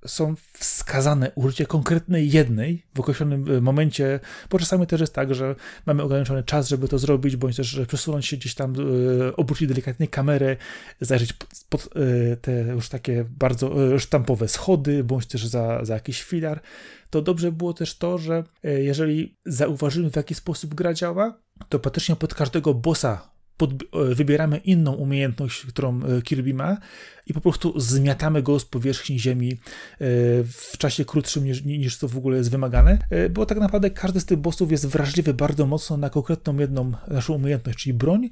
[0.06, 4.20] są wskazane użycie konkretnej jednej w określonym e, momencie,
[4.50, 5.56] bo czasami też jest tak, że
[5.86, 10.08] mamy ograniczony czas, żeby to zrobić, bądź też przesunąć się gdzieś tam, e, obrócić delikatnie
[10.08, 10.58] kamerę,
[11.02, 11.34] zajrzeć
[11.70, 16.62] pod, e, te już takie bardzo sztampowe schody, bądź też za, za jakiś filar,
[17.10, 21.40] to dobrze było też to, że jeżeli zauważymy w jaki sposób gra działa,
[21.70, 26.78] to praktycznie pod każdego bossa pod, e, wybieramy inną umiejętność, którą e, Kirby ma
[27.28, 29.58] i po prostu zmiatamy go z powierzchni ziemi e,
[30.44, 33.00] w czasie krótszym niż, niż to w ogóle jest wymagane,
[33.32, 37.34] bo tak naprawdę każdy z tych bossów jest wrażliwy bardzo mocno na konkretną jedną naszą
[37.34, 38.30] umiejętność, czyli broń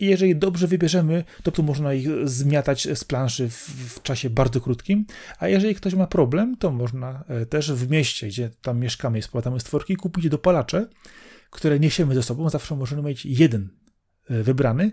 [0.00, 3.54] i jeżeli dobrze wybierzemy, to tu można ich zmiatać z planszy w,
[3.94, 5.06] w czasie bardzo krótkim,
[5.38, 9.60] a jeżeli ktoś ma problem, to można też w mieście, gdzie tam mieszkamy i spłatamy
[9.60, 10.86] stworki, kupić dopalacze,
[11.50, 13.68] które niesiemy ze sobą, zawsze możemy mieć jeden
[14.28, 14.90] wybrany,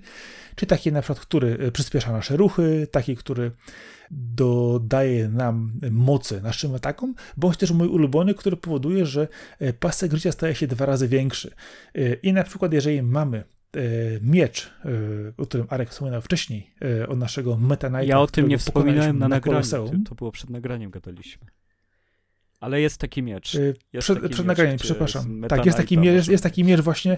[0.56, 3.52] czy taki na przykład, który e, przyspiesza nasze ruchy, taki, który
[4.12, 9.28] dodaje nam mocy naszym atakom, bądź też mój ulubiony, który powoduje, że
[9.60, 11.52] e, pasek życia staje się dwa razy większy.
[12.24, 13.44] I na przykład, jeżeli mamy
[14.22, 14.72] miecz,
[15.38, 16.74] o którym Arek wspominał wcześniej,
[17.08, 18.04] od naszego Meta Knighta.
[18.04, 21.48] Ja o tym nie wspominałem na, na nagraniu, to było przed nagraniem gadaliśmy.
[22.60, 23.54] Ale jest taki miecz.
[23.94, 25.42] Jest przed, taki przed miecz, nagraniem, przepraszam.
[25.50, 27.18] Tak, jest taki, miecz, jest taki miecz właśnie,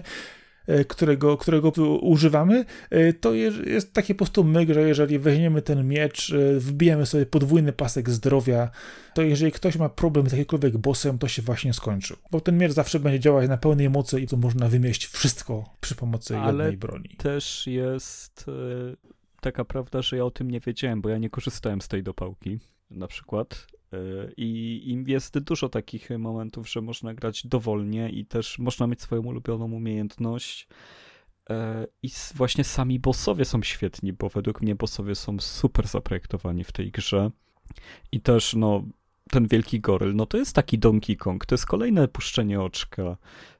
[0.88, 6.32] którego, którego używamy, e, to jest takie po prostu myk, że jeżeli weźmiemy ten miecz,
[6.32, 8.70] e, wbijemy sobie podwójny pasek zdrowia,
[9.14, 12.16] to jeżeli ktoś ma problem z jakimkolwiek bossem, to się właśnie skończył.
[12.30, 15.94] Bo ten miecz zawsze będzie działać na pełnej mocy i to można wymieść wszystko przy
[15.94, 17.08] pomocy Ale jednej broni.
[17.18, 18.46] też jest
[19.40, 22.58] taka prawda, że ja o tym nie wiedziałem, bo ja nie korzystałem z tej dopałki
[22.90, 23.66] na przykład.
[23.94, 29.22] E, I, jest dużo takich momentów, że można grać dowolnie i też można mieć swoją
[29.22, 30.68] ulubioną umiejętność.
[31.50, 36.72] E, I właśnie sami bossowie są świetni, bo według mnie bossowie są super zaprojektowani w
[36.72, 37.30] tej grze.
[38.12, 38.84] I też, no,
[39.30, 43.16] ten wielki goryl, no to jest taki Donkey Kong, to jest kolejne puszczenie oczka.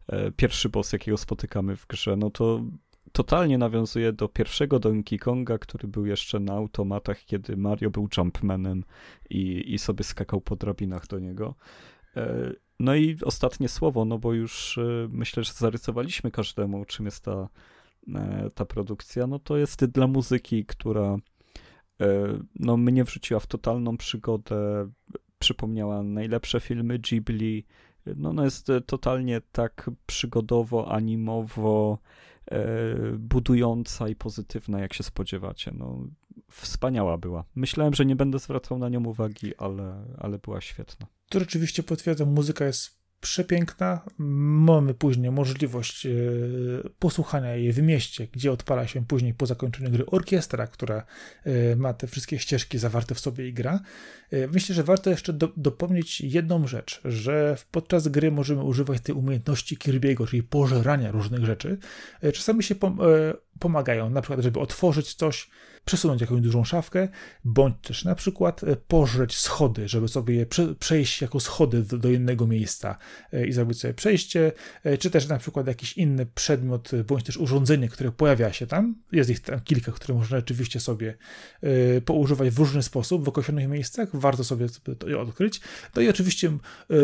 [0.08, 2.62] E, pierwszy boss, jakiego spotykamy w grze, no to
[3.14, 8.84] totalnie nawiązuje do pierwszego Donkey Konga, który był jeszcze na automatach, kiedy Mario był Jumpmanem
[9.30, 11.54] i, i sobie skakał po drabinach do niego.
[12.16, 17.24] E, no i ostatnie słowo, no bo już e, myślę, że zarysowaliśmy każdemu, czym jest
[17.24, 17.48] ta,
[18.14, 19.26] e, ta produkcja.
[19.26, 21.16] No to jest dla muzyki, która
[22.60, 24.90] no, mnie wrzuciła w totalną przygodę,
[25.38, 27.64] przypomniała najlepsze filmy Ghibli.
[28.16, 31.98] No, no jest totalnie tak przygodowo, animowo,
[33.18, 35.72] budująca i pozytywna, jak się spodziewacie.
[35.78, 36.08] No,
[36.50, 37.44] wspaniała była.
[37.54, 41.06] Myślałem, że nie będę zwracał na nią uwagi, ale, ale była świetna.
[41.28, 44.00] To rzeczywiście potwierdzam, muzyka jest przepiękna.
[44.18, 46.10] Mamy później możliwość e,
[46.98, 51.06] posłuchania jej w mieście, gdzie odpala się później po zakończeniu gry orkiestra, która
[51.44, 53.80] e, ma te wszystkie ścieżki zawarte w sobie i gra.
[54.30, 59.14] E, myślę, że warto jeszcze do, dopomnieć jedną rzecz, że podczas gry możemy używać tej
[59.14, 61.78] umiejętności Kirby'ego, czyli pożerania różnych rzeczy.
[62.32, 62.74] Czasami się
[63.58, 65.48] pomagają, na przykład, żeby otworzyć coś,
[65.84, 67.08] przesunąć jakąś dużą szafkę,
[67.44, 71.98] bądź też na przykład e, pożreć schody, żeby sobie je prze, przejść jako schody do,
[71.98, 72.98] do, innego miejsca
[73.32, 74.52] e, i zrobić sobie przejście,
[74.84, 78.94] e, czy też na przykład jakiś inny przedmiot, bądź też urządzenie, które pojawia się tam.
[79.12, 81.14] Jest ich tam kilka, które można rzeczywiście sobie
[82.04, 84.08] poużywać w różny sposób w określonych miejscach.
[84.16, 84.66] Warto sobie
[84.98, 85.60] to odkryć.
[85.96, 86.58] No i oczywiście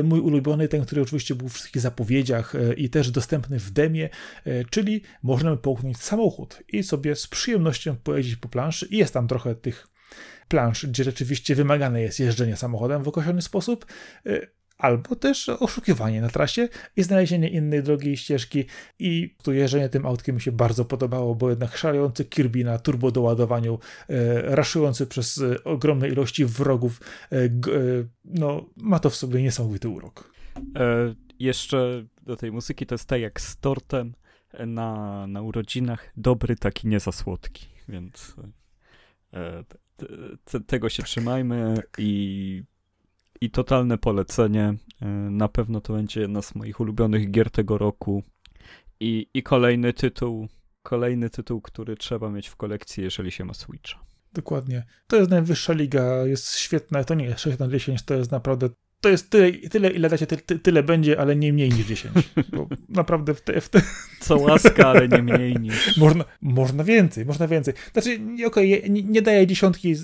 [0.05, 4.09] mój ulubiony, ten, który oczywiście był w wszystkich zapowiedziach i też dostępny w demie,
[4.71, 8.61] czyli możemy połknąć samochód i sobie z przyjemnością pojeździć po planszy.
[8.61, 9.87] Plansz i jest tam trochę tych
[10.49, 13.87] plansz, gdzie rzeczywiście wymagane jest jeżdżenie samochodem w określony sposób,
[14.27, 14.47] y,
[14.79, 18.65] albo też oszukiwanie na trasie i znalezienie innej drogi i ścieżki.
[18.99, 23.11] I tu jeżdżenie tym autkiem mi się bardzo podobało, bo jednak szalejący Kirby na turbo
[23.11, 27.01] doładowaniu, e, raszujący przez e, ogromne ilości wrogów,
[28.25, 30.33] no ma to w sobie niesamowity urok.
[30.77, 34.15] E, jeszcze do tej muzyki to jest tak jak z tortem
[34.67, 38.37] na, na urodzinach, dobry taki nie za słodki, więc
[39.35, 39.65] E,
[40.67, 42.63] tego się trzymajmy i,
[43.41, 44.75] i totalne polecenie.
[45.03, 48.23] E, na pewno to będzie jedna z moich ulubionych gier tego roku.
[49.01, 50.49] I, i kolejny tytuł,
[50.83, 54.01] kolejny tytuł, który trzeba mieć w kolekcji, jeżeli się ma Switcha.
[54.33, 54.87] Dokładnie.
[55.07, 57.05] To jest najwyższa liga, jest świetna.
[57.05, 58.69] To nie jest 6 na 10, to jest naprawdę
[59.01, 62.15] to jest tyle, tyle ile dacie, ty, tyle będzie, ale nie mniej niż 10.
[62.53, 63.83] Bo naprawdę w te, w te...
[64.21, 65.97] Co łaska, ale nie mniej niż.
[65.97, 67.75] Można, można więcej, można więcej.
[67.93, 69.95] Znaczy, okej, okay, nie, nie, daję dziesiątki,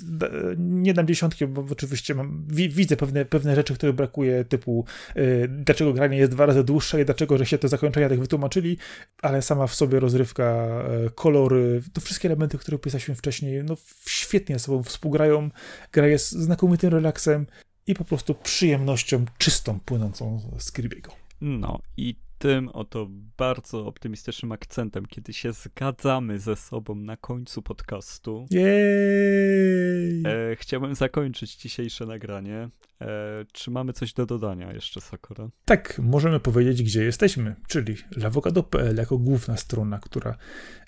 [0.57, 5.93] nie dam dziesiątki, bo oczywiście mam, widzę pewne, pewne rzeczy, które brakuje, typu yy, dlaczego
[5.93, 8.77] granie jest dwa razy dłuższe i dlaczego, że się te zakończenia tak wytłumaczyli,
[9.21, 10.67] ale sama w sobie rozrywka,
[11.03, 15.49] yy, kolory, to wszystkie elementy, które opisaliśmy wcześniej, no świetnie ze sobą współgrają.
[15.91, 17.45] Gra jest znakomitym relaksem
[17.87, 21.09] i po prostu przyjemnością czystą płynącą z Kirby'ego.
[21.41, 23.07] No i tym oto
[23.37, 28.45] bardzo optymistycznym akcentem, kiedy się zgadzamy ze sobą na końcu podcastu.
[28.51, 30.23] Jej!
[30.25, 32.69] E, chciałbym zakończyć dzisiejsze nagranie.
[33.01, 35.49] E, czy mamy coś do dodania jeszcze, Sakura?
[35.65, 40.37] Tak, możemy powiedzieć, gdzie jesteśmy, czyli lawokado.pl jako główna strona, która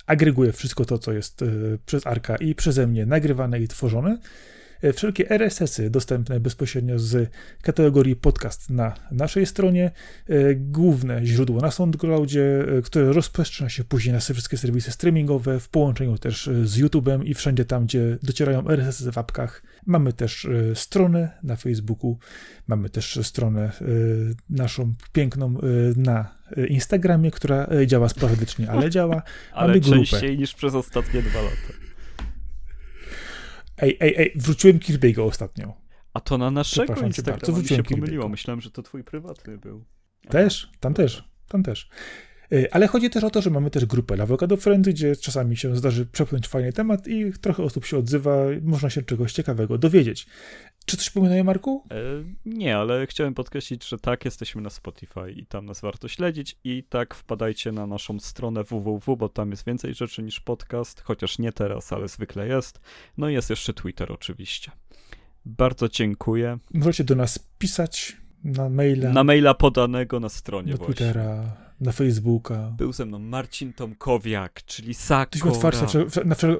[0.05, 1.45] agreguje wszystko to, co jest e,
[1.85, 4.17] przez Arka i przeze mnie nagrywane i tworzone.
[4.81, 7.31] E, wszelkie RSS-y dostępne bezpośrednio z
[7.61, 9.91] kategorii podcast na naszej stronie,
[10.30, 15.69] e, główne źródło na SoundCloudzie, e, które rozprzestrzenia się później na wszystkie serwisy streamingowe, w
[15.69, 19.64] połączeniu też z YouTube'em i wszędzie tam, gdzie docierają RSS-y w apkach.
[19.85, 22.18] Mamy też stronę na Facebooku,
[22.68, 23.72] mamy też stronę
[24.49, 25.57] naszą piękną
[25.95, 26.35] na
[26.68, 29.22] Instagramie, która działa sporadycznie, ale działa.
[29.53, 29.97] ale mamy grupę.
[29.97, 31.89] częściej niż przez ostatnie dwa lata.
[33.81, 35.73] Ej, ej, ej, wróciłem Kirby'ego ostatnio.
[36.14, 38.30] A to na naszego Instagrama bardzo, mi się pomyliło.
[38.30, 39.85] Myślałem, że to twój prywatny był.
[40.30, 41.89] Też, tam też, tam też.
[42.53, 45.76] Y, ale chodzi też o to, że mamy też grupę Avocado Friends, gdzie czasami się
[45.76, 50.27] zdarzy przepchnąć fajny temat i trochę osób się odzywa, można się czegoś ciekawego dowiedzieć.
[50.90, 51.84] Czy coś pominaję, Marku?
[51.91, 51.95] E,
[52.45, 56.84] nie, ale chciałem podkreślić, że tak, jesteśmy na Spotify i tam nas warto śledzić i
[56.84, 61.52] tak wpadajcie na naszą stronę www, bo tam jest więcej rzeczy niż podcast, chociaż nie
[61.52, 62.80] teraz, ale zwykle jest.
[63.18, 64.72] No i jest jeszcze Twitter oczywiście.
[65.45, 66.57] Bardzo dziękuję.
[66.74, 69.10] Możecie do nas pisać na maila.
[69.10, 72.74] Na maila podanego na stronie Na Twittera, na Facebooka.
[72.78, 75.20] Był ze mną Marcin Tomkowiak, czyli Sakora.
[75.22, 76.60] Jesteśmy otwarci na, na wszel...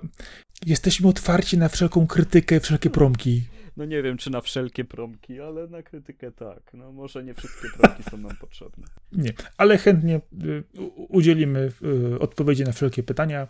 [0.66, 3.44] Jesteśmy otwarci na wszelką krytykę, wszelkie promki
[3.80, 6.72] no nie wiem, czy na wszelkie promki, ale na krytykę tak.
[6.74, 8.88] No może nie wszystkie promki są nam potrzebne.
[9.12, 10.64] Nie, ale chętnie y,
[10.96, 11.72] udzielimy
[12.14, 13.48] y, odpowiedzi na wszelkie pytania,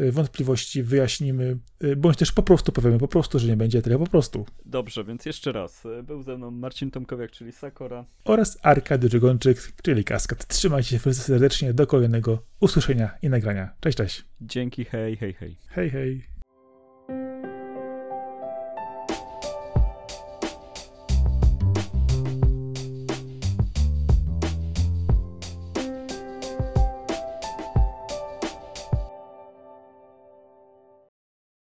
[0.00, 1.58] y, wątpliwości, wyjaśnimy,
[1.96, 4.46] bądź też po prostu powiemy po prostu, że nie będzie tyle po prostu.
[4.64, 5.84] Dobrze, więc jeszcze raz.
[6.02, 8.04] Był ze mną Marcin Tomkowiak, czyli Sakora.
[8.24, 10.46] Oraz Arkady Drzegończyk, czyli Kaskad.
[10.46, 13.74] Trzymajcie się serdecznie do kolejnego usłyszenia i nagrania.
[13.80, 14.24] Cześć, cześć.
[14.40, 15.56] Dzięki, hej, hej, hej.
[15.68, 16.34] Hej, hej.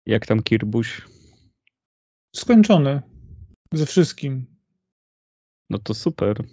[0.06, 1.02] Jak tam Kirbuś?
[2.36, 3.02] Skończony.
[3.73, 4.45] Ze wszystkim.
[5.69, 6.44] No to super.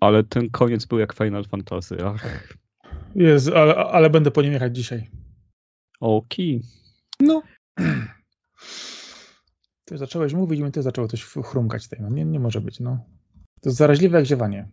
[0.00, 1.96] Ale ten koniec był jak Final Fantasy.
[2.04, 2.54] Ach.
[3.14, 5.10] Jest, ale, ale będę po nim jechać dzisiaj.
[6.00, 6.60] Oki.
[7.20, 7.42] No.
[9.84, 11.98] Ty zacząłeś mówić i mi ty zaczęło coś chrumkać tutaj.
[12.02, 13.04] No, nie, nie może być, no.
[13.60, 14.68] To jest zaraźliwe jak ziewanie.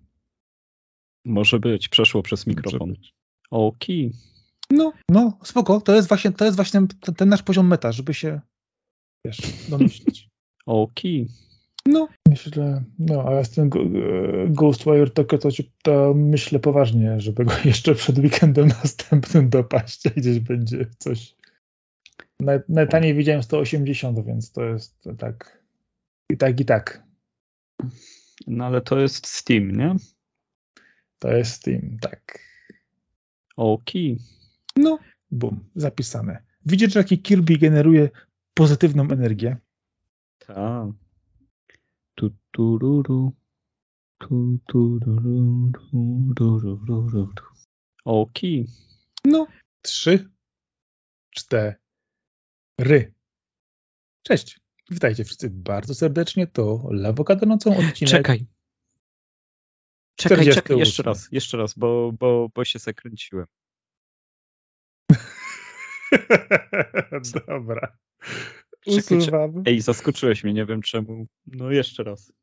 [1.26, 2.94] Może być, przeszło przez mikrofon.
[3.52, 4.12] Oki.
[4.72, 5.82] No, no, spoko.
[5.82, 8.42] To jest właśnie, to jest właśnie ten, ten nasz poziom meta, żeby się,
[9.26, 10.30] wiesz, domyślić.
[10.66, 11.28] Oki.
[11.88, 13.70] No, myślę, no, a z tym
[14.50, 15.50] Ghostwire to, to,
[15.84, 21.36] to myślę poważnie, żeby go jeszcze przed weekendem następnym dopaść, gdzieś będzie coś.
[22.70, 25.64] Najtaniej widziałem 180, więc to jest tak
[26.32, 27.04] i tak, i tak.
[28.48, 29.96] No ale to jest Steam, nie?
[31.20, 32.40] To jest Steam, tak.
[33.58, 34.18] Okej.
[34.76, 35.00] No,
[35.32, 36.44] bum, zapisane.
[36.66, 38.10] Widzisz, że jaki Kirby generuje
[38.54, 39.58] pozytywną energię?
[40.40, 40.90] Tak.
[42.16, 43.34] Tu, tu, ru, ru.
[44.18, 47.30] Tu, tu, ru, ru, ru, ru, ru, ru.
[48.06, 48.68] Okej.
[49.26, 49.48] No,
[49.82, 50.30] trzy,
[51.30, 51.76] cztery.
[54.24, 54.60] Cześć.
[54.90, 56.48] Witajcie wszyscy bardzo serdecznie.
[56.48, 58.12] To Lawokado nocą odcinek.
[58.12, 58.46] Czekaj.
[60.16, 63.46] Czekaj, czekaj, jeszcze raz, jeszcze raz, bo, bo, bo się zakręciłem.
[67.48, 67.98] Dobra.
[68.88, 69.64] Usuwam.
[69.66, 71.28] Ej, zaskoczyłeś mnie, nie wiem czemu.
[71.48, 72.34] No jeszcze raz.